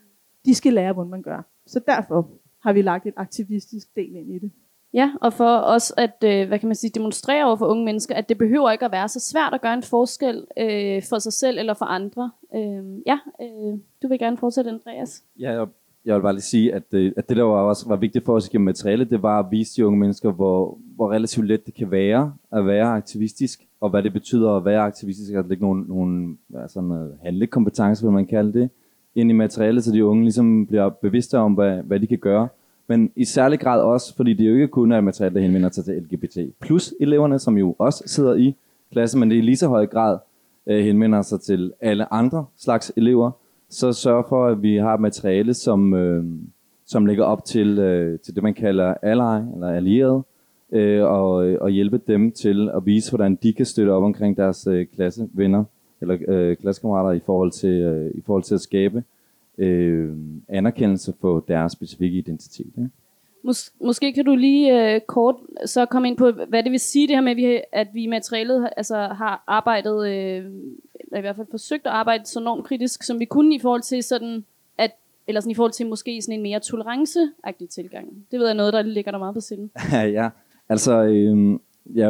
de 0.46 0.56
skal 0.56 0.74
lære, 0.74 0.94
hvordan 0.94 1.12
man 1.12 1.22
gør. 1.22 1.42
Så 1.68 1.80
derfor 1.88 2.30
har 2.64 2.74
vi 2.74 2.82
lagt 2.82 3.06
et 3.08 3.14
aktivistisk 3.18 3.96
del 3.96 4.16
ind 4.16 4.32
i 4.32 4.40
det. 4.40 4.52
Ja, 4.94 5.12
og 5.22 5.34
for 5.34 5.58
os 5.58 5.94
at, 5.98 6.24
øh, 6.24 6.48
hvad 6.48 6.60
kan 6.60 6.70
man 6.70 6.76
sige, 6.76 6.92
demonstrere 6.96 7.46
over 7.46 7.56
for 7.56 7.66
unge 7.66 7.86
mennesker, 7.86 8.16
at 8.16 8.30
det 8.30 8.38
behøver 8.38 8.72
ikke 8.72 8.86
at 8.86 8.92
være 8.92 9.10
så 9.10 9.20
svært 9.20 9.54
at 9.54 9.62
gøre 9.62 9.74
en 9.74 9.84
forskel 9.84 10.48
øh, 10.58 11.04
for 11.10 11.20
sig 11.20 11.34
selv 11.34 11.60
eller 11.60 11.74
for 11.74 11.86
andre. 11.86 12.32
Øh, 12.56 13.02
ja, 13.06 13.20
øh, 13.42 13.80
du 14.04 14.08
vil 14.08 14.20
gerne 14.20 14.38
fortsætte, 14.38 14.70
Andreas. 14.70 15.24
Ja, 15.40 15.52
jeg, 15.52 15.68
jeg 16.06 16.16
vil 16.16 16.22
bare 16.22 16.34
lige 16.34 16.42
sige, 16.42 16.74
at, 16.74 16.84
øh, 16.92 17.12
at 17.18 17.30
det, 17.30 17.38
der 17.38 17.44
var 17.44 17.62
også 17.62 17.88
var 17.88 17.96
vigtigt 17.96 18.26
for 18.26 18.36
os 18.36 18.50
gennem 18.50 18.66
materiale, 18.66 19.06
det 19.06 19.24
var 19.24 19.40
at 19.40 19.46
vise 19.52 19.76
de 19.76 19.88
unge 19.88 20.00
mennesker, 20.00 20.32
hvor, 20.32 20.78
hvor 20.96 21.12
relativt 21.12 21.48
let 21.48 21.66
det 21.66 21.74
kan 21.74 21.92
være 21.92 22.34
at 22.52 22.66
være 22.66 22.86
aktivistisk, 22.86 23.68
og 23.82 23.90
hvad 23.90 24.04
det 24.04 24.14
betyder 24.14 24.52
at 24.52 24.66
være 24.66 24.82
aktivistisk, 24.82 25.34
at 25.34 25.48
lægge 25.48 25.64
nogle, 25.64 25.84
nogle 25.88 26.38
altså 26.56 26.82
noget 26.82 27.18
handlekompetence, 27.24 28.04
vil 28.04 28.12
man 28.12 28.26
kalde 28.26 28.54
det, 28.54 28.70
ind 29.16 29.30
i 29.30 29.34
materialet, 29.34 29.84
så 29.84 29.92
de 29.92 30.06
unge 30.06 30.24
ligesom 30.24 30.66
bliver 30.66 30.90
bevidste 30.90 31.38
om, 31.38 31.54
hvad, 31.54 31.84
hvad 31.84 32.00
de 32.00 32.08
kan 32.08 32.18
gøre. 32.18 32.48
Men 32.88 33.12
i 33.16 33.26
særlig 33.26 33.60
grad 33.60 33.82
også, 33.82 34.16
fordi 34.16 34.34
det 34.34 34.50
jo 34.50 34.54
ikke 34.54 34.68
kun 34.68 34.92
er 34.92 35.02
materiale, 35.02 35.36
der 35.36 35.42
henvender 35.42 35.70
sig 35.70 35.86
til 35.86 35.94
LGBT 35.94 36.38
plus 36.60 36.94
eleverne, 37.00 37.40
som 37.40 37.58
jo 37.58 37.76
også 37.80 38.04
sidder 38.06 38.36
i 38.36 38.56
klassen, 38.92 39.20
men 39.20 39.30
det 39.30 39.36
i 39.38 39.42
lige 39.42 39.58
så 39.58 39.68
høj 39.68 39.86
grad 39.86 40.18
øh, 40.68 40.84
henvender 40.84 41.22
sig 41.22 41.42
til 41.42 41.74
alle 41.82 42.14
andre 42.14 42.46
slags 42.58 42.92
elever, 42.98 43.32
så 43.72 43.94
sørg 43.94 44.26
for, 44.30 44.48
at 44.48 44.62
vi 44.62 44.76
har 44.76 44.98
materiale, 44.98 45.54
som, 45.54 45.94
øh, 45.94 46.26
som 46.86 47.06
ligger 47.06 47.24
op 47.24 47.46
til, 47.46 47.80
øh, 47.80 48.20
til 48.20 48.36
det, 48.36 48.44
man 48.44 48.54
kalder 48.54 48.94
ally, 49.02 49.54
eller 49.54 49.68
allieret, 49.68 50.24
øh, 50.72 51.04
og, 51.04 51.48
øh, 51.48 51.58
og 51.62 51.70
hjælpe 51.70 52.02
dem 52.08 52.32
til 52.32 52.70
at 52.76 52.86
vise, 52.86 53.12
hvordan 53.12 53.36
de 53.44 53.54
kan 53.54 53.66
støtte 53.66 53.90
op 53.90 54.04
omkring 54.04 54.38
deres 54.38 54.68
øh, 54.68 54.86
klassevenner, 54.96 55.64
eller 56.02 56.18
øh, 56.28 56.58
klassekammerater, 56.58 57.12
i 57.12 57.20
forhold 57.26 57.52
til, 57.52 57.82
øh, 57.82 58.12
i 58.16 58.22
forhold 58.26 58.44
til 58.44 58.56
at 58.56 58.62
skabe 58.62 59.04
øh, 59.58 60.14
anerkendelse 60.50 61.14
for 61.22 61.44
deres 61.48 61.72
specifikke 61.72 62.18
identitet. 62.18 62.74
Ikke? 62.78 62.90
Mås- 63.44 63.74
måske 63.82 64.14
kan 64.14 64.26
du 64.26 64.36
lige 64.36 64.94
øh, 64.94 65.02
kort 65.08 65.36
så 65.66 65.86
komme 65.86 66.08
ind 66.08 66.18
på, 66.18 66.32
hvad 66.32 66.64
det 66.64 66.72
vil 66.72 66.80
sige 66.80 67.08
det 67.08 67.16
her 67.16 67.22
med, 67.22 67.32
at 67.32 67.38
vi, 67.38 67.62
at 67.72 67.88
vi 67.94 68.04
i 68.04 68.08
materialet 68.08 68.70
altså, 68.78 68.96
har 68.96 69.44
arbejdet, 69.48 70.10
øh, 70.10 70.46
eller 71.12 71.20
i 71.20 71.22
hvert 71.22 71.36
fald 71.36 71.48
forsøgt 71.52 71.86
at 71.86 71.92
arbejde 71.92 72.26
så 72.26 72.40
enormt 72.40 72.66
kritisk, 72.66 73.04
som 73.04 73.20
vi 73.20 73.26
kunne 73.26 73.56
i 73.56 73.60
forhold 73.60 73.82
til 73.82 74.04
sådan, 74.04 74.46
at, 74.78 74.92
eller 75.28 75.42
sådan 75.42 75.52
i 75.52 75.56
forhold 75.56 75.72
til 75.72 75.88
måske 75.88 76.22
sådan 76.22 76.36
en 76.36 76.44
mere 76.44 76.60
toleranceagtig 76.60 77.70
tilgang. 77.70 78.08
Det 78.32 78.40
ved 78.40 78.46
jeg 78.46 78.56
noget, 78.56 78.74
der 78.74 78.82
ligger 78.82 79.12
der 79.12 79.20
meget 79.20 79.34
på 79.34 79.42
sinde. 79.42 79.70
ja, 80.20 80.30
altså, 80.70 81.04
øh, 81.04 81.60
ja, 81.96 82.10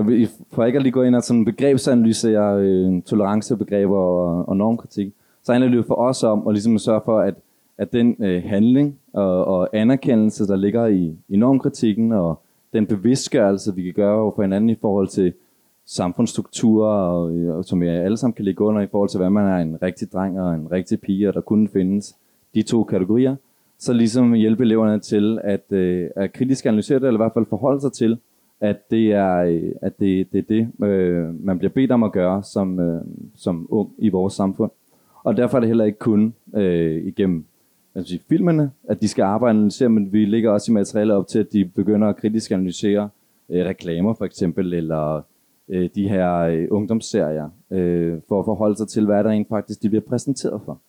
for 0.51 0.65
ikke 0.65 0.77
at 0.77 0.83
lige 0.83 0.91
gå 0.91 1.03
ind 1.03 1.15
og 1.15 1.23
sådan 1.23 1.45
begrebsanalyse 1.45 2.27
øh, 2.29 3.01
tolerancebegreber 3.01 3.97
og, 3.97 4.49
og 4.49 4.57
normkritik, 4.57 5.13
så 5.43 5.51
handler 5.51 5.69
det 5.69 5.77
jo 5.77 5.83
for 5.83 5.95
os 5.95 6.23
om 6.23 6.47
at 6.47 6.53
ligesom 6.53 6.77
sørge 6.77 7.01
for, 7.05 7.19
at, 7.19 7.33
at 7.77 7.93
den 7.93 8.15
øh, 8.19 8.43
handling 8.43 8.99
og, 9.13 9.45
og 9.45 9.69
anerkendelse, 9.73 10.47
der 10.47 10.55
ligger 10.55 10.85
i, 10.85 11.15
i 11.29 11.37
normkritikken, 11.37 12.11
og 12.11 12.41
den 12.73 12.87
bevidstgørelse, 12.87 13.75
vi 13.75 13.83
kan 13.83 13.93
gøre 13.93 14.19
over 14.19 14.31
for 14.35 14.41
hinanden 14.41 14.69
i 14.69 14.75
forhold 14.81 15.07
til 15.07 15.33
samfundsstrukturer, 15.91 16.89
og, 16.89 17.57
og 17.57 17.65
som 17.65 17.81
vi 17.81 17.87
alle 17.87 18.17
sammen 18.17 18.33
kan 18.33 18.45
ligge 18.45 18.63
under 18.63 18.81
i 18.81 18.87
forhold 18.87 19.09
til, 19.09 19.17
hvad 19.17 19.29
man 19.29 19.45
er 19.45 19.57
en 19.57 19.77
rigtig 19.81 20.11
dreng 20.11 20.41
og 20.41 20.55
en 20.55 20.71
rigtig 20.71 21.01
pige, 21.01 21.27
og 21.27 21.33
der 21.33 21.41
kunne 21.41 21.67
findes 21.67 22.15
de 22.55 22.61
to 22.61 22.83
kategorier, 22.83 23.35
så 23.79 23.93
ligesom 23.93 24.33
hjælpe 24.33 24.63
eleverne 24.63 24.99
til 24.99 25.39
at, 25.43 25.71
øh, 25.71 26.09
at 26.15 26.33
kritisk 26.33 26.65
analysere 26.65 26.99
det, 26.99 27.07
eller 27.07 27.19
i 27.19 27.23
hvert 27.23 27.33
fald 27.33 27.45
forholde 27.45 27.81
sig 27.81 27.93
til, 27.93 28.17
at 28.59 28.91
det 28.91 29.11
er, 29.11 29.37
øh, 29.37 29.71
at 29.81 29.99
det, 29.99 30.27
det, 30.31 30.39
er 30.39 30.43
det 30.79 30.87
øh, 30.87 31.45
man 31.45 31.57
bliver 31.57 31.71
bedt 31.71 31.91
om 31.91 32.03
at 32.03 32.11
gøre 32.11 32.43
som, 32.43 32.79
øh, 32.79 33.01
som 33.35 33.67
ung 33.69 33.89
i 33.97 34.09
vores 34.09 34.33
samfund. 34.33 34.71
Og 35.23 35.37
derfor 35.37 35.57
er 35.57 35.59
det 35.59 35.69
heller 35.69 35.85
ikke 35.85 35.99
kun 35.99 36.33
øh, 36.55 37.07
igennem 37.07 37.45
jeg 37.95 38.05
sige, 38.05 38.21
filmene, 38.29 38.71
at 38.83 39.01
de 39.01 39.07
skal 39.07 39.23
arbejde 39.23 39.53
og 39.53 39.57
analysere, 39.57 39.89
men 39.89 40.13
vi 40.13 40.25
ligger 40.25 40.51
også 40.51 40.71
i 40.71 40.73
materialet 40.73 41.15
op 41.15 41.27
til, 41.27 41.39
at 41.39 41.53
de 41.53 41.65
begynder 41.65 42.07
at 42.07 42.17
kritisk 42.17 42.51
analysere 42.51 43.09
øh, 43.49 43.65
reklamer 43.65 44.13
for 44.13 44.25
eksempel, 44.25 44.73
eller 44.73 45.21
øh, 45.71 45.89
de 45.95 46.09
her 46.09 46.37
øh, 46.37 46.67
ungdomsserier, 46.71 47.49
øh, 47.71 48.17
for 48.27 48.39
at 48.39 48.45
forholde 48.45 48.77
sig 48.77 48.87
til, 48.87 49.05
hvad 49.05 49.23
der 49.23 49.29
egentlig 49.29 49.49
faktisk 49.49 49.81
de 49.83 49.89
bliver 49.89 50.03
præsenteret 50.09 50.61
for. 50.65 50.81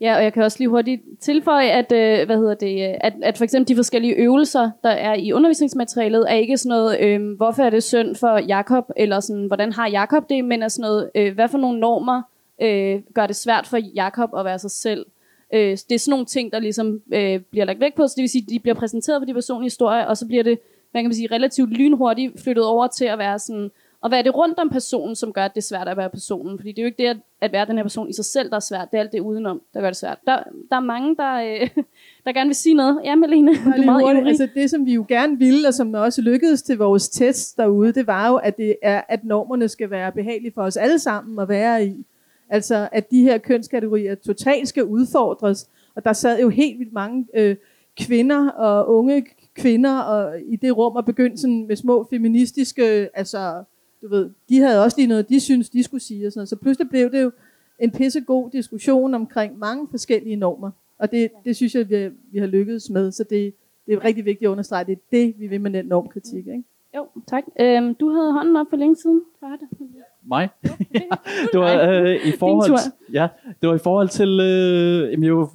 Ja, 0.00 0.16
og 0.16 0.22
jeg 0.22 0.32
kan 0.32 0.42
også 0.42 0.58
lige 0.58 0.68
hurtigt 0.68 1.02
tilføje, 1.20 1.68
at, 1.68 1.92
øh, 1.92 2.26
hvad 2.26 2.36
hedder 2.36 2.54
det, 2.54 2.88
øh, 2.88 2.94
at, 3.00 3.12
at 3.22 3.36
for 3.36 3.44
eksempel 3.44 3.68
de 3.68 3.76
forskellige 3.76 4.14
øvelser, 4.14 4.70
der 4.82 4.90
er 4.90 5.14
i 5.14 5.32
undervisningsmaterialet, 5.32 6.26
er 6.28 6.34
ikke 6.34 6.56
sådan 6.56 6.68
noget, 6.68 7.00
øh, 7.00 7.36
hvorfor 7.36 7.62
er 7.62 7.70
det 7.70 7.82
synd 7.82 8.16
for 8.16 8.38
Jakob 8.38 8.90
eller 8.96 9.20
sådan, 9.20 9.46
hvordan 9.46 9.72
har 9.72 9.88
Jakob 9.88 10.28
det, 10.28 10.44
men 10.44 10.62
er 10.62 10.68
sådan 10.68 10.82
noget, 10.82 11.10
øh, 11.14 11.34
hvad 11.34 11.48
for 11.48 11.58
nogle 11.58 11.80
normer 11.80 12.22
øh, 12.62 13.00
gør 13.14 13.26
det 13.26 13.36
svært 13.36 13.66
for 13.66 13.76
Jakob 13.76 14.30
at 14.36 14.44
være 14.44 14.58
sig 14.58 14.70
selv. 14.70 15.06
Øh, 15.54 15.70
det 15.70 15.92
er 15.92 15.98
sådan 15.98 16.10
nogle 16.10 16.26
ting, 16.26 16.52
der 16.52 16.58
ligesom 16.58 17.02
øh, 17.12 17.40
bliver 17.40 17.64
lagt 17.64 17.80
væk 17.80 17.94
på, 17.94 18.06
så 18.06 18.14
det 18.16 18.22
vil 18.22 18.30
sige, 18.30 18.44
at 18.46 18.50
de 18.50 18.58
bliver 18.58 18.74
præsenteret 18.74 19.20
for 19.20 19.26
de 19.26 19.34
personlige 19.34 19.66
historier, 19.66 20.04
og 20.04 20.16
så 20.16 20.26
bliver 20.26 20.42
det, 20.42 20.58
hvad 20.90 21.02
kan 21.02 21.08
man 21.08 21.14
sige, 21.14 21.28
relativt 21.32 21.70
lynhurtigt 21.70 22.40
flyttet 22.40 22.64
over 22.64 22.86
til 22.86 23.04
at 23.04 23.18
være 23.18 23.38
sådan, 23.38 23.70
og 24.02 24.08
hvad 24.08 24.18
er 24.18 24.22
det 24.22 24.34
rundt 24.34 24.58
om 24.58 24.70
personen, 24.70 25.16
som 25.16 25.32
gør, 25.32 25.44
at 25.44 25.54
det 25.54 25.60
er 25.60 25.66
svært 25.66 25.88
at 25.88 25.96
være 25.96 26.10
personen? 26.10 26.58
Fordi 26.58 26.72
det 26.72 26.78
er 26.78 26.82
jo 26.82 26.86
ikke 26.86 27.02
det, 27.02 27.20
at 27.40 27.52
være 27.52 27.66
den 27.66 27.76
her 27.76 27.82
person 27.82 28.08
i 28.08 28.12
sig 28.12 28.24
selv, 28.24 28.50
der 28.50 28.56
er 28.56 28.60
svært. 28.60 28.90
Det 28.90 28.96
er 28.96 29.00
alt 29.00 29.12
det 29.12 29.20
udenom, 29.20 29.62
der 29.74 29.80
gør 29.80 29.86
det 29.86 29.96
svært. 29.96 30.18
Der, 30.26 30.42
der 30.70 30.76
er 30.76 30.80
mange, 30.80 31.16
der, 31.16 31.34
øh, 31.34 31.68
der 32.24 32.32
gerne 32.32 32.48
vil 32.48 32.54
sige 32.54 32.74
noget. 32.74 33.00
Ja, 33.04 33.14
Melene, 33.14 33.54
du 33.54 33.70
er 33.70 33.84
meget 33.84 34.02
hurtigt. 34.02 34.28
Altså 34.28 34.48
det, 34.54 34.70
som 34.70 34.86
vi 34.86 34.94
jo 34.94 35.04
gerne 35.08 35.38
ville, 35.38 35.68
og 35.68 35.74
som 35.74 35.94
også 35.94 36.22
lykkedes 36.22 36.62
til 36.62 36.78
vores 36.78 37.08
test 37.08 37.56
derude, 37.56 37.92
det 37.92 38.06
var 38.06 38.28
jo, 38.28 38.36
at, 38.36 38.56
det 38.56 38.76
er, 38.82 39.02
at 39.08 39.24
normerne 39.24 39.68
skal 39.68 39.90
være 39.90 40.12
behagelige 40.12 40.52
for 40.54 40.62
os 40.62 40.76
alle 40.76 40.98
sammen 40.98 41.38
at 41.38 41.48
være 41.48 41.86
i. 41.86 42.06
Altså, 42.48 42.88
at 42.92 43.10
de 43.10 43.22
her 43.22 43.38
kønskategorier 43.38 44.14
totalt 44.14 44.68
skal 44.68 44.84
udfordres. 44.84 45.68
Og 45.94 46.04
der 46.04 46.12
sad 46.12 46.40
jo 46.40 46.48
helt 46.48 46.78
vildt 46.78 46.92
mange 46.92 47.26
øh, 47.34 47.56
kvinder 47.98 48.50
og 48.50 48.94
unge 48.94 49.26
kvinder 49.54 49.98
og 49.98 50.40
i 50.46 50.56
det 50.56 50.76
rum 50.76 50.96
og 50.96 51.04
begyndte 51.04 51.38
sådan 51.38 51.66
med 51.66 51.76
små 51.76 52.06
feministiske, 52.10 53.08
altså, 53.14 53.64
du 54.02 54.08
ved, 54.08 54.30
de 54.48 54.58
havde 54.58 54.84
også 54.84 54.96
lige 54.98 55.06
noget, 55.06 55.28
de 55.28 55.40
synes 55.40 55.70
de 55.70 55.82
skulle 55.82 56.02
sige 56.02 56.26
og 56.26 56.32
sådan 56.32 56.38
noget. 56.38 56.48
Så 56.48 56.56
pludselig 56.56 56.88
blev 56.88 57.12
det 57.12 57.22
jo 57.22 57.30
en 57.78 57.90
pissegod 57.90 58.50
diskussion 58.50 59.14
omkring 59.14 59.58
mange 59.58 59.88
forskellige 59.90 60.36
normer. 60.36 60.70
Og 60.98 61.10
det, 61.10 61.30
det 61.44 61.56
synes 61.56 61.74
jeg, 61.74 61.90
vi, 61.90 62.10
vi 62.32 62.38
har 62.38 62.46
lykkedes 62.46 62.90
med, 62.90 63.12
så 63.12 63.24
det, 63.30 63.54
det 63.86 63.94
er 63.94 64.04
rigtig 64.04 64.24
vigtigt 64.24 64.48
at 64.48 64.52
understrege, 64.52 64.84
det 64.84 64.92
er 64.92 65.02
det, 65.10 65.34
vi 65.38 65.46
vil 65.46 65.60
med 65.60 65.70
den 65.70 65.86
normkritik. 65.86 66.46
Ikke? 66.46 66.64
Jo, 66.96 67.06
tak. 67.26 67.44
Øhm, 67.60 67.94
du 67.94 68.10
havde 68.10 68.32
hånden 68.32 68.56
op 68.56 68.66
for 68.70 68.76
længe 68.76 68.96
siden. 68.96 69.22
Hvad 69.38 69.50
det? 69.50 69.88
Mig? 70.22 70.48
ja, 70.94 71.00
det 71.52 71.60
var 71.60 71.90
øh, 71.90 72.26
i 72.26 72.32
forhold 72.38 72.66
til, 72.66 72.92
ja, 73.12 73.28
det 73.60 73.68
var 73.68 73.74
i 73.74 73.78
forhold 73.78 74.08
til 74.08 74.40
øh, 74.40 75.22
jeg 75.22 75.28
jo 75.28 75.48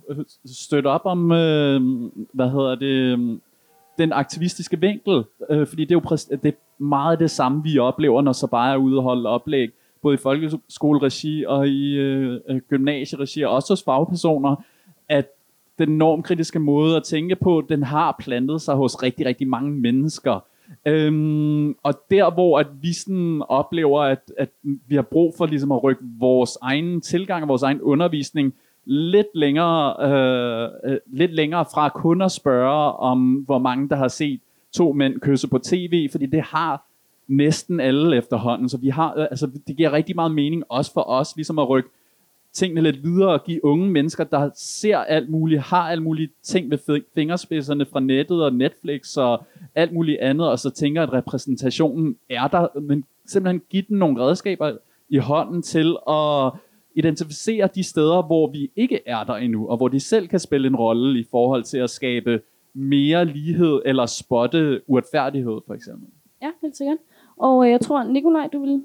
støtte 0.45 0.87
op 0.87 1.05
om 1.05 1.31
øh, 1.31 1.81
hvad 2.33 2.49
hedder 2.49 2.75
det 2.75 2.85
øh, 2.85 3.37
den 3.97 4.11
aktivistiske 4.13 4.79
vinkel, 4.79 5.23
øh, 5.49 5.67
fordi 5.67 5.85
det 5.85 5.91
er 5.91 5.95
jo 5.95 6.13
præ- 6.13 6.35
det 6.43 6.45
er 6.45 6.83
meget 6.83 7.19
det 7.19 7.31
samme 7.31 7.63
vi 7.63 7.77
oplever 7.79 8.21
når 8.21 8.31
så 8.31 8.47
bare 8.47 8.73
er 8.73 8.77
ude 8.77 8.97
og 8.97 9.03
holde 9.03 9.29
oplæg 9.29 9.69
både 10.01 10.13
i 10.15 10.17
folkeskoleregi 10.17 11.45
og 11.47 11.67
i 11.67 11.93
øh, 11.93 12.39
øh, 12.49 12.57
gymnasieregi 12.69 13.41
og 13.41 13.51
også 13.51 13.71
hos 13.73 13.83
fagpersoner 13.83 14.55
at 15.09 15.27
den 15.79 15.97
normkritiske 15.97 16.59
måde 16.59 16.95
at 16.95 17.03
tænke 17.03 17.35
på, 17.35 17.63
den 17.69 17.83
har 17.83 18.15
plantet 18.19 18.61
sig 18.61 18.75
hos 18.75 19.03
rigtig, 19.03 19.25
rigtig 19.25 19.47
mange 19.47 19.71
mennesker. 19.71 20.39
Øhm, 20.85 21.75
og 21.83 21.93
der 22.11 22.33
hvor 22.33 22.59
at 22.59 22.67
vi 22.81 22.93
sådan 22.93 23.41
oplever 23.49 24.01
at, 24.01 24.31
at 24.37 24.49
vi 24.63 24.95
har 24.95 25.01
brug 25.01 25.33
for 25.37 25.45
ligesom 25.45 25.71
at 25.71 25.83
rykke 25.83 26.03
vores 26.19 26.57
egen 26.61 27.01
tilgang 27.01 27.41
og 27.43 27.47
vores 27.47 27.63
egen 27.63 27.81
undervisning 27.81 28.53
lidt 28.85 29.27
længere, 29.35 29.95
øh, 30.01 30.91
øh, 30.91 30.97
lidt 31.07 31.33
længere 31.33 31.65
fra 31.73 31.89
kun 31.89 32.21
at 32.21 32.31
spørge 32.31 32.91
om 32.91 33.33
hvor 33.33 33.59
mange 33.59 33.89
der 33.89 33.95
har 33.95 34.07
set 34.07 34.39
to 34.73 34.93
mænd 34.93 35.19
kysse 35.19 35.47
på 35.47 35.57
tv, 35.57 36.09
fordi 36.11 36.25
det 36.25 36.41
har 36.41 36.85
næsten 37.27 37.79
alle 37.79 38.17
efterhånden, 38.17 38.69
så 38.69 38.77
vi 38.77 38.89
har, 38.89 39.13
øh, 39.17 39.27
altså, 39.31 39.51
det 39.67 39.77
giver 39.77 39.93
rigtig 39.93 40.15
meget 40.15 40.31
mening 40.31 40.63
også 40.69 40.93
for 40.93 41.09
os, 41.09 41.35
ligesom 41.35 41.59
at 41.59 41.69
rykke 41.69 41.89
tingene 42.53 42.81
lidt 42.81 43.03
videre 43.03 43.29
og 43.29 43.43
give 43.43 43.65
unge 43.65 43.91
mennesker, 43.91 44.23
der 44.23 44.49
ser 44.55 44.97
alt 44.97 45.29
muligt, 45.29 45.61
har 45.61 45.89
alt 45.89 46.03
muligt 46.03 46.31
ting 46.43 46.71
ved 46.71 47.03
fingerspidserne 47.15 47.85
fra 47.85 47.99
nettet 47.99 48.43
og 48.43 48.53
Netflix 48.53 49.17
og 49.17 49.45
alt 49.75 49.93
muligt 49.93 50.19
andet, 50.19 50.49
og 50.49 50.59
så 50.59 50.69
tænker, 50.69 51.03
at 51.03 51.13
repræsentationen 51.13 52.17
er 52.29 52.47
der, 52.47 52.79
men 52.79 53.03
simpelthen 53.25 53.61
give 53.69 53.83
dem 53.89 53.97
nogle 53.97 54.23
redskaber 54.23 54.77
i 55.09 55.17
hånden 55.17 55.61
til 55.61 55.97
at 56.09 56.51
identificere 56.95 57.69
de 57.75 57.83
steder, 57.83 58.21
hvor 58.21 58.51
vi 58.51 58.71
ikke 58.75 58.99
er 59.05 59.23
der 59.23 59.33
endnu, 59.33 59.67
og 59.67 59.77
hvor 59.77 59.87
de 59.87 59.99
selv 59.99 60.27
kan 60.27 60.39
spille 60.39 60.67
en 60.67 60.75
rolle 60.75 61.19
i 61.19 61.25
forhold 61.31 61.63
til 61.63 61.77
at 61.77 61.89
skabe 61.89 62.41
mere 62.73 63.25
lighed 63.25 63.81
eller 63.85 64.05
spotte 64.05 64.81
uretfærdighed, 64.87 65.61
for 65.67 65.73
eksempel. 65.73 66.07
Ja, 66.41 66.51
helt 66.61 66.77
sikkert. 66.77 66.97
Og 67.37 67.65
øh, 67.65 67.71
jeg 67.71 67.81
tror, 67.81 68.03
Nikolaj, 68.03 68.47
du 68.53 68.59
vil 68.59 68.83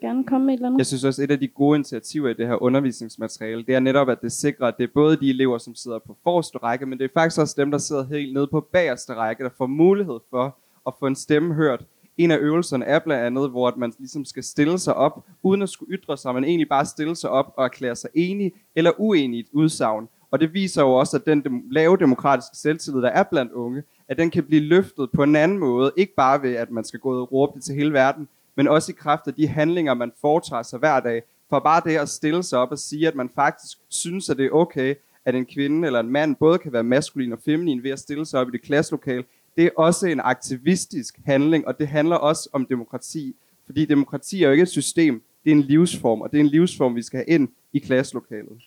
gerne 0.00 0.24
komme 0.24 0.46
med 0.46 0.54
et 0.54 0.58
eller 0.58 0.68
andet? 0.68 0.78
Jeg 0.78 0.86
synes 0.86 1.04
også, 1.04 1.22
et 1.22 1.30
af 1.30 1.40
de 1.40 1.48
gode 1.48 1.76
initiativer 1.76 2.28
i 2.28 2.34
det 2.34 2.46
her 2.46 2.62
undervisningsmateriale, 2.62 3.62
det 3.62 3.74
er 3.74 3.80
netop, 3.80 4.08
at 4.08 4.20
det 4.22 4.32
sikrer, 4.32 4.66
at 4.66 4.74
det 4.78 4.84
er 4.84 4.92
både 4.94 5.16
de 5.16 5.30
elever, 5.30 5.58
som 5.58 5.74
sidder 5.74 5.98
på 5.98 6.16
forreste 6.24 6.58
række, 6.58 6.86
men 6.86 6.98
det 6.98 7.04
er 7.04 7.08
faktisk 7.14 7.40
også 7.40 7.54
dem, 7.58 7.70
der 7.70 7.78
sidder 7.78 8.04
helt 8.06 8.34
nede 8.34 8.46
på 8.46 8.60
bagerste 8.72 9.14
række, 9.14 9.44
der 9.44 9.50
får 9.58 9.66
mulighed 9.66 10.18
for 10.30 10.56
at 10.86 10.94
få 10.98 11.06
en 11.06 11.16
stemme 11.16 11.54
hørt. 11.54 11.84
En 12.18 12.30
af 12.30 12.38
øvelserne 12.38 12.84
er 12.84 12.98
blandt 12.98 13.24
andet, 13.24 13.50
hvor 13.50 13.74
man 13.76 13.92
ligesom 13.98 14.24
skal 14.24 14.42
stille 14.42 14.78
sig 14.78 14.94
op, 14.94 15.24
uden 15.42 15.62
at 15.62 15.68
skulle 15.68 15.98
ytre 15.98 16.16
sig, 16.16 16.34
men 16.34 16.44
egentlig 16.44 16.68
bare 16.68 16.86
stille 16.86 17.16
sig 17.16 17.30
op 17.30 17.52
og 17.56 17.64
erklære 17.64 17.96
sig 17.96 18.10
enig 18.14 18.52
eller 18.76 18.92
uenig 18.98 19.36
i 19.36 19.40
et 19.40 19.46
udsagn. 19.52 20.08
Og 20.30 20.40
det 20.40 20.54
viser 20.54 20.82
jo 20.82 20.94
også, 20.94 21.16
at 21.16 21.26
den 21.26 21.44
dem- 21.44 21.62
lave 21.70 21.96
demokratiske 21.96 22.56
selvtillid, 22.56 23.02
der 23.02 23.08
er 23.08 23.22
blandt 23.22 23.52
unge, 23.52 23.82
at 24.08 24.18
den 24.18 24.30
kan 24.30 24.44
blive 24.44 24.62
løftet 24.62 25.10
på 25.10 25.22
en 25.22 25.36
anden 25.36 25.58
måde, 25.58 25.92
ikke 25.96 26.14
bare 26.14 26.42
ved, 26.42 26.54
at 26.54 26.70
man 26.70 26.84
skal 26.84 27.00
gå 27.00 27.10
ud 27.10 27.20
og 27.20 27.32
råbe 27.32 27.52
det 27.54 27.64
til 27.64 27.74
hele 27.74 27.92
verden, 27.92 28.28
men 28.56 28.68
også 28.68 28.92
i 28.92 28.94
kraft 28.98 29.26
af 29.26 29.34
de 29.34 29.48
handlinger, 29.48 29.94
man 29.94 30.12
foretager 30.20 30.62
sig 30.62 30.78
hver 30.78 31.00
dag. 31.00 31.22
For 31.50 31.58
bare 31.58 31.82
det 31.84 31.96
at 31.96 32.08
stille 32.08 32.42
sig 32.42 32.58
op 32.58 32.70
og 32.70 32.78
sige, 32.78 33.08
at 33.08 33.14
man 33.14 33.30
faktisk 33.34 33.78
synes, 33.88 34.30
at 34.30 34.36
det 34.36 34.46
er 34.46 34.50
okay, 34.50 34.94
at 35.24 35.34
en 35.34 35.46
kvinde 35.46 35.86
eller 35.86 36.00
en 36.00 36.10
mand 36.10 36.36
både 36.36 36.58
kan 36.58 36.72
være 36.72 36.82
maskulin 36.82 37.32
og 37.32 37.38
feminin 37.44 37.82
ved 37.82 37.90
at 37.90 37.98
stille 37.98 38.26
sig 38.26 38.40
op 38.40 38.48
i 38.48 38.52
det 38.52 38.62
klasselokale, 38.62 39.24
det 39.58 39.66
er 39.66 39.70
også 39.76 40.06
en 40.06 40.20
aktivistisk 40.20 41.18
handling, 41.26 41.66
og 41.66 41.78
det 41.78 41.88
handler 41.88 42.16
også 42.16 42.48
om 42.52 42.66
demokrati. 42.66 43.34
Fordi 43.66 43.84
demokrati 43.84 44.42
er 44.42 44.46
jo 44.46 44.52
ikke 44.52 44.62
et 44.62 44.68
system, 44.68 45.22
det 45.44 45.50
er 45.50 45.54
en 45.54 45.62
livsform, 45.62 46.20
og 46.20 46.30
det 46.30 46.36
er 46.36 46.40
en 46.40 46.46
livsform, 46.46 46.96
vi 46.96 47.02
skal 47.02 47.18
have 47.18 47.34
ind 47.40 47.48
i 47.72 47.78
klasselokalet. 47.78 48.62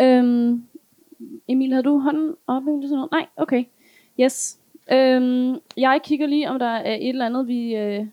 Øhm, 0.00 0.62
Emil, 1.48 1.70
havde 1.72 1.82
du 1.82 1.98
hånden 1.98 2.34
oppe? 2.46 2.70
eller 2.70 2.88
sådan 2.88 2.96
noget? 2.96 3.10
Nej, 3.12 3.26
okay. 3.36 3.64
Yes. 4.20 4.58
Øhm, 4.92 5.56
jeg 5.76 6.00
kigger 6.04 6.26
lige, 6.26 6.50
om 6.50 6.58
der 6.58 6.66
er 6.66 6.94
et 6.94 7.08
eller 7.08 7.26
andet, 7.26 7.48
vi, 7.48 7.76
øh, 7.76 8.06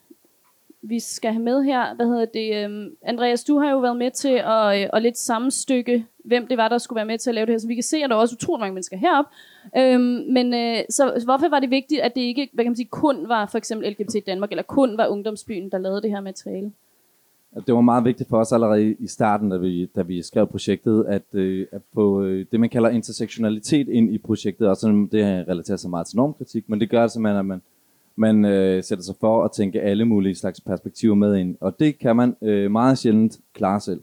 vi 0.84 1.00
skal 1.00 1.32
have 1.32 1.44
med 1.44 1.64
her. 1.64 1.96
Hvad 1.96 2.06
hedder 2.06 2.26
det? 2.26 2.64
Øhm, 2.64 2.96
Andreas, 3.02 3.44
du 3.44 3.60
har 3.60 3.72
jo 3.72 3.80
været 3.80 3.98
med 3.98 4.12
til 4.12 4.42
at, 4.46 4.82
øh, 4.82 4.90
at 4.94 5.02
lidt 5.02 5.18
sammenstykke, 5.18 6.06
hvem 6.26 6.48
det 6.48 6.58
var, 6.58 6.70
der 6.70 6.78
skulle 6.78 6.98
være 6.98 7.06
med 7.06 7.18
til 7.18 7.30
at 7.30 7.36
lave 7.36 7.46
det 7.46 7.54
her. 7.54 7.60
Så 7.60 7.68
vi 7.68 7.74
kan 7.74 7.84
se, 7.84 7.98
at 7.98 8.10
der 8.10 8.16
er 8.16 8.20
også 8.20 8.36
utrolig 8.36 8.60
mange 8.60 8.74
mennesker 8.74 8.98
heroppe. 8.98 9.32
Øhm, 9.78 10.34
men 10.34 10.54
øh, 10.54 10.84
så 10.90 11.22
hvorfor 11.26 11.50
var 11.50 11.60
det 11.60 11.70
vigtigt, 11.70 12.02
at 12.02 12.16
det 12.16 12.22
ikke 12.22 12.50
hvad 12.54 12.66
kan 12.66 12.72
man 12.72 12.76
sige, 12.76 12.88
kun 12.88 13.28
var 13.28 13.46
for 13.46 13.58
eksempel 13.58 13.92
LGBT 13.92 14.16
Danmark, 14.28 14.52
eller 14.52 14.64
kun 14.64 14.98
var 14.98 15.08
Ungdomsbyen, 15.08 15.72
der 15.72 15.78
lavede 15.78 16.02
det 16.02 16.10
her 16.10 16.22
materiale? 16.22 16.72
Det 17.68 17.76
var 17.76 17.82
meget 17.82 18.06
vigtigt 18.06 18.30
for 18.30 18.38
os 18.38 18.52
allerede 18.52 18.94
i 18.94 19.08
starten, 19.08 19.50
da 19.50 19.58
vi, 19.58 19.86
da 19.86 20.02
vi 20.02 20.22
skrev 20.22 20.48
projektet, 20.48 21.06
at, 21.08 21.24
øh, 21.34 21.68
at 21.72 21.82
få 21.94 22.24
øh, 22.24 22.46
det, 22.52 22.60
man 22.60 22.70
kalder 22.70 22.90
intersektionalitet 22.90 23.90
ind 23.90 24.14
i 24.14 24.18
projektet. 24.18 24.68
og 24.68 24.78
sådan, 24.78 25.08
det 25.08 25.48
relaterer 25.48 25.78
sig 25.78 25.90
meget 25.90 26.08
til 26.08 26.18
normkritik, 26.18 26.70
men 26.70 26.80
det 26.80 26.90
gør 26.90 27.02
altså, 27.02 27.20
det 27.20 27.24
man... 27.24 27.36
at 27.36 27.46
man, 27.46 27.62
man 28.16 28.46
øh, 28.46 28.84
sætter 28.84 29.04
sig 29.04 29.16
for 29.20 29.44
at 29.44 29.52
tænke 29.52 29.82
alle 29.82 30.06
mulige 30.06 30.36
slags 30.36 30.62
perspektiver 30.62 31.16
med 31.16 31.36
ind. 31.36 31.56
Og 31.60 31.80
det 31.80 32.00
kan 32.00 32.16
man 32.16 32.36
øh, 32.42 32.72
meget 32.72 32.98
sjældent 32.98 33.40
klare 33.54 33.80
selv, 33.80 34.02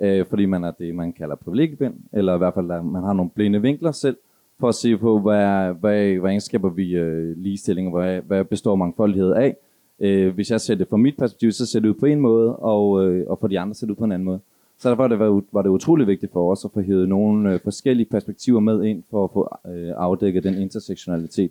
øh, 0.00 0.26
fordi 0.26 0.46
man 0.46 0.64
er 0.64 0.70
det, 0.70 0.94
man 0.94 1.12
kalder 1.12 1.36
privilegiebind, 1.36 1.94
eller 2.12 2.34
i 2.34 2.38
hvert 2.38 2.54
fald, 2.54 2.70
at 2.70 2.84
man 2.84 3.02
har 3.02 3.12
nogle 3.12 3.30
blinde 3.34 3.62
vinkler 3.62 3.92
selv, 3.92 4.16
for 4.60 4.68
at 4.68 4.74
se 4.74 4.96
på, 4.96 5.20
hvad, 5.20 5.74
hvad, 5.80 6.14
hvad 6.14 6.40
skaber 6.40 6.68
vi 6.68 6.96
øh, 6.96 7.36
ligestilling, 7.36 7.88
og 7.88 8.02
hvad, 8.02 8.20
hvad 8.20 8.44
består 8.44 8.74
mangfoldighed 8.74 9.32
af. 9.32 9.56
Øh, 10.00 10.34
hvis 10.34 10.50
jeg 10.50 10.60
ser 10.60 10.74
det 10.74 10.88
fra 10.88 10.96
mit 10.96 11.16
perspektiv, 11.16 11.52
så 11.52 11.66
ser 11.66 11.80
det 11.80 11.88
ud 11.88 11.94
på 11.94 12.06
en 12.06 12.20
måde, 12.20 12.56
og, 12.56 13.06
øh, 13.06 13.26
og 13.28 13.38
for 13.40 13.48
de 13.48 13.60
andre 13.60 13.74
ser 13.74 13.86
det 13.86 13.90
ud 13.90 13.96
på 13.96 14.04
en 14.04 14.12
anden 14.12 14.24
måde. 14.24 14.40
Så 14.78 14.88
derfor 14.88 15.08
det 15.08 15.18
var, 15.18 15.42
var 15.52 15.62
det 15.62 15.68
utrolig 15.68 16.06
vigtigt 16.06 16.32
for 16.32 16.52
os 16.52 16.64
at 16.64 16.70
få 16.74 16.80
hævet 16.80 17.08
nogle 17.08 17.52
øh, 17.52 17.60
forskellige 17.64 18.06
perspektiver 18.10 18.60
med 18.60 18.84
ind, 18.84 19.02
for 19.10 19.24
at 19.24 19.30
få 19.32 19.48
øh, 19.66 19.92
afdækket 19.96 20.44
den 20.44 20.54
intersektionalitet, 20.54 21.50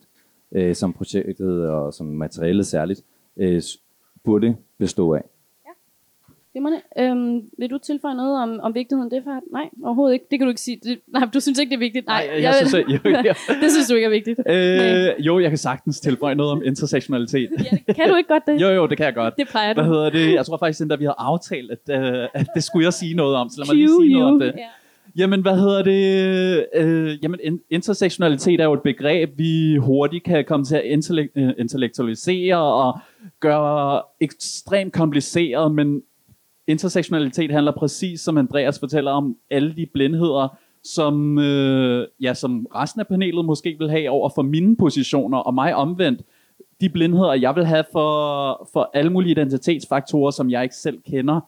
øh, 0.55 0.75
som 0.75 0.93
projektet 0.93 1.69
og 1.69 1.93
som 1.93 2.05
materialet 2.07 2.65
særligt 2.65 3.01
øh, 3.37 3.61
burde 4.23 4.55
bestå 4.79 5.13
af. 5.13 5.21
Glimrende. 6.53 6.81
Øhm, 6.99 7.41
vil 7.57 7.69
du 7.69 7.77
tilføje 7.77 8.15
noget 8.15 8.43
om, 8.43 8.59
om 8.59 8.73
vigtigheden 8.75 9.11
det 9.11 9.23
for? 9.23 9.39
Nej, 9.51 9.69
overhovedet 9.83 10.13
ikke. 10.13 10.25
Det 10.31 10.39
kan 10.39 10.45
du 10.45 10.49
ikke 10.49 10.61
sige. 10.61 10.79
Det, 10.83 10.99
nej, 11.07 11.25
du 11.33 11.39
synes 11.39 11.59
ikke, 11.59 11.69
det 11.69 11.75
er 11.75 11.79
vigtigt. 11.79 12.05
Nej, 12.07 12.27
Nej, 12.27 12.41
jeg 12.41 12.53
synes, 12.55 12.73
at- 12.73 12.85
jo, 12.89 12.99
jo. 13.05 13.33
det 13.61 13.71
synes 13.71 13.87
du 13.89 13.95
ikke 13.95 14.05
er 14.05 14.09
vigtigt. 14.09 14.39
Nej. 14.45 15.09
Øh, 15.19 15.25
jo, 15.25 15.39
jeg 15.39 15.49
kan 15.51 15.57
sagtens 15.57 15.99
tilføje 15.99 16.35
noget 16.35 16.51
om 16.51 16.61
intersektionalitet. 16.65 17.49
Ja, 17.87 17.93
kan 17.93 18.09
du 18.09 18.15
ikke 18.15 18.27
godt 18.27 18.43
det? 18.47 18.61
jo, 18.61 18.67
jo, 18.69 18.87
det 18.87 18.97
kan 18.97 19.05
jeg 19.05 19.13
godt. 19.15 19.33
Det 19.37 19.47
plejer 19.47 19.73
du. 19.73 19.81
Hvad 19.81 19.89
hedder 19.91 20.09
det? 20.09 20.33
Jeg 20.33 20.45
tror 20.45 20.57
faktisk, 20.57 20.81
at 20.91 20.99
vi 20.99 21.05
har 21.05 21.15
aftalt, 21.17 21.71
at, 21.71 21.89
øh, 21.89 22.27
at 22.33 22.47
det 22.55 22.63
skulle 22.63 22.85
jeg 22.85 22.93
sige 22.93 23.13
noget 23.13 23.35
om. 23.35 23.49
Så 23.49 23.55
lad 23.59 23.67
mig 23.67 23.75
lige 23.75 23.89
sige 24.01 24.13
noget 24.13 24.27
om 24.33 24.39
det. 24.39 24.53
Ja. 24.57 24.67
Jamen, 25.17 25.41
hvad 25.41 25.57
hedder 25.57 25.83
det? 25.83 26.65
Øh, 26.75 27.23
jamen, 27.23 27.39
intersektionalitet 27.69 28.59
er 28.59 28.63
jo 28.63 28.73
et 28.73 28.81
begreb, 28.81 29.37
vi 29.37 29.75
hurtigt 29.75 30.23
kan 30.23 30.45
komme 30.45 30.65
til 30.65 30.75
at 30.75 31.29
øh, 31.35 31.53
intellektualisere 31.57 32.57
og 32.57 32.99
gøre 33.39 34.01
ekstremt 34.19 34.93
kompliceret, 34.93 35.71
men 35.71 36.01
intersektionalitet 36.67 37.51
handler 37.51 37.71
præcis, 37.71 38.21
som 38.21 38.37
Andreas 38.37 38.79
fortæller 38.79 39.11
om, 39.11 39.35
alle 39.51 39.75
de 39.75 39.85
blindheder, 39.93 40.57
som, 40.83 41.39
øh, 41.39 42.07
ja, 42.21 42.33
som 42.33 42.67
resten 42.75 43.01
af 43.01 43.07
panelet 43.07 43.45
måske 43.45 43.75
vil 43.79 43.89
have 43.89 44.09
over 44.09 44.29
for 44.35 44.41
mine 44.41 44.77
positioner, 44.77 45.37
og 45.37 45.53
mig 45.53 45.75
omvendt, 45.75 46.21
de 46.81 46.89
blindheder, 46.89 47.33
jeg 47.33 47.55
vil 47.55 47.65
have 47.65 47.83
for, 47.91 48.69
for 48.73 48.89
alle 48.93 49.11
mulige 49.11 49.31
identitetsfaktorer, 49.31 50.31
som 50.31 50.49
jeg 50.49 50.63
ikke 50.63 50.75
selv 50.75 51.01
kender. 51.01 51.39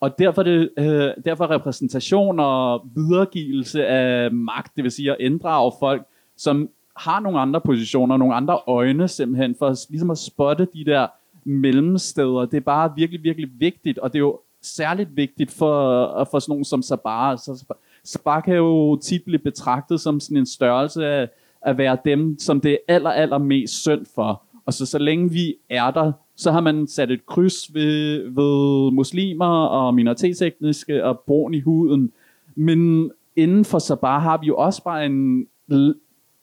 Og 0.00 0.18
derfor, 0.18 0.42
det, 0.42 0.70
øh, 0.78 1.10
derfor 1.24 1.50
repræsentation 1.50 2.40
og 2.40 2.86
videregivelse 2.94 3.86
af 3.86 4.32
magt, 4.32 4.76
det 4.76 4.84
vil 4.84 4.92
sige 4.92 5.10
at 5.10 5.16
inddrage 5.20 5.72
folk, 5.80 6.06
som 6.36 6.68
har 6.96 7.20
nogle 7.20 7.40
andre 7.40 7.60
positioner, 7.60 8.16
nogle 8.16 8.34
andre 8.34 8.60
øjne 8.66 9.08
simpelthen, 9.08 9.54
for 9.58 9.74
ligesom 9.90 10.10
at 10.10 10.18
spotte 10.18 10.66
de 10.74 10.84
der 10.84 11.06
mellemsteder. 11.44 12.44
Det 12.44 12.56
er 12.56 12.60
bare 12.60 12.92
virkelig, 12.96 13.22
virkelig 13.22 13.50
vigtigt, 13.58 13.98
og 13.98 14.12
det 14.12 14.18
er 14.18 14.20
jo 14.20 14.40
særligt 14.62 15.16
vigtigt 15.16 15.50
for, 15.50 16.28
for 16.30 16.38
sådan 16.38 16.52
nogen 16.52 16.64
som 16.64 16.82
Sabah. 16.82 17.38
Så 17.38 17.64
Sabah 18.04 18.42
kan 18.42 18.54
jo 18.54 18.96
tit 18.96 19.24
blive 19.24 19.38
betragtet 19.38 20.00
som 20.00 20.20
sådan 20.20 20.36
en 20.36 20.46
størrelse 20.46 21.06
af 21.06 21.28
at 21.62 21.78
være 21.78 21.98
dem, 22.04 22.38
som 22.38 22.60
det 22.60 22.72
er 22.72 22.94
aller, 22.94 23.10
aller 23.10 23.38
mest 23.38 23.82
synd 23.82 24.06
for. 24.14 24.42
Og 24.66 24.72
så, 24.74 24.86
så 24.86 24.98
længe 24.98 25.30
vi 25.30 25.54
er 25.70 25.90
der, 25.90 26.12
så 26.40 26.50
har 26.50 26.60
man 26.60 26.86
sat 26.86 27.10
et 27.10 27.26
kryds 27.26 27.74
ved, 27.74 28.22
ved 28.22 28.92
muslimer 28.92 29.66
og 29.66 29.94
minoritetsetniske 29.94 31.04
og 31.04 31.20
brun 31.26 31.54
i 31.54 31.60
huden. 31.60 32.12
Men 32.56 33.10
inden 33.36 33.64
for 33.64 33.78
Sabah 33.78 34.22
har 34.22 34.38
vi 34.40 34.46
jo 34.46 34.56
også 34.56 34.84
bare 34.84 35.06
en 35.06 35.46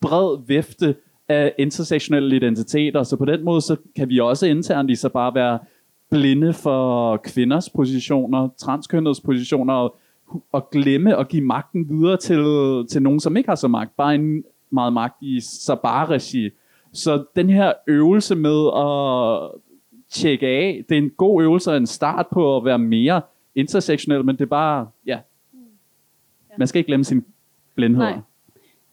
bred 0.01 0.47
vifte 0.47 0.95
af 1.29 1.53
intersektionelle 1.57 2.35
identiteter, 2.35 3.03
så 3.03 3.15
på 3.15 3.25
den 3.25 3.45
måde 3.45 3.61
så 3.61 3.75
kan 3.95 4.09
vi 4.09 4.19
også 4.19 4.47
internt 4.47 4.89
i 4.89 4.95
Sabah 4.95 5.35
være 5.35 5.59
blinde 6.09 6.53
for 6.53 7.17
kvinders 7.17 7.69
positioner, 7.69 8.49
transkønnedes 8.57 9.21
positioner, 9.21 9.73
og, 9.73 9.95
og 10.51 10.69
glemme 10.71 11.17
at 11.17 11.27
give 11.27 11.43
magten 11.43 11.89
videre 11.89 12.17
til, 12.17 12.43
til 12.89 13.01
nogen, 13.01 13.19
som 13.19 13.37
ikke 13.37 13.49
har 13.49 13.55
så 13.55 13.67
magt, 13.67 13.97
bare 13.97 14.15
en 14.15 14.43
meget 14.69 14.93
magt 14.93 15.15
i 15.21 15.39
Sabah-regi. 15.39 16.49
Så 16.93 17.23
den 17.35 17.49
her 17.49 17.73
øvelse 17.87 18.35
med 18.35 18.67
at 18.75 19.51
tjekke 20.09 20.47
af, 20.47 20.85
det 20.89 20.97
er 20.97 21.01
en 21.01 21.09
god 21.09 21.43
øvelse 21.43 21.71
og 21.71 21.77
en 21.77 21.87
start 21.87 22.27
på 22.31 22.57
at 22.57 22.65
være 22.65 22.79
mere 22.79 23.21
intersektionel, 23.55 24.25
men 24.25 24.35
det 24.35 24.41
er 24.41 24.49
bare, 24.49 24.87
ja, 25.05 25.19
man 26.57 26.67
skal 26.67 26.79
ikke 26.79 26.87
glemme 26.87 27.03
sin 27.03 27.25
blindhed. 27.75 28.03
Nej. 28.03 28.19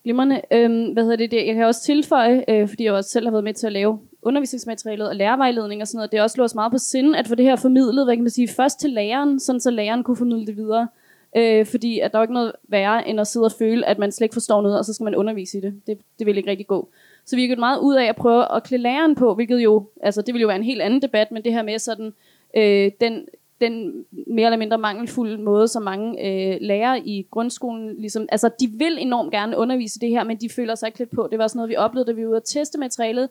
Glimrende. 0.05 0.41
Øhm, 0.53 0.93
hvad 0.93 1.03
hedder 1.03 1.17
det, 1.17 1.31
det? 1.31 1.47
Jeg 1.47 1.55
kan 1.55 1.65
også 1.65 1.83
tilføje, 1.83 2.45
øh, 2.49 2.69
fordi 2.69 2.85
jeg 2.85 2.93
også 2.93 3.11
selv 3.11 3.27
har 3.27 3.31
været 3.31 3.45
med 3.45 3.55
til 3.55 3.67
at 3.67 3.73
lave 3.73 3.99
undervisningsmaterialet 4.23 5.09
og 5.09 5.17
lærervejledning 5.17 5.81
og 5.81 5.89
sådan 5.89 5.99
noget. 5.99 6.13
Det 6.13 6.19
er 6.19 6.23
også 6.23 6.37
lå 6.39 6.45
os 6.45 6.55
meget 6.55 6.73
på 6.73 6.79
sinde, 6.79 7.19
at 7.19 7.29
få 7.29 7.35
det 7.35 7.45
her 7.45 7.57
formidlet, 7.57 8.07
hvad 8.07 8.17
kan 8.17 8.23
man 8.23 8.31
sige, 8.31 8.49
først 8.49 8.81
til 8.81 8.91
læreren, 8.91 9.41
sådan 9.41 9.61
så 9.61 9.71
læreren 9.71 10.03
kunne 10.03 10.17
formidle 10.17 10.47
det 10.47 10.57
videre. 10.57 10.89
Øh, 11.37 11.67
fordi 11.67 12.01
at 12.01 12.13
der 12.13 12.19
er 12.19 12.23
ikke 12.23 12.35
noget 12.35 12.53
værre, 12.69 13.09
end 13.09 13.21
at 13.21 13.27
sidde 13.27 13.45
og 13.45 13.53
føle, 13.53 13.87
at 13.87 13.99
man 13.99 14.13
slet 14.13 14.25
ikke 14.25 14.33
forstår 14.33 14.63
noget, 14.63 14.79
og 14.79 14.85
så 14.85 14.93
skal 14.93 15.05
man 15.05 15.15
undervise 15.15 15.59
i 15.59 15.61
det. 15.61 15.81
Det, 15.87 15.99
det 16.19 16.27
vil 16.27 16.37
ikke 16.37 16.51
rigtig 16.51 16.67
gå. 16.67 16.89
Så 17.25 17.37
vi 17.37 17.43
har 17.43 17.47
gjort 17.47 17.59
meget 17.59 17.79
ud 17.79 17.95
af 17.95 18.05
at 18.05 18.17
prøve 18.17 18.57
at 18.57 18.63
klæde 18.63 18.83
læreren 18.83 19.15
på, 19.15 19.35
hvilket 19.35 19.59
jo, 19.59 19.87
altså 20.03 20.23
det 20.23 20.35
vil 20.35 20.41
jo 20.41 20.47
være 20.47 20.57
en 20.57 20.63
helt 20.63 20.83
anden 20.83 21.03
debat, 21.03 21.31
men 21.31 21.45
det 21.45 21.53
her 21.53 21.63
med 21.63 21.79
sådan, 21.79 22.13
øh, 22.57 22.91
den, 23.01 23.27
den 23.61 24.05
mere 24.27 24.47
eller 24.47 24.59
mindre 24.59 24.79
mangelfulde 24.79 25.39
måde, 25.39 25.69
som 25.69 25.83
mange 25.83 26.27
øh, 26.27 26.59
lærere 26.61 27.01
i 27.01 27.27
grundskolen, 27.31 27.95
ligesom, 27.99 28.27
altså 28.33 28.51
de 28.61 28.67
vil 28.67 28.99
enormt 29.01 29.33
gerne 29.33 29.57
undervise 29.57 30.01
det 30.01 30.09
her, 30.09 30.25
men 30.25 30.37
de 30.37 30.49
føler 30.49 30.75
sig 30.75 30.87
ikke 30.87 30.99
lidt 30.99 31.11
på. 31.11 31.29
Det 31.31 31.39
var 31.39 31.47
sådan 31.47 31.59
noget, 31.59 31.71
vi 31.71 31.77
oplevede, 31.77 32.07
da 32.07 32.13
vi 32.13 32.23
var 32.23 32.29
ude 32.29 32.37
at 32.37 32.45
teste 32.45 32.79
materialet, 32.79 33.29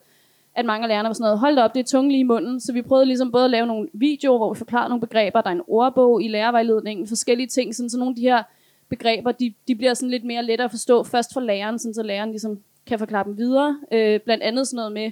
at 0.55 0.65
mange 0.65 0.83
af 0.83 0.87
lærerne 0.87 1.07
var 1.07 1.13
sådan 1.13 1.23
noget, 1.23 1.39
hold 1.39 1.57
op, 1.57 1.73
det 1.73 1.79
er 1.79 1.83
tunge 1.83 2.11
lige 2.11 2.19
i 2.19 2.23
munden. 2.23 2.59
Så 2.59 2.73
vi 2.73 2.81
prøvede 2.81 3.05
ligesom 3.05 3.31
både 3.31 3.45
at 3.45 3.51
lave 3.51 3.67
nogle 3.67 3.89
videoer, 3.93 4.37
hvor 4.37 4.53
vi 4.53 4.57
forklarer 4.57 4.87
nogle 4.87 5.01
begreber, 5.01 5.41
der 5.41 5.49
er 5.49 5.53
en 5.53 5.61
ordbog 5.67 6.23
i 6.23 6.27
lærervejledningen, 6.27 7.07
forskellige 7.07 7.47
ting, 7.47 7.75
sådan 7.75 7.89
så 7.89 7.97
nogle 7.97 8.11
af 8.11 8.15
de 8.15 8.21
her 8.21 8.43
begreber, 8.89 9.31
de, 9.31 9.53
de 9.67 9.75
bliver 9.75 9.93
sådan 9.93 10.09
lidt 10.09 10.23
mere 10.23 10.43
lettere 10.43 10.65
at 10.65 10.71
forstå 10.71 11.03
først 11.03 11.33
for 11.33 11.39
læreren, 11.39 11.79
sådan 11.79 11.93
så 11.93 12.03
læreren 12.03 12.29
ligesom 12.29 12.59
kan 12.85 12.99
forklare 12.99 13.23
dem 13.23 13.37
videre. 13.37 13.79
Øh, 13.91 14.19
blandt 14.19 14.43
andet 14.43 14.67
sådan 14.67 14.75
noget 14.75 14.91
med, 14.91 15.11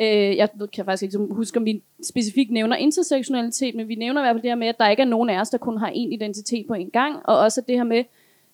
øh, 0.00 0.36
jeg 0.36 0.48
ved, 0.54 0.68
kan 0.68 0.84
faktisk 0.84 1.02
ikke 1.02 1.34
huske, 1.34 1.58
om 1.58 1.64
vi 1.64 1.82
specifikt 2.08 2.50
nævner 2.50 2.76
intersektionalitet, 2.76 3.74
men 3.74 3.88
vi 3.88 3.94
nævner 3.94 4.20
i 4.20 4.24
hvert 4.24 4.34
fald 4.34 4.42
det 4.42 4.50
her 4.50 4.56
med, 4.56 4.68
at 4.68 4.78
der 4.78 4.88
ikke 4.88 5.02
er 5.02 5.06
nogen 5.06 5.30
af 5.30 5.40
os, 5.40 5.50
der 5.50 5.58
kun 5.58 5.78
har 5.78 5.90
én 5.90 6.12
identitet 6.12 6.66
på 6.66 6.74
en 6.74 6.90
gang, 6.90 7.16
og 7.24 7.38
også 7.38 7.60
det 7.60 7.76
her 7.76 7.84
med, 7.84 8.04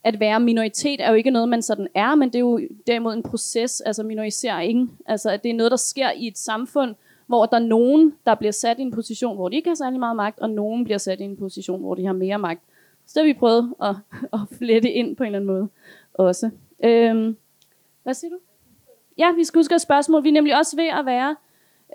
at 0.05 0.21
være 0.21 0.41
minoritet 0.41 1.01
er 1.01 1.09
jo 1.09 1.15
ikke 1.15 1.31
noget, 1.31 1.49
man 1.49 1.63
sådan 1.63 1.89
er, 1.95 2.15
men 2.15 2.29
det 2.29 2.35
er 2.35 2.41
jo 2.41 2.61
derimod 2.87 3.15
en 3.15 3.23
proces, 3.23 3.81
altså 3.81 4.03
minorisering. 4.03 4.99
Altså 5.07 5.31
at 5.31 5.43
det 5.43 5.51
er 5.51 5.55
noget, 5.55 5.71
der 5.71 5.77
sker 5.77 6.11
i 6.11 6.27
et 6.27 6.39
samfund, 6.39 6.95
hvor 7.27 7.47
der 7.47 7.57
er 7.57 7.67
nogen, 7.67 8.15
der 8.27 8.35
bliver 8.35 8.53
sat 8.53 8.79
i 8.79 8.83
en 8.83 8.91
position, 8.91 9.37
hvor 9.37 9.49
de 9.49 9.57
ikke 9.57 9.69
har 9.69 9.75
særlig 9.75 10.01
meget 10.01 10.17
magt, 10.17 10.41
og 10.41 10.51
nogen 10.51 10.85
bliver 10.85 10.99
sat 10.99 11.21
i 11.21 11.25
en 11.25 11.37
position, 11.37 11.81
hvor 11.81 11.95
de 11.95 12.07
har 12.07 12.13
mere 12.13 12.39
magt. 12.39 12.61
Så 13.07 13.13
det 13.15 13.27
har 13.27 13.35
vi 13.35 13.39
prøvet 13.39 13.75
at, 13.83 13.95
at 14.41 14.41
flette 14.59 14.91
ind 14.91 15.17
på 15.17 15.23
en 15.23 15.27
eller 15.27 15.39
anden 15.39 15.55
måde 15.55 15.69
også. 16.15 16.51
Øhm, 16.85 17.37
hvad 18.03 18.15
siger 18.15 18.31
du? 18.31 18.39
Ja, 19.19 19.33
vi 19.37 19.45
skal 19.45 19.59
huske 19.59 19.75
et 19.75 19.81
spørgsmål. 19.81 20.25
Vi 20.25 20.29
er 20.29 20.33
nemlig 20.33 20.59
også 20.59 20.77
ved 20.77 20.89
at 20.99 21.07
være 21.07 21.37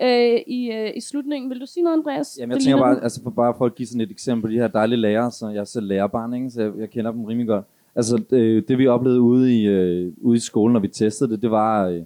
øh, 0.02 0.40
i, 0.46 0.70
øh, 0.72 0.90
i 0.96 1.00
slutningen. 1.00 1.50
Vil 1.50 1.60
du 1.60 1.66
sige 1.66 1.84
noget, 1.84 1.96
Andreas? 1.96 2.38
Jamen, 2.40 2.50
jeg 2.50 2.56
Det 2.56 2.64
tænker 2.64 2.82
bare, 2.82 3.02
altså 3.02 3.22
for 3.22 3.30
bare 3.30 3.54
for 3.58 3.66
at 3.66 3.74
give 3.74 3.86
sådan 3.86 4.00
et 4.00 4.10
eksempel 4.10 4.42
på 4.42 4.52
de 4.52 4.58
her 4.58 4.68
dejlige 4.68 4.98
lærere, 5.00 5.30
så 5.30 5.48
jeg 5.48 5.60
er 5.60 5.64
selv 5.64 5.86
lærerbarn, 5.86 6.34
ikke? 6.34 6.50
så 6.50 6.62
jeg, 6.62 6.72
jeg 6.78 6.90
kender 6.90 7.12
dem 7.12 7.24
rimelig 7.24 7.48
godt. 7.48 7.64
Altså, 7.96 8.22
øh, 8.30 8.62
det 8.68 8.78
vi 8.78 8.86
oplevede 8.86 9.20
ude 9.20 9.60
i, 9.60 9.66
øh, 9.66 10.12
ude 10.20 10.36
i 10.36 10.40
skolen, 10.40 10.72
når 10.72 10.80
vi 10.80 10.88
testede 10.88 11.30
det, 11.30 11.42
det 11.42 11.50
var, 11.50 11.86
øh, 11.86 12.02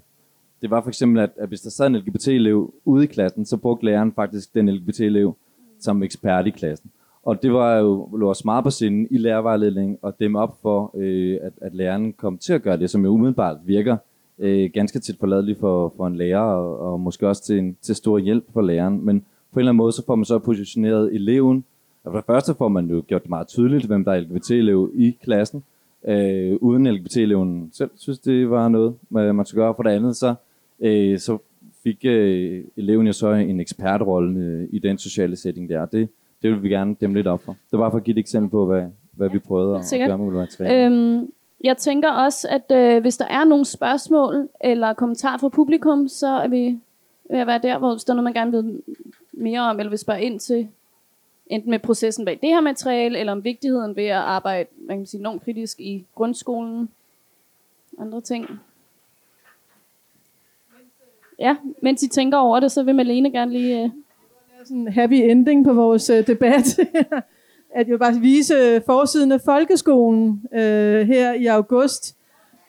det 0.63 0.71
var 0.71 0.81
for 0.81 0.89
eksempel, 0.89 1.23
at, 1.23 1.31
at 1.37 1.49
hvis 1.49 1.61
der 1.61 1.71
sad 1.71 1.87
en 1.87 1.97
LGBT-elev 1.97 2.75
ude 2.85 3.05
i 3.05 3.07
klassen, 3.07 3.47
så 3.47 3.57
brugte 3.57 3.85
læreren 3.85 4.13
faktisk 4.13 4.55
den 4.55 4.69
LGBT-elev 4.71 5.37
som 5.81 6.03
ekspert 6.03 6.47
i 6.47 6.51
klassen. 6.51 6.91
Og 7.23 7.43
det 7.43 7.53
var 7.53 7.77
jo 7.77 8.09
lå 8.17 8.31
os 8.31 8.45
meget 8.45 8.65
på 8.65 8.71
sinde 8.71 9.09
i 9.11 9.19
lærervejledning 9.19 9.99
at 10.07 10.15
dæmme 10.21 10.39
op 10.39 10.59
for, 10.63 10.91
øh, 10.97 11.39
at, 11.43 11.53
at 11.61 11.75
læreren 11.75 12.13
kom 12.13 12.39
til 12.39 12.53
at 12.53 12.63
gøre 12.63 12.77
det, 12.77 12.91
som 12.91 13.05
jo 13.05 13.11
umiddelbart 13.11 13.57
virker 13.65 13.97
øh, 14.39 14.71
ganske 14.75 14.99
tit 14.99 15.17
forladeligt 15.21 15.61
for, 15.61 15.95
for 15.97 16.07
en 16.07 16.17
lærer, 16.17 16.41
og, 16.41 16.93
og 16.93 17.01
måske 17.01 17.29
også 17.29 17.45
til, 17.45 17.59
en, 17.59 17.77
til 17.83 17.95
stor 17.95 18.19
hjælp 18.19 18.45
for 18.53 18.63
læreren. 18.63 19.05
Men 19.05 19.21
på 19.53 19.59
en 19.59 19.61
eller 19.61 19.71
anden 19.71 19.77
måde, 19.77 19.93
så 19.93 20.07
får 20.07 20.15
man 20.15 20.25
så 20.25 20.39
positioneret 20.39 21.15
eleven. 21.15 21.65
Og 22.05 22.13
for 22.13 22.19
det 22.19 22.27
første 22.27 22.55
får 22.55 22.69
man 22.69 22.87
jo 22.87 23.03
gjort 23.07 23.23
det 23.23 23.31
meget 23.31 23.47
tydeligt, 23.47 23.87
hvem 23.87 24.05
der 24.05 24.13
er 24.13 24.21
LGBT-elev 24.21 24.91
i 24.95 25.17
klassen, 25.23 25.65
øh, 26.09 26.57
uden 26.61 26.87
LGBT-eleven 26.87 27.71
selv 27.73 27.91
synes, 27.97 28.19
det 28.19 28.51
var 28.51 28.69
noget, 28.69 28.95
man 29.11 29.45
skulle 29.45 29.65
gøre. 29.65 29.75
For 29.75 29.83
det 29.83 29.91
andet, 29.91 30.17
så, 30.17 30.35
øh, 30.81 31.19
så 31.19 31.39
fik 31.83 32.05
øh, 32.05 32.65
eleven 32.77 33.07
jo 33.07 33.13
så 33.13 33.33
en 33.33 33.61
ekspertrolle 33.61 34.41
øh, 34.41 34.69
i 34.73 34.79
den 34.79 34.99
sociale 34.99 35.37
setting 35.37 35.69
der. 35.69 35.87
Det, 35.87 36.09
det 36.43 36.51
vil 36.51 36.63
vi 36.63 36.69
gerne 36.69 36.97
dæmme 37.01 37.17
lidt 37.17 37.27
op 37.27 37.43
for. 37.43 37.57
Det 37.71 37.79
var 37.79 37.91
for 37.91 37.97
at 37.97 38.05
give 38.05 38.15
et 38.15 38.21
eksempel 38.21 38.51
på, 38.51 38.67
hvad, 38.67 38.83
hvad 39.13 39.31
vi 39.31 39.39
prøvede 39.39 39.77
at 39.77 39.85
gøre 40.07 40.19
med 40.19 40.33
materiale. 40.33 40.85
Øhm, 40.85 41.29
jeg 41.65 41.77
tænker 41.77 42.11
også, 42.11 42.49
at 42.49 42.73
øh, 42.73 43.01
hvis 43.01 43.17
der 43.17 43.25
er 43.25 43.45
nogle 43.45 43.65
spørgsmål 43.65 44.49
eller 44.61 44.93
kommentarer 44.93 45.39
fra 45.39 45.49
publikum, 45.49 46.09
så 46.09 46.27
er 46.27 46.49
vi 46.49 46.79
ved 47.31 47.39
at 47.39 47.47
være 47.47 47.59
der, 47.59 47.79
hvor 47.79 47.93
hvis 47.93 48.05
der 48.05 48.13
er 48.13 48.15
noget, 48.15 48.25
man 48.25 48.33
gerne 48.33 48.53
vil 48.53 48.83
mere 49.33 49.61
om, 49.61 49.79
eller 49.79 49.91
vil 49.91 49.99
spørge 49.99 50.23
ind 50.23 50.41
til, 50.41 50.69
enten 51.47 51.71
med 51.71 51.79
processen 51.79 52.25
bag 52.25 52.39
det 52.43 52.49
her 52.49 52.61
materiale, 52.61 53.19
eller 53.19 53.33
om 53.33 53.45
vigtigheden 53.45 53.97
ved 53.97 54.05
at 54.05 54.17
arbejde 54.17 54.69
man 54.77 54.97
kan 54.97 55.07
sige, 55.07 55.21
enormt 55.21 55.45
kritisk 55.45 55.81
i 55.81 56.05
grundskolen. 56.15 56.89
Andre 57.99 58.21
ting. 58.21 58.49
Ja, 61.39 61.57
mens 61.83 62.03
I 62.03 62.09
tænker 62.09 62.39
over 62.39 62.61
det, 62.61 62.73
så 62.73 62.83
vil 62.83 62.95
Malene 62.95 63.31
gerne 63.31 63.53
lige... 63.53 63.85
Øh, 63.85 63.91
sådan 64.65 64.77
en 64.77 64.93
happy 64.93 65.15
ending 65.15 65.65
på 65.65 65.73
vores 65.73 66.11
øh, 66.11 66.27
debat. 66.27 66.79
at 67.75 67.87
jeg 67.87 67.93
vil 67.93 67.99
bare 67.99 68.21
vise 68.21 68.55
øh, 68.55 68.81
forsiden 68.87 69.33
af 69.33 69.41
folkeskolen 69.41 70.43
øh, 70.55 71.07
her 71.07 71.33
i 71.33 71.47
august. 71.47 72.17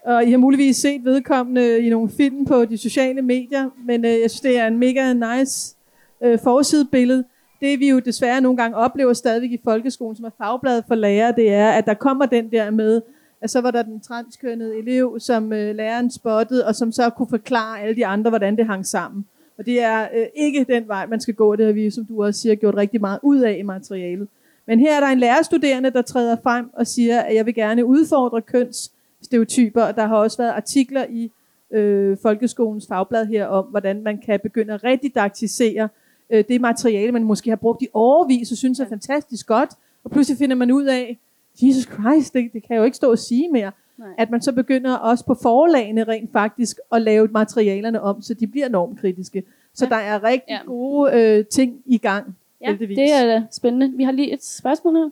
Og 0.05 0.25
I 0.25 0.31
har 0.31 0.37
muligvis 0.37 0.77
set 0.77 1.05
vedkommende 1.05 1.79
i 1.79 1.89
nogle 1.89 2.09
film 2.09 2.45
på 2.45 2.65
de 2.65 2.77
sociale 2.77 3.21
medier, 3.21 3.69
men 3.85 4.05
øh, 4.05 4.11
jeg 4.11 4.31
synes, 4.31 4.41
det 4.41 4.59
er 4.59 4.67
en 4.67 4.77
mega 4.77 5.13
nice 5.13 5.75
øh, 6.23 6.39
forsidebillede. 6.43 7.23
Det 7.61 7.79
vi 7.79 7.89
jo 7.89 7.99
desværre 7.99 8.41
nogle 8.41 8.57
gange 8.57 8.77
oplever 8.77 9.13
stadigvæk 9.13 9.51
i 9.51 9.61
folkeskolen, 9.63 10.15
som 10.15 10.25
er 10.25 10.29
fagbladet 10.37 10.83
for 10.87 10.95
lærere, 10.95 11.33
det 11.35 11.53
er, 11.53 11.69
at 11.69 11.85
der 11.85 11.93
kommer 11.93 12.25
den 12.25 12.51
der 12.51 12.69
med, 12.71 13.01
at 13.41 13.49
så 13.49 13.61
var 13.61 13.71
der 13.71 13.81
den 13.81 13.99
transkønnede 13.99 14.77
elev, 14.77 15.19
som 15.19 15.53
øh, 15.53 15.75
læreren 15.75 16.11
spottede, 16.11 16.67
og 16.67 16.75
som 16.75 16.91
så 16.91 17.09
kunne 17.09 17.29
forklare 17.29 17.81
alle 17.81 17.95
de 17.95 18.05
andre, 18.05 18.29
hvordan 18.29 18.57
det 18.57 18.65
hang 18.65 18.85
sammen. 18.85 19.25
Og 19.57 19.65
det 19.65 19.83
er 19.83 20.01
øh, 20.01 20.25
ikke 20.35 20.65
den 20.69 20.87
vej, 20.87 21.05
man 21.05 21.19
skal 21.19 21.33
gå. 21.33 21.55
Det 21.55 21.65
har 21.65 21.73
vi, 21.73 21.89
som 21.89 22.05
du 22.05 22.23
også 22.23 22.41
siger, 22.41 22.55
gjort 22.55 22.75
rigtig 22.75 23.01
meget 23.01 23.19
ud 23.23 23.39
af 23.39 23.57
i 23.59 23.61
materialet. 23.61 24.27
Men 24.67 24.79
her 24.79 24.95
er 24.95 24.99
der 24.99 25.07
en 25.07 25.19
lærerstuderende, 25.19 25.89
der 25.89 26.01
træder 26.01 26.37
frem 26.43 26.69
og 26.73 26.87
siger, 26.87 27.21
at 27.21 27.35
jeg 27.35 27.45
vil 27.45 27.55
gerne 27.55 27.85
udfordre 27.85 28.41
kønsstereotyper. 28.41 29.81
Og 29.83 29.95
der 29.95 30.05
har 30.07 30.15
også 30.17 30.37
været 30.37 30.51
artikler 30.51 31.05
i 31.09 31.31
øh, 31.71 32.17
Folkeskolens 32.21 32.87
fagblad 32.87 33.25
her 33.25 33.45
om, 33.47 33.65
hvordan 33.65 34.03
man 34.03 34.17
kan 34.17 34.39
begynde 34.43 34.73
at 34.73 34.83
redidaktisere 34.83 35.89
øh, 36.29 36.43
det 36.47 36.61
materiale, 36.61 37.11
man 37.11 37.23
måske 37.23 37.49
har 37.49 37.55
brugt 37.57 37.81
i 37.81 37.87
overvis 37.93 38.51
og 38.51 38.57
synes 38.57 38.79
er 38.79 38.87
fantastisk 38.89 39.47
godt. 39.47 39.69
Og 40.03 40.11
pludselig 40.11 40.37
finder 40.37 40.55
man 40.55 40.71
ud 40.71 40.83
af, 40.85 41.19
Jesus 41.61 41.83
Christ, 41.93 42.33
det, 42.33 42.53
det 42.53 42.63
kan 42.67 42.73
jeg 42.75 42.79
jo 42.79 42.83
ikke 42.83 42.97
stå 42.97 43.11
og 43.11 43.19
sige 43.19 43.49
mere. 43.51 43.71
Nej. 43.97 44.07
At 44.17 44.31
man 44.31 44.41
så 44.41 44.51
begynder 44.51 44.95
også 44.95 45.25
på 45.25 45.33
forlagene 45.41 46.03
rent 46.03 46.31
faktisk 46.31 46.79
at 46.91 47.01
lave 47.01 47.27
materialerne 47.31 48.01
om, 48.01 48.21
så 48.21 48.33
de 48.33 48.47
bliver 48.47 48.69
normkritiske. 48.69 49.43
Så 49.73 49.85
Ja. 49.85 49.89
der 49.89 49.95
er 49.95 50.23
rigtig 50.23 50.43
Ja. 50.49 50.59
gode 50.65 51.11
øh, 51.13 51.45
ting 51.45 51.81
i 51.85 51.97
gang. 51.97 52.35
Ja, 52.61 52.67
heldigvis. 52.67 52.97
det 52.97 53.11
er 53.11 53.25
da 53.25 53.43
spændende. 53.51 53.97
Vi 53.97 54.03
har 54.03 54.11
lige 54.11 54.33
et 54.33 54.43
spørgsmål 54.43 54.95
her. 54.95 55.09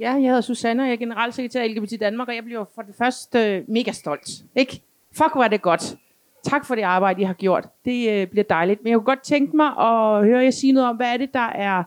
Ja, 0.00 0.12
jeg 0.12 0.22
hedder 0.22 0.40
Susanne, 0.40 0.82
og 0.82 0.86
jeg 0.86 0.92
er 0.92 0.96
generalsekretær 0.96 1.62
i 1.62 1.68
LGBT 1.68 2.00
Danmark, 2.00 2.28
og 2.28 2.34
jeg 2.34 2.44
bliver 2.44 2.64
for 2.74 2.82
det 2.82 2.94
første 2.94 3.38
øh, 3.38 3.70
mega 3.70 3.92
stolt. 3.92 4.30
Ikke? 4.54 4.82
Fuck, 5.12 5.32
hvor 5.32 5.44
er 5.44 5.48
det 5.48 5.62
godt. 5.62 5.96
Tak 6.44 6.66
for 6.66 6.74
det 6.74 6.82
arbejde, 6.82 7.20
I 7.20 7.24
har 7.24 7.34
gjort. 7.34 7.68
Det 7.84 8.10
øh, 8.10 8.26
bliver 8.26 8.44
dejligt. 8.44 8.82
Men 8.82 8.90
jeg 8.90 8.96
kunne 8.98 9.04
godt 9.04 9.22
tænke 9.22 9.56
mig 9.56 9.66
at 9.66 10.24
høre 10.24 10.42
jer 10.42 10.50
sige 10.50 10.72
noget 10.72 10.88
om, 10.88 10.96
hvad 10.96 11.12
er 11.12 11.16
det, 11.16 11.34
der 11.34 11.40
er, 11.40 11.82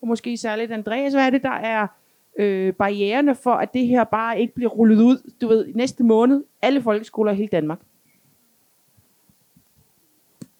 og 0.00 0.08
måske 0.08 0.36
særligt 0.36 0.72
Andreas, 0.72 1.12
hvad 1.12 1.26
er 1.26 1.30
det, 1.30 1.42
der 1.42 1.50
er 1.50 1.86
øh, 2.38 2.72
barriererne 2.74 3.34
for, 3.34 3.54
at 3.54 3.74
det 3.74 3.86
her 3.86 4.04
bare 4.04 4.40
ikke 4.40 4.54
bliver 4.54 4.70
rullet 4.70 5.00
ud, 5.02 5.32
du 5.40 5.48
ved, 5.48 5.74
næste 5.74 6.04
måned, 6.04 6.44
alle 6.62 6.82
folkeskoler 6.82 7.32
i 7.32 7.36
hele 7.36 7.48
Danmark. 7.48 7.78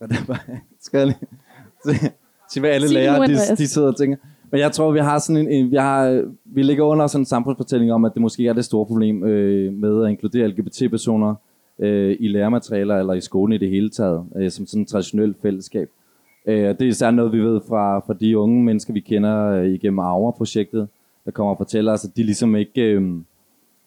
Og 0.01 0.09
det 0.09 0.29
var, 0.29 0.45
skal 0.81 0.99
jeg 0.99 1.07
lige 1.07 1.29
se 2.51 2.61
hvad 2.61 2.71
alle 2.71 2.89
lærere 2.89 3.27
de, 3.27 3.57
de 3.59 3.69
sidder 3.69 3.89
og 3.89 3.97
tænker. 3.97 4.17
Men 4.51 4.61
jeg 4.61 4.73
tror, 4.73 4.91
vi 4.91 4.99
har 4.99 5.19
sådan 5.19 5.37
en, 5.37 5.49
en 5.53 5.71
vi, 5.71 5.77
har, 5.77 6.25
vi 6.45 6.63
ligger 6.63 6.85
under 6.85 7.07
sådan 7.07 7.23
en 7.23 7.27
samfundsfortælling 7.27 7.93
om, 7.93 8.05
at 8.05 8.15
det 8.15 8.23
måske 8.23 8.47
er 8.47 8.53
det 8.53 8.65
store 8.65 8.87
problem 8.87 9.25
øh, 9.25 9.73
med 9.73 10.05
at 10.05 10.11
inkludere 10.11 10.49
LGBT-personer 10.49 11.35
øh, 11.79 12.17
i 12.21 12.29
lærematerialer 12.29 12.97
eller 12.97 13.13
i 13.13 13.21
skolen 13.21 13.53
i 13.53 13.59
det 13.59 13.71
hele 13.71 13.91
taget, 13.91 14.25
øh, 14.37 14.51
som 14.51 14.67
sådan 14.67 14.83
et 14.83 14.89
traditionelt 14.89 15.37
fællesskab. 15.43 15.89
Øh, 16.47 16.69
det 16.69 16.83
er 16.83 16.87
især 16.87 17.11
noget, 17.11 17.33
vi 17.33 17.39
ved 17.39 17.61
fra, 17.69 17.99
fra 17.99 18.15
de 18.21 18.39
unge 18.39 18.65
mennesker, 18.65 18.93
vi 18.93 19.01
kender 19.01 19.47
øh, 19.47 19.67
igennem 19.67 19.99
Aura-projektet, 19.99 20.89
der 21.25 21.31
kommer 21.31 21.51
og 21.51 21.59
fortæller 21.59 21.93
os, 21.93 22.05
at 22.05 22.11
de 22.17 22.23
ligesom 22.23 22.57
ikke 22.57 22.83
øh, 22.83 23.03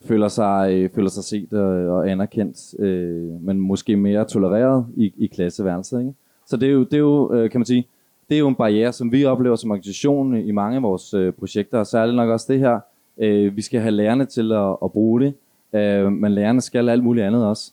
føler, 0.04 0.28
sig, 0.28 0.72
øh, 0.72 0.90
føler 0.94 1.08
sig 1.08 1.24
set 1.24 1.52
og, 1.52 1.96
og 1.96 2.10
anerkendt, 2.10 2.80
øh, 2.80 3.42
men 3.42 3.60
måske 3.60 3.96
mere 3.96 4.24
tolereret 4.24 4.86
i, 4.96 5.12
i 5.16 5.26
klasseværelset. 5.26 6.00
Ikke? 6.00 6.12
Så 6.46 6.56
det 6.56 6.68
er 6.68 6.72
jo, 6.72 6.84
det 6.84 6.94
er 6.94 6.98
jo 6.98 7.32
øh, 7.34 7.50
kan 7.50 7.60
man 7.60 7.66
sige, 7.66 7.86
det 8.28 8.34
er 8.34 8.38
jo 8.38 8.48
en 8.48 8.54
barriere, 8.54 8.92
som 8.92 9.12
vi 9.12 9.24
oplever 9.24 9.56
som 9.56 9.70
organisation 9.70 10.36
i 10.36 10.50
mange 10.50 10.76
af 10.76 10.82
vores 10.82 11.14
øh, 11.14 11.32
projekter, 11.32 11.78
og 11.78 11.86
særligt 11.86 12.16
nok 12.16 12.30
også 12.30 12.52
det 12.52 12.60
her. 12.60 12.80
Øh, 13.18 13.56
vi 13.56 13.62
skal 13.62 13.80
have 13.80 13.90
lærerne 13.90 14.26
til 14.26 14.52
at, 14.52 14.76
at 14.84 14.92
bruge 14.92 15.20
det, 15.20 15.34
øh, 15.72 16.12
men 16.12 16.32
lærerne 16.32 16.60
skal 16.60 16.88
alt 16.88 17.04
muligt 17.04 17.26
andet 17.26 17.46
også. 17.46 17.72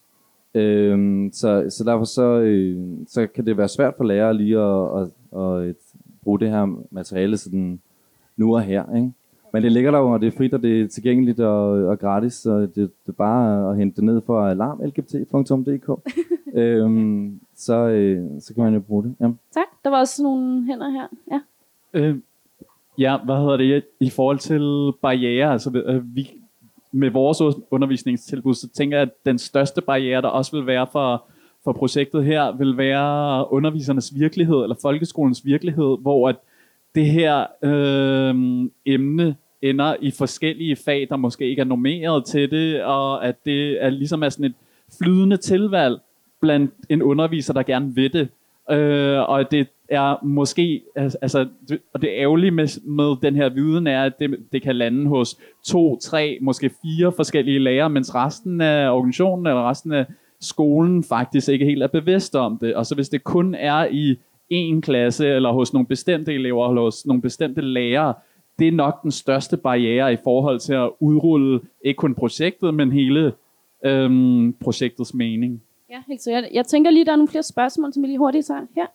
Øh, 0.55 1.29
så, 1.33 1.65
så 1.69 1.83
derfor 1.83 2.05
så, 2.05 2.23
øh, 2.23 2.79
så 3.07 3.27
kan 3.27 3.45
det 3.45 3.57
være 3.57 3.67
svært 3.67 3.93
for 3.97 4.03
lærere 4.03 4.33
lige 4.33 4.59
at, 4.59 5.01
at, 5.01 5.07
at, 5.39 5.69
at 5.69 5.75
bruge 6.23 6.39
det 6.39 6.49
her 6.49 6.83
materiale 6.91 7.37
sådan 7.37 7.79
nu 8.37 8.55
og 8.55 8.61
her. 8.61 8.95
Ikke? 8.95 9.11
Men 9.53 9.63
det 9.63 9.71
ligger 9.71 9.91
der 9.91 9.99
jo, 9.99 10.11
og 10.11 10.21
det 10.21 10.27
er 10.27 10.37
frit, 10.37 10.53
og 10.53 10.61
det 10.61 10.81
er 10.81 10.87
tilgængeligt 10.87 11.39
og, 11.39 11.69
og 11.69 11.99
gratis, 11.99 12.33
så 12.33 12.59
det, 12.59 12.75
det 12.75 12.89
er 13.07 13.11
bare 13.11 13.71
at 13.71 13.77
hente 13.77 13.95
det 13.95 14.03
ned 14.03 14.21
fra 14.25 14.51
alarmlgbt.dk. 14.51 15.99
øhm, 16.59 17.39
så, 17.59 17.75
øh, 17.75 18.41
så 18.41 18.53
kan 18.53 18.63
man 18.63 18.73
jo 18.73 18.79
bruge 18.79 19.03
det. 19.03 19.15
Ja. 19.19 19.25
Tak. 19.51 19.65
Der 19.83 19.89
var 19.89 19.99
også 19.99 20.23
nogle 20.23 20.65
hænder 20.65 20.89
her. 20.89 21.07
Ja. 21.31 21.39
Øh, 21.93 22.15
ja, 22.97 23.17
hvad 23.17 23.35
hedder 23.35 23.57
det? 23.57 23.83
I 23.99 24.09
forhold 24.09 24.39
til 24.39 24.91
barriere, 25.01 25.51
altså 25.51 25.81
øh, 25.85 26.15
vi, 26.15 26.31
med 26.91 27.09
vores 27.09 27.55
undervisningstilbud, 27.71 28.53
så 28.53 28.67
tænker 28.67 28.97
jeg, 28.97 29.01
at 29.01 29.25
den 29.25 29.37
største 29.37 29.81
barriere, 29.81 30.21
der 30.21 30.27
også 30.27 30.57
vil 30.57 30.67
være 30.67 30.87
for, 30.91 31.23
for 31.63 31.73
projektet 31.73 32.25
her, 32.25 32.51
vil 32.57 32.77
være 32.77 33.51
undervisernes 33.53 34.15
virkelighed, 34.15 34.63
eller 34.63 34.75
folkeskolens 34.81 35.45
virkelighed, 35.45 35.97
hvor 36.01 36.29
at 36.29 36.35
det 36.95 37.05
her 37.05 37.45
øh, 37.63 38.69
emne 38.85 39.35
ender 39.61 39.95
i 40.01 40.11
forskellige 40.11 40.75
fag, 40.75 41.07
der 41.09 41.15
måske 41.15 41.49
ikke 41.49 41.59
er 41.59 41.65
normeret 41.65 42.25
til 42.25 42.51
det, 42.51 42.83
og 42.83 43.25
at 43.25 43.45
det 43.45 43.83
er 43.83 43.89
ligesom 43.89 44.23
er 44.23 44.29
sådan 44.29 44.45
et 44.45 44.55
flydende 44.99 45.37
tilvalg 45.37 45.99
blandt 46.41 46.71
en 46.89 47.01
underviser, 47.01 47.53
der 47.53 47.63
gerne 47.63 47.95
vil 47.95 48.13
det. 48.13 48.27
Øh, 48.71 49.29
og 49.29 49.51
det 49.51 49.67
er 49.89 50.25
måske, 50.25 50.81
altså, 50.95 51.47
det- 51.69 51.79
og 51.93 52.01
det 52.01 52.09
ærgerlige 52.13 52.51
med, 52.51 52.81
med 52.87 53.15
den 53.21 53.35
her 53.35 53.49
viden 53.49 53.87
er, 53.87 54.03
at 54.03 54.19
det, 54.19 54.37
det 54.51 54.61
kan 54.61 54.75
lande 54.75 55.07
hos 55.07 55.37
to, 55.65 55.99
tre, 55.99 56.37
måske 56.41 56.69
fire 56.81 57.11
forskellige 57.11 57.59
lærere, 57.59 57.89
mens 57.89 58.15
resten 58.15 58.61
af 58.61 58.89
organisationen 58.91 59.47
eller 59.47 59.69
resten 59.69 59.91
af 59.91 60.05
skolen 60.41 61.03
faktisk 61.03 61.49
ikke 61.49 61.65
helt 61.65 61.83
er 61.83 61.87
bevidst 61.87 62.35
om 62.35 62.57
det. 62.61 62.75
Og 62.75 62.85
så 62.85 62.95
hvis 62.95 63.09
det 63.09 63.23
kun 63.23 63.55
er 63.55 63.87
i 63.91 64.15
en 64.49 64.81
klasse, 64.81 65.27
eller 65.27 65.51
hos 65.51 65.73
nogle 65.73 65.87
bestemte 65.87 66.33
elever, 66.33 66.69
eller 66.69 66.81
hos 66.81 67.05
nogle 67.05 67.21
bestemte 67.21 67.61
lærere, 67.61 68.13
det 68.59 68.67
er 68.67 68.71
nok 68.71 69.03
den 69.03 69.11
største 69.11 69.57
barriere 69.57 70.13
i 70.13 70.17
forhold 70.23 70.59
til 70.59 70.73
at 70.73 70.89
udrulle 70.99 71.59
ikke 71.85 71.97
kun 71.97 72.15
projektet, 72.15 72.73
men 72.73 72.91
hele 72.91 73.33
øhm, 73.85 74.53
projektets 74.53 75.13
mening 75.13 75.61
ja, 75.89 76.01
helt 76.07 76.21
sikkert. 76.21 76.43
Jeg 76.51 76.65
tænker 76.65 76.91
lige, 76.91 77.05
der 77.05 77.11
er 77.11 77.15
nogle 77.15 77.27
flere 77.27 77.43
spørgsmål, 77.43 77.93
som 77.93 78.03
vi 78.03 78.07
lige 78.07 78.17
hurtigt 78.17 78.47
tager 78.47 78.65
her. 78.75 78.85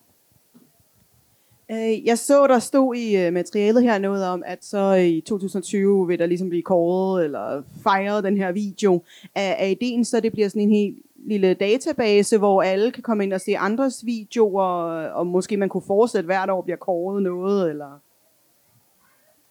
Øh, 1.71 2.07
Jeg 2.07 2.19
så, 2.19 2.47
der 2.47 2.59
stod 2.59 2.97
i 2.97 3.17
øh, 3.17 3.33
materialet 3.33 3.83
her 3.83 3.99
noget 3.99 4.27
om, 4.27 4.43
at 4.47 4.65
så 4.65 4.93
i 4.95 5.21
2020 5.21 6.07
vil 6.07 6.19
der 6.19 6.27
ligesom 6.27 6.49
blive 6.49 6.63
kåret 6.63 7.25
eller 7.25 7.63
fejret 7.83 8.25
den 8.25 8.37
her 8.37 8.53
video. 8.53 9.03
Er, 9.35 9.51
er 9.53 9.67
ideen 9.67 10.05
så, 10.05 10.21
det 10.21 10.33
bliver 10.33 10.49
sådan 10.49 10.63
en 10.63 10.71
helt 10.71 10.99
lille 11.27 11.55
database, 11.55 12.39
hvor 12.39 12.63
alle 12.63 12.91
kan 12.91 13.03
komme 13.03 13.25
ind 13.25 13.33
og 13.33 13.41
se 13.41 13.59
andres 13.59 14.07
videoer, 14.07 14.65
og 15.09 15.27
måske 15.27 15.57
man 15.57 15.69
kunne 15.69 15.83
fortsætte 15.87 16.27
hvert 16.27 16.51
år 16.51 16.63
bliver 16.63 16.77
kåret 16.77 17.23
noget, 17.23 17.71
eller... 17.71 18.01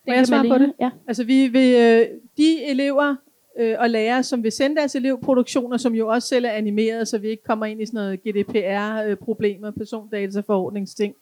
Må 0.08 0.14
jeg 0.14 0.28
svare 0.28 0.50
på 0.50 0.58
det? 0.58 0.74
Ja. 0.80 0.90
Altså 1.08 1.24
vi 1.24 1.48
vil, 1.48 1.76
øh, 1.76 2.08
de 2.38 2.64
elever, 2.64 3.16
øh, 3.60 3.76
og 3.80 3.90
lærere, 3.90 4.24
som 4.24 4.44
vil 4.44 4.52
sende 4.52 4.76
deres 4.76 4.96
elevproduktioner, 4.96 5.78
som 5.78 5.96
jo 5.96 6.08
også 6.08 6.28
selv 6.28 6.46
er 6.46 6.50
animeret, 6.50 7.08
så 7.08 7.18
vi 7.18 7.28
ikke 7.28 7.44
kommer 7.44 7.66
ind 7.66 7.82
i 7.82 7.86
sådan 7.86 7.98
noget 7.98 8.20
GDPR-problemer, 8.22 9.72
persondataforordningsting. 9.72 11.16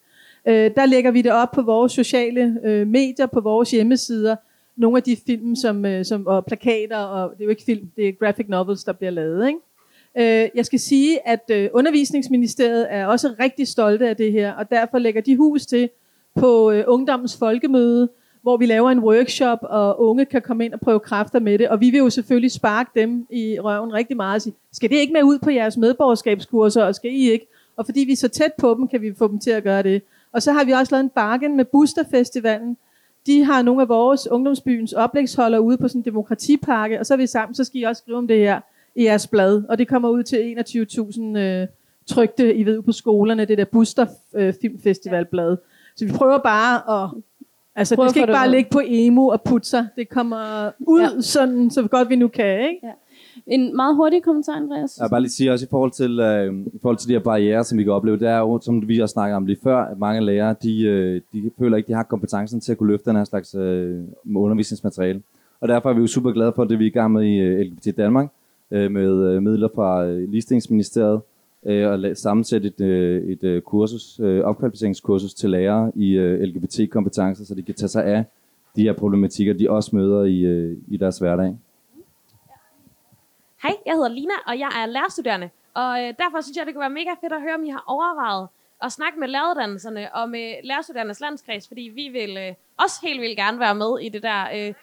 Øh, 0.48 0.72
der 0.76 0.86
lægger 0.86 1.12
vi 1.12 1.22
det 1.22 1.32
op 1.32 1.52
på 1.52 1.62
vores 1.62 1.92
sociale 1.92 2.58
øh, 2.64 2.88
medier, 2.88 3.26
på 3.26 3.40
vores 3.40 3.72
hjemmesider, 3.72 4.36
nogle 4.76 4.98
af 4.98 5.04
de 5.04 5.18
film 5.26 5.56
som, 5.56 5.86
øh, 5.86 6.06
som, 6.06 6.28
og 6.28 6.46
plakater, 6.46 6.98
og 6.98 7.32
det 7.32 7.40
er 7.40 7.46
jo 7.46 7.50
ikke 7.50 7.64
film, 7.64 7.92
det 7.96 8.08
er 8.08 8.12
graphic 8.12 8.46
novels, 8.50 8.84
der 8.84 8.94
bliver 8.94 9.12
lavet. 9.12 9.48
Ikke? 9.48 9.60
Øh, 10.44 10.50
jeg 10.56 10.66
skal 10.66 10.80
sige, 10.80 11.28
at 11.28 11.52
øh, 11.52 11.70
undervisningsministeriet 11.74 12.88
er 12.90 13.06
også 13.06 13.34
rigtig 13.40 13.68
stolte 13.68 14.10
af 14.10 14.18
det 14.18 14.32
her, 14.32 14.54
og 14.54 14.70
derfor 14.72 14.98
lægger 14.98 15.22
de 15.22 15.38
hus 15.38 15.66
til 15.66 15.90
på 16.36 16.72
øh, 16.72 16.84
Ungdommens 16.88 17.38
Folkemøde, 17.38 18.10
hvor 18.42 18.58
vi 18.58 18.66
laver 18.66 18.90
en 18.90 19.00
workshop, 19.00 19.60
og 19.62 20.02
unge 20.02 20.26
kan 20.26 20.42
komme 20.42 20.66
ind 20.66 20.74
og 20.74 20.80
prøve 20.80 21.00
kræfter 21.00 21.40
med 21.40 21.60
det. 21.60 21.70
Og 21.70 21.82
vi 21.82 21.90
vil 21.90 21.98
jo 21.98 22.10
selvfølgelig 22.10 22.52
sparke 22.52 22.90
dem 22.96 23.28
i 23.30 23.60
røven 23.60 23.94
rigtig 23.94 24.18
meget 24.18 24.36
og 24.36 24.42
sige, 24.42 24.56
skal 24.72 24.90
det 24.90 24.96
ikke 24.96 25.14
med 25.14 25.24
ud 25.24 25.40
på 25.40 25.50
jeres 25.50 25.78
medborgerskabskurser, 25.78 26.84
og 26.84 26.96
skal 26.96 27.12
I 27.12 27.32
ikke? 27.32 27.48
Og 27.78 27.86
fordi 27.86 28.00
vi 28.00 28.12
er 28.12 28.16
så 28.16 28.28
tæt 28.28 28.54
på 28.58 28.74
dem, 28.74 28.88
kan 28.88 29.02
vi 29.02 29.14
få 29.18 29.28
dem 29.28 29.40
til 29.40 29.52
at 29.52 29.64
gøre 29.64 29.84
det. 29.84 30.02
Og 30.32 30.42
så 30.42 30.52
har 30.52 30.64
vi 30.64 30.72
også 30.72 30.96
lavet 30.96 31.04
en 31.04 31.10
bargain 31.10 31.58
med 31.58 31.66
Buster 31.66 32.04
Festivalen. 32.12 32.78
De 33.26 33.44
har 33.44 33.62
nogle 33.62 33.82
af 33.82 33.90
vores 33.90 34.28
ungdomsbyens 34.28 34.94
oplægsholder 34.94 35.60
ude 35.60 35.78
på 35.78 35.88
sådan 35.88 36.00
en 36.00 36.06
demokratipakke, 36.06 37.00
og 37.00 37.06
så 37.06 37.14
er 37.14 37.18
vi 37.18 37.28
sammen, 37.28 37.56
så 37.56 37.64
skal 37.64 37.82
I 37.82 37.84
også 37.84 38.00
skrive 38.00 38.18
om 38.18 38.28
det 38.28 38.38
her 38.38 38.60
i 38.96 39.04
jeres 39.04 39.28
blad. 39.28 39.64
Og 39.70 39.78
det 39.78 39.88
kommer 39.88 40.10
ud 40.10 40.24
til 40.24 40.56
21.000 41.36 41.38
øh, 41.38 41.68
trygte, 42.06 42.56
I 42.56 42.66
ved, 42.66 42.82
på 42.82 42.92
skolerne, 42.92 43.46
det 43.46 43.58
der 43.58 43.66
Booster 43.66 44.06
øh, 44.36 44.54
Filmfestivalblad. 44.62 45.58
Så 45.96 46.06
vi 46.06 46.12
prøver 46.12 46.38
bare 46.38 47.04
at 47.04 47.10
Altså, 47.76 47.96
Prøv 47.96 48.04
det 48.04 48.12
skal 48.12 48.22
ikke 48.22 48.34
bare 48.34 48.48
ud. 48.48 48.54
ligge 48.56 48.70
på 48.72 48.82
emo 48.86 49.28
og 49.28 49.42
putser. 49.42 49.86
Det 49.96 50.10
kommer 50.10 50.72
ud 50.80 51.02
ja. 51.02 51.22
sådan, 51.22 51.72
så 51.72 51.88
godt 51.88 52.10
vi 52.10 52.16
nu 52.16 52.28
kan, 52.28 52.60
ikke? 52.70 52.80
Ja. 52.84 52.92
En 53.48 53.76
meget 53.76 53.96
hurtig 53.96 54.24
kommentar, 54.24 54.54
Andreas. 54.54 54.98
Jeg 54.98 55.06
vil 55.06 55.10
bare 55.10 55.22
lige 55.22 55.32
sige 55.32 55.52
også 55.52 55.66
i 55.66 55.70
forhold 55.70 55.92
til, 55.92 56.20
øh, 56.20 56.54
i 56.74 56.80
forhold 56.82 56.98
til 56.98 57.08
de 57.08 57.14
her 57.14 57.20
barriere, 57.20 57.64
som 57.64 57.78
vi 57.78 57.84
kan 57.84 57.94
opleve, 57.94 58.18
det 58.18 58.28
er 58.28 58.38
jo, 58.38 58.60
som 58.62 58.88
vi 58.88 59.00
også 59.00 59.14
snakkede 59.14 59.36
om 59.36 59.46
lige 59.46 59.60
før, 59.64 59.78
at 59.78 60.00
mange 60.00 60.22
lærere, 60.22 60.56
de, 60.64 60.82
øh, 60.84 61.22
de 61.34 61.52
føler 61.60 61.78
ikke, 61.78 61.88
de 61.88 61.94
har 61.94 62.04
kompetencen 62.04 62.62
til 62.62 62.72
at 62.72 62.78
kunne 62.78 62.92
løfte 62.92 63.10
den 63.10 63.18
her 63.18 63.24
slags 63.24 63.56
øh, 63.56 64.00
undervisningsmateriale. 64.36 65.22
Og 65.62 65.68
derfor 65.68 65.90
er 65.90 65.94
vi 65.94 66.02
jo 66.02 66.08
super 66.08 66.32
glade 66.32 66.54
for 66.56 66.64
det, 66.64 66.80
vi 66.80 66.84
er 66.84 66.88
i 66.90 66.92
gang 66.92 67.12
med 67.12 67.24
i 67.24 67.38
øh, 67.38 67.60
LGBT 67.60 67.98
Danmark, 67.98 68.28
øh, 68.72 68.92
med 68.92 69.12
øh, 69.30 69.44
midler 69.44 69.68
fra 69.76 70.06
øh, 70.06 70.30
Ligestillingsministeriet, 70.30 71.22
øh, 71.66 71.94
at 71.94 72.00
la- 72.00 72.14
sammensætte 72.14 72.68
et, 72.68 72.82
øh, 72.82 73.24
et 73.24 73.44
øh, 73.44 73.62
kursus, 73.62 74.20
øh, 74.20 74.44
opkvalificeringskursus 74.44 75.34
til 75.34 75.50
lærere 75.50 75.92
i 75.96 76.12
øh, 76.12 76.42
LGBT-kompetencer, 76.42 77.46
så 77.46 77.56
de 77.56 77.64
kan 77.64 77.76
tage 77.76 77.90
sig 77.90 78.06
af 78.06 78.26
de 78.76 78.82
her 78.82 78.94
problematikker, 78.94 79.54
de 79.54 79.70
også 79.70 79.96
møder 79.96 80.24
i, 80.24 80.40
øh, 80.40 80.78
i 80.88 80.98
deres 80.98 81.18
hverdag. 81.18 81.58
Hej, 83.64 83.76
jeg 83.86 83.94
hedder 83.94 84.10
Lina, 84.10 84.34
og 84.48 84.60
jeg 84.60 84.70
er 84.82 84.86
lærerstuderende. 84.86 85.50
Og 85.74 86.02
øh, 86.04 86.08
derfor 86.08 86.42
synes 86.42 86.58
jeg, 86.58 86.66
det 86.66 86.74
kunne 86.74 86.82
være 86.82 86.90
mega 86.90 87.10
fedt 87.22 87.34
at 87.34 87.42
høre, 87.42 87.56
om 87.56 87.64
I 87.64 87.70
har 87.70 87.84
overvejet 87.88 88.48
at 88.84 88.92
snakke 88.92 89.20
med 89.20 89.28
læreruddannelserne 89.28 90.16
og 90.16 90.30
med 90.30 90.54
lærerstuderendes 90.64 91.20
landskreds, 91.20 91.68
fordi 91.68 91.82
vi 91.82 92.10
vil 92.10 92.38
øh, 92.38 92.54
også 92.84 93.00
helt 93.04 93.22
vildt 93.22 93.38
gerne 93.38 93.60
være 93.60 93.76
med 93.76 94.00
i 94.02 94.10
det 94.10 94.24
der... 94.24 94.42
Øh, 94.56 94.74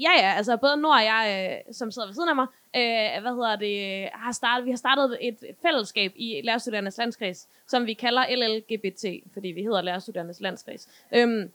ja, 0.00 0.10
ja, 0.18 0.32
altså 0.36 0.56
både 0.56 0.76
Nord 0.76 0.96
og 0.96 1.04
jeg, 1.04 1.22
øh, 1.68 1.74
som 1.74 1.90
sidder 1.90 2.08
ved 2.08 2.14
siden 2.14 2.28
af 2.28 2.34
mig, 2.34 2.46
øh, 2.76 3.22
hvad 3.22 3.34
hedder 3.34 3.56
det, 3.56 4.08
har 4.12 4.32
startet, 4.32 4.64
vi 4.66 4.70
har 4.70 4.76
startet 4.76 5.18
et 5.20 5.38
fællesskab 5.62 6.12
i 6.16 6.40
lærerstuderendes 6.44 6.98
landskreds, 6.98 7.48
som 7.68 7.86
vi 7.86 7.92
kalder 7.92 8.24
LLGBT, 8.36 9.32
fordi 9.32 9.48
vi 9.48 9.62
hedder 9.62 9.82
lærerstuderendes 9.82 10.40
landskreds. 10.40 10.88
Øhm, 11.14 11.50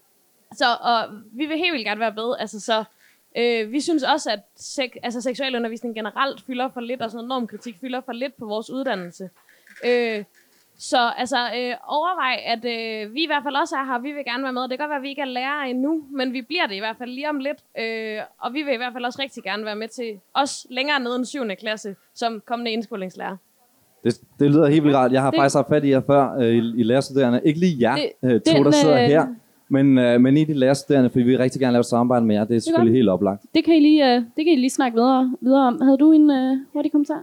så 0.52 0.76
og 0.80 1.08
vi 1.32 1.46
vil 1.46 1.58
helt 1.58 1.72
vildt 1.72 1.86
gerne 1.86 2.00
være 2.00 2.14
med, 2.14 2.36
altså 2.38 2.60
så 2.60 2.84
Øh, 3.38 3.72
vi 3.72 3.80
synes 3.80 4.02
også, 4.02 4.30
at 4.30 4.40
sek- 4.58 4.98
altså, 5.02 5.20
seksualundervisning 5.20 5.94
generelt 5.94 6.40
fylder 6.46 6.68
for 6.68 6.80
lidt, 6.80 7.02
altså 7.02 7.04
og 7.04 7.10
sådan 7.10 7.28
noget 7.28 7.40
normkritik 7.40 7.76
fylder 7.80 8.00
for 8.00 8.12
lidt 8.12 8.36
på 8.36 8.46
vores 8.46 8.70
uddannelse. 8.70 9.30
Øh, 9.84 10.24
så 10.78 10.98
altså, 11.18 11.36
øh, 11.36 11.74
overvej, 11.96 12.34
at 12.54 12.62
øh, 12.64 13.14
vi 13.14 13.22
i 13.22 13.26
hvert 13.26 13.42
fald 13.42 13.54
også 13.62 13.76
er 13.76 13.84
her, 13.84 13.98
vi 13.98 14.12
vil 14.12 14.24
gerne 14.24 14.42
være 14.42 14.52
med. 14.52 14.62
Det 14.62 14.70
kan 14.70 14.78
godt 14.78 14.88
være, 14.90 14.96
at 14.96 15.02
vi 15.02 15.08
ikke 15.08 15.22
er 15.22 15.32
lærere 15.38 15.70
endnu, 15.70 16.02
men 16.10 16.32
vi 16.32 16.42
bliver 16.42 16.66
det 16.66 16.74
i 16.74 16.78
hvert 16.78 16.96
fald 16.98 17.10
lige 17.10 17.28
om 17.30 17.38
lidt. 17.38 17.58
Øh, 17.82 18.18
og 18.40 18.54
vi 18.54 18.62
vil 18.62 18.74
i 18.74 18.76
hvert 18.76 18.92
fald 18.92 19.04
også 19.04 19.18
rigtig 19.22 19.42
gerne 19.42 19.64
være 19.64 19.76
med 19.76 19.88
til 19.88 20.10
os 20.34 20.66
længere 20.70 21.00
nede 21.00 21.16
end 21.16 21.24
7. 21.24 21.40
klasse, 21.60 21.94
som 22.14 22.42
kommende 22.46 22.70
indskolingslærer. 22.70 23.36
Det, 24.04 24.20
det 24.38 24.50
lyder 24.50 24.66
helt 24.66 24.84
vildt 24.84 24.96
rart. 24.96 25.12
Jeg 25.12 25.22
har 25.22 25.30
Det- 25.30 25.38
faktisk 25.38 25.56
haft 25.56 25.68
fat 25.68 25.84
i 25.84 25.90
jer 25.90 26.00
før 26.06 26.34
øh, 26.38 26.46
i, 26.46 26.58
i 26.80 26.82
lærerstuderende. 26.82 27.40
Ikke 27.44 27.60
lige 27.60 27.76
jer, 27.80 27.96
Det- 27.96 28.10
øh, 28.22 28.40
to, 28.40 28.52
den, 28.56 28.64
der 28.64 28.70
sidder 28.70 29.02
øh, 29.02 29.08
her, 29.08 29.26
men, 29.68 29.98
øh, 29.98 30.20
men 30.20 30.36
i 30.36 30.44
de 30.44 30.52
lærerstuderende, 30.54 31.10
for 31.10 31.18
vi 31.18 31.24
vil 31.24 31.38
rigtig 31.38 31.60
gerne 31.60 31.72
lave 31.72 31.80
et 31.80 31.86
samarbejde 31.86 32.26
med 32.26 32.36
jer. 32.36 32.44
Det 32.44 32.56
er 32.56 32.60
selvfølgelig 32.60 32.94
helt 32.98 33.08
oplagt. 33.08 33.42
Det 33.54 33.64
kan 33.64 33.74
I 33.76 33.80
lige, 33.80 34.14
øh, 34.14 34.14
det 34.36 34.44
kan 34.44 34.46
I 34.46 34.56
lige 34.56 34.70
snakke 34.70 34.96
videre, 34.96 35.34
videre 35.40 35.66
om. 35.66 35.80
Havde 35.80 35.98
du 35.98 36.12
en 36.12 36.30
øh, 36.30 36.56
hurtig 36.72 36.92
kommentar? 36.92 37.22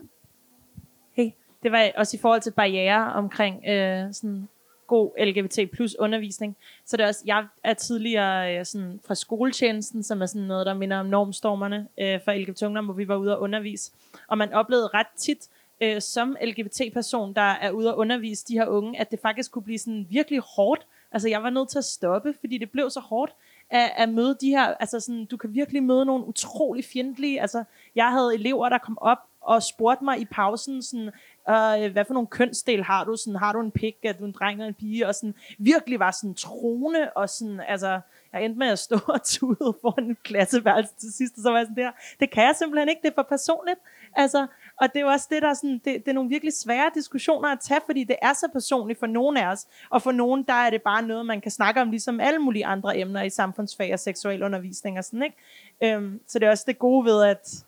Det 1.63 1.71
var 1.71 1.91
også 1.95 2.17
i 2.17 2.19
forhold 2.19 2.41
til 2.41 2.51
barriere 2.51 3.13
omkring 3.13 3.67
øh, 3.67 4.13
sådan 4.13 4.47
god 4.87 5.25
LGBT 5.25 5.71
plus 5.71 5.95
undervisning. 5.99 6.55
Så 6.85 6.97
det 6.97 7.03
er 7.03 7.07
også, 7.07 7.21
jeg 7.25 7.45
er 7.63 7.73
tidligere 7.73 8.57
øh, 8.57 8.65
sådan 8.65 8.99
fra 9.07 9.15
skoletjenesten, 9.15 10.03
som 10.03 10.21
er 10.21 10.25
sådan 10.25 10.47
noget, 10.47 10.65
der 10.65 10.73
minder 10.73 10.97
om 10.97 11.05
normstormerne 11.05 11.87
øh, 11.99 12.19
for 12.25 12.33
LGBT 12.33 12.61
ungdom, 12.63 12.85
hvor 12.85 12.93
vi 12.93 13.07
var 13.07 13.15
ude 13.15 13.35
og 13.37 13.41
undervise. 13.41 13.91
Og 14.27 14.37
man 14.37 14.53
oplevede 14.53 14.87
ret 14.93 15.07
tit, 15.17 15.49
øh, 15.81 16.01
som 16.01 16.37
LGBT-person, 16.41 17.33
der 17.33 17.41
er 17.41 17.71
ude 17.71 17.93
og 17.93 17.97
undervise 17.97 18.45
de 18.47 18.53
her 18.53 18.65
unge, 18.65 18.99
at 18.99 19.11
det 19.11 19.19
faktisk 19.19 19.51
kunne 19.51 19.63
blive 19.63 19.79
sådan 19.79 20.07
virkelig 20.09 20.39
hårdt. 20.39 20.87
Altså 21.11 21.29
jeg 21.29 21.43
var 21.43 21.49
nødt 21.49 21.69
til 21.69 21.77
at 21.77 21.85
stoppe, 21.85 22.33
fordi 22.39 22.57
det 22.57 22.71
blev 22.71 22.89
så 22.89 22.99
hårdt 22.99 23.33
at, 23.69 23.91
at 23.97 24.09
møde 24.09 24.37
de 24.41 24.49
her, 24.49 24.63
altså 24.63 24.99
sådan, 24.99 25.25
du 25.25 25.37
kan 25.37 25.53
virkelig 25.53 25.83
møde 25.83 26.05
nogle 26.05 26.25
utrolig 26.25 26.85
fjendtlige, 26.85 27.41
altså 27.41 27.63
jeg 27.95 28.11
havde 28.11 28.33
elever, 28.33 28.69
der 28.69 28.77
kom 28.77 28.97
op 29.01 29.17
og 29.43 29.63
spurgte 29.63 30.03
mig 30.03 30.19
i 30.19 30.25
pausen, 30.25 30.81
sådan, 30.81 31.07
øh, 31.49 31.91
hvad 31.91 32.05
for 32.05 32.13
nogle 32.13 32.27
kønsdel 32.27 32.83
har 32.83 33.03
du? 33.03 33.15
Sådan, 33.15 33.35
har 33.35 33.53
du 33.53 33.59
en 33.59 33.71
pik? 33.71 33.95
Er 34.03 34.13
du 34.13 34.25
en 34.25 34.31
dreng 34.31 34.59
eller 34.59 34.67
en 34.67 34.73
pige? 34.73 35.07
Og 35.07 35.15
sådan, 35.15 35.35
virkelig 35.59 35.99
var 35.99 36.11
sådan 36.11 36.33
troende, 36.33 37.11
og 37.15 37.29
sådan, 37.29 37.61
altså, 37.67 37.99
jeg 38.33 38.45
endte 38.45 38.59
med 38.59 38.67
at 38.67 38.79
stå 38.79 38.99
og 39.15 39.23
tude 39.23 39.77
foran 39.81 40.03
en 40.03 40.17
klasseværelse 40.23 40.93
til 40.97 41.13
sidst, 41.13 41.37
og 41.37 41.41
så 41.43 41.49
var 41.49 41.57
jeg 41.57 41.67
sådan 41.67 41.83
der, 41.83 41.91
det 42.19 42.31
kan 42.31 42.43
jeg 42.43 42.55
simpelthen 42.55 42.89
ikke, 42.89 43.01
det 43.01 43.09
er 43.09 43.15
for 43.15 43.27
personligt. 43.29 43.79
Altså, 44.15 44.47
og 44.81 44.93
det 44.93 45.01
er 45.01 45.05
også 45.05 45.27
det, 45.29 45.41
der 45.41 45.49
er 45.49 45.53
sådan, 45.53 45.81
det, 45.85 45.85
det 45.85 46.07
er 46.07 46.13
nogle 46.13 46.29
virkelig 46.29 46.53
svære 46.53 46.91
diskussioner 46.95 47.49
at 47.49 47.59
tage, 47.59 47.81
fordi 47.85 48.03
det 48.03 48.15
er 48.21 48.33
så 48.33 48.47
personligt 48.53 48.99
for 48.99 49.07
nogen 49.07 49.37
af 49.37 49.47
os, 49.47 49.67
og 49.89 50.01
for 50.01 50.11
nogen, 50.11 50.43
der 50.43 50.53
er 50.53 50.69
det 50.69 50.81
bare 50.81 51.01
noget, 51.01 51.25
man 51.25 51.41
kan 51.41 51.51
snakke 51.51 51.81
om, 51.81 51.89
ligesom 51.89 52.19
alle 52.19 52.39
mulige 52.39 52.65
andre 52.65 52.97
emner 52.97 53.23
i 53.23 53.29
samfundsfag 53.29 53.93
og 53.93 53.99
seksualundervisning 53.99 54.97
og 54.97 55.03
sådan, 55.03 55.23
ikke? 55.23 55.37
Øhm, 55.83 56.19
så 56.27 56.39
det 56.39 56.45
er 56.45 56.51
også 56.51 56.63
det 56.67 56.79
gode 56.79 57.05
ved, 57.05 57.23
at, 57.23 57.65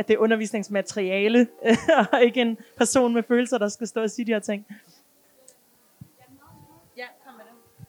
at 0.00 0.08
det 0.08 0.14
er 0.14 0.18
undervisningsmateriale, 0.18 1.46
og 2.12 2.22
ikke 2.22 2.40
en 2.40 2.58
person 2.78 3.14
med 3.14 3.22
følelser, 3.22 3.58
der 3.58 3.68
skal 3.68 3.86
stå 3.86 4.02
og 4.02 4.10
sige 4.10 4.26
de 4.26 4.32
her 4.32 4.38
ting. 4.38 4.66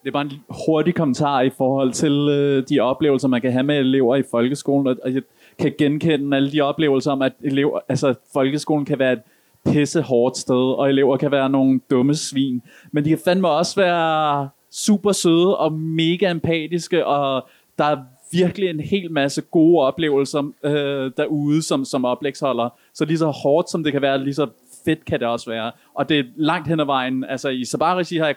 Det 0.02 0.08
er 0.08 0.12
bare 0.12 0.22
en 0.22 0.32
hurtig 0.66 0.94
kommentar 0.94 1.40
i 1.40 1.50
forhold 1.50 1.92
til 1.92 2.28
øh, 2.30 2.64
de 2.68 2.80
oplevelser, 2.80 3.28
man 3.28 3.40
kan 3.40 3.52
have 3.52 3.62
med 3.62 3.78
elever 3.78 4.16
i 4.16 4.22
folkeskolen. 4.30 4.86
Og, 4.86 4.96
og 5.02 5.14
jeg 5.14 5.22
kan 5.58 5.74
genkende 5.78 6.36
alle 6.36 6.52
de 6.52 6.60
oplevelser 6.60 7.12
om, 7.12 7.22
at 7.22 7.32
elever, 7.42 7.80
altså, 7.88 8.14
folkeskolen 8.32 8.84
kan 8.84 8.98
være 8.98 9.12
et 9.12 9.22
pisse 9.66 10.02
hårdt 10.02 10.36
sted, 10.36 10.78
og 10.78 10.88
elever 10.88 11.16
kan 11.16 11.30
være 11.30 11.50
nogle 11.50 11.80
dumme 11.90 12.14
svin. 12.14 12.62
Men 12.92 13.04
de 13.04 13.08
kan 13.08 13.18
fandme 13.24 13.48
også 13.48 13.80
være 13.80 14.48
super 14.70 15.12
søde 15.12 15.58
og 15.58 15.72
mega 15.72 16.30
empatiske, 16.30 17.06
og 17.06 17.48
der 17.78 17.84
er 17.84 17.96
virkelig 18.32 18.70
en 18.70 18.80
hel 18.80 19.12
masse 19.12 19.42
gode 19.42 19.82
oplevelser 19.82 20.52
øh, 20.64 21.10
derude 21.16 21.62
som, 21.62 21.84
som 21.84 22.04
oplægsholder. 22.04 22.68
Så 22.94 23.04
lige 23.04 23.18
så 23.18 23.26
hårdt 23.26 23.70
som 23.70 23.84
det 23.84 23.92
kan 23.92 24.02
være, 24.02 24.24
lige 24.24 24.34
så 24.34 24.46
fedt 24.84 25.04
kan 25.04 25.20
det 25.20 25.28
også 25.28 25.50
være. 25.50 25.72
Og 25.94 26.08
det 26.08 26.18
er 26.18 26.24
langt 26.36 26.68
hen 26.68 26.80
ad 26.80 26.84
vejen. 26.84 27.24
Altså 27.24 27.48
i 27.48 27.64
Sabarigi 27.64 28.16
har 28.16 28.26
jeg 28.26 28.36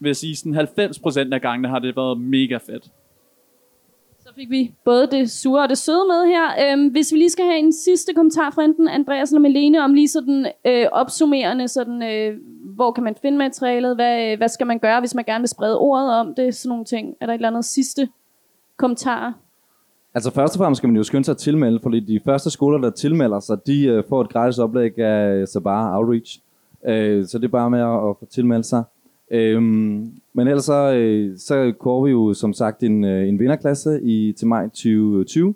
vil 0.00 0.08
jeg 0.08 0.16
sige, 0.16 0.36
sådan 0.36 0.68
90% 1.30 1.34
af 1.34 1.40
gangene 1.40 1.68
har 1.68 1.78
det 1.78 1.96
været 1.96 2.20
mega 2.20 2.56
fedt. 2.56 2.84
Så 4.20 4.34
fik 4.34 4.50
vi 4.50 4.74
både 4.84 5.06
det 5.10 5.30
sure 5.30 5.62
og 5.62 5.68
det 5.68 5.78
søde 5.78 6.04
med 6.08 6.26
her. 6.26 6.72
Øhm, 6.72 6.88
hvis 6.88 7.12
vi 7.12 7.18
lige 7.18 7.30
skal 7.30 7.44
have 7.44 7.58
en 7.58 7.72
sidste 7.72 8.14
kommentar 8.14 8.50
fra 8.50 8.64
enten 8.64 8.88
Andreas 8.88 9.30
eller 9.30 9.40
Melene 9.40 9.84
om 9.84 9.94
lige 9.94 10.08
sådan 10.08 10.46
øh, 10.66 10.86
opsummerende, 10.92 11.68
sådan, 11.68 12.02
øh, 12.02 12.38
hvor 12.74 12.92
kan 12.92 13.04
man 13.04 13.14
finde 13.22 13.38
materialet, 13.38 13.94
hvad, 13.94 14.32
øh, 14.32 14.38
hvad 14.38 14.48
skal 14.48 14.66
man 14.66 14.78
gøre, 14.78 15.00
hvis 15.00 15.14
man 15.14 15.24
gerne 15.24 15.42
vil 15.42 15.48
sprede 15.48 15.78
ordet 15.78 16.10
om 16.10 16.34
det, 16.34 16.54
sådan 16.54 16.68
nogle 16.68 16.84
ting. 16.84 17.14
Er 17.20 17.26
der 17.26 17.32
et 17.32 17.38
eller 17.38 17.48
andet 17.48 17.64
sidste 17.64 18.08
kommentar? 18.78 19.34
Altså 20.14 20.30
først 20.30 20.54
og 20.54 20.58
fremmest 20.58 20.78
skal 20.78 20.88
man 20.88 20.96
jo 20.96 21.02
skynde 21.02 21.24
sig 21.24 21.32
at 21.32 21.38
tilmelde, 21.38 21.80
fordi 21.82 22.00
de 22.00 22.20
første 22.24 22.50
skoler, 22.50 22.78
der 22.78 22.90
tilmelder 22.90 23.40
sig, 23.40 23.66
de 23.66 23.86
øh, 23.86 24.04
får 24.08 24.20
et 24.20 24.28
gratis 24.28 24.58
oplæg 24.58 24.98
af 24.98 25.34
øh, 25.34 25.46
Sabara 25.46 25.98
Outreach. 25.98 26.40
Øh, 26.86 27.26
så 27.26 27.38
det 27.38 27.44
er 27.44 27.48
bare 27.48 27.70
med 27.70 27.80
at, 27.80 28.08
at 28.08 28.16
få 28.18 28.26
tilmeldt 28.30 28.66
sig. 28.66 28.82
Øhm, 29.30 30.12
men 30.32 30.48
ellers 30.48 30.64
så, 30.64 30.92
øh, 30.92 31.38
så 31.38 31.72
kører 31.80 32.04
vi 32.04 32.10
jo 32.10 32.34
som 32.34 32.52
sagt 32.52 32.82
en, 32.82 33.04
øh, 33.04 33.28
en 33.28 33.38
vinderklasse 33.38 34.02
i, 34.02 34.32
til 34.32 34.46
maj 34.46 34.64
2020, 34.64 35.54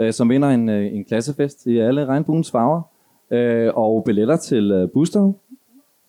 øh, 0.00 0.12
som 0.12 0.30
vinder 0.30 0.48
en, 0.48 0.68
øh, 0.68 0.94
en 0.94 1.04
klassefest 1.04 1.66
i 1.66 1.78
alle 1.78 2.06
regnbuens 2.06 2.50
farver, 2.50 2.82
øh, 3.30 3.72
og 3.74 4.02
billetter 4.04 4.36
til 4.36 4.70
øh, 4.70 4.90
Booster 4.90 5.32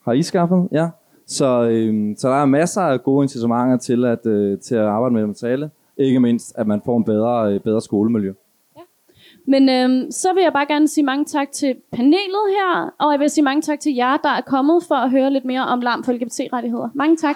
har 0.06 0.14
I 0.14 0.22
skaffet, 0.22 0.68
ja. 0.72 0.90
Så, 1.28 1.70
øh, 1.70 2.16
så 2.18 2.30
der 2.30 2.36
er 2.36 2.46
masser 2.46 2.82
af 2.82 3.04
gode 3.04 3.24
incitamenter 3.24 3.78
til 3.78 4.06
at, 4.06 4.26
øh, 4.26 4.60
til 4.60 4.76
at 4.76 4.86
arbejde 4.86 5.16
med 5.16 5.28
materiale. 5.28 5.70
Ikke 5.98 6.20
mindst, 6.20 6.54
at 6.58 6.68
man 6.68 6.82
får 6.86 6.98
en 6.98 7.04
bedre, 7.04 7.54
øh, 7.54 7.60
bedre 7.60 7.82
skolemiljø. 7.82 8.34
Ja. 8.78 8.82
Men 9.48 9.70
øhm, 9.70 10.12
så 10.12 10.34
vil 10.34 10.44
jeg 10.44 10.54
bare 10.54 10.66
gerne 10.66 10.88
sige 10.88 11.04
mange 11.04 11.26
tak 11.26 11.52
til 11.52 11.76
panelet 11.92 12.46
her, 12.50 12.90
og 13.00 13.12
jeg 13.12 13.20
vil 13.20 13.30
sige 13.30 13.44
mange 13.44 13.62
tak 13.62 13.80
til 13.80 13.94
jer, 13.96 14.18
der 14.18 14.30
er 14.30 14.42
kommet 14.42 14.84
for 14.88 14.96
at 14.96 15.12
høre 15.12 15.34
lidt 15.34 15.46
mere 15.46 15.66
om 15.66 15.82
larm 15.82 16.04
for 16.04 16.12
LGBT-rettigheder. 16.12 16.90
Mange 16.96 17.18
tak. 17.18 17.36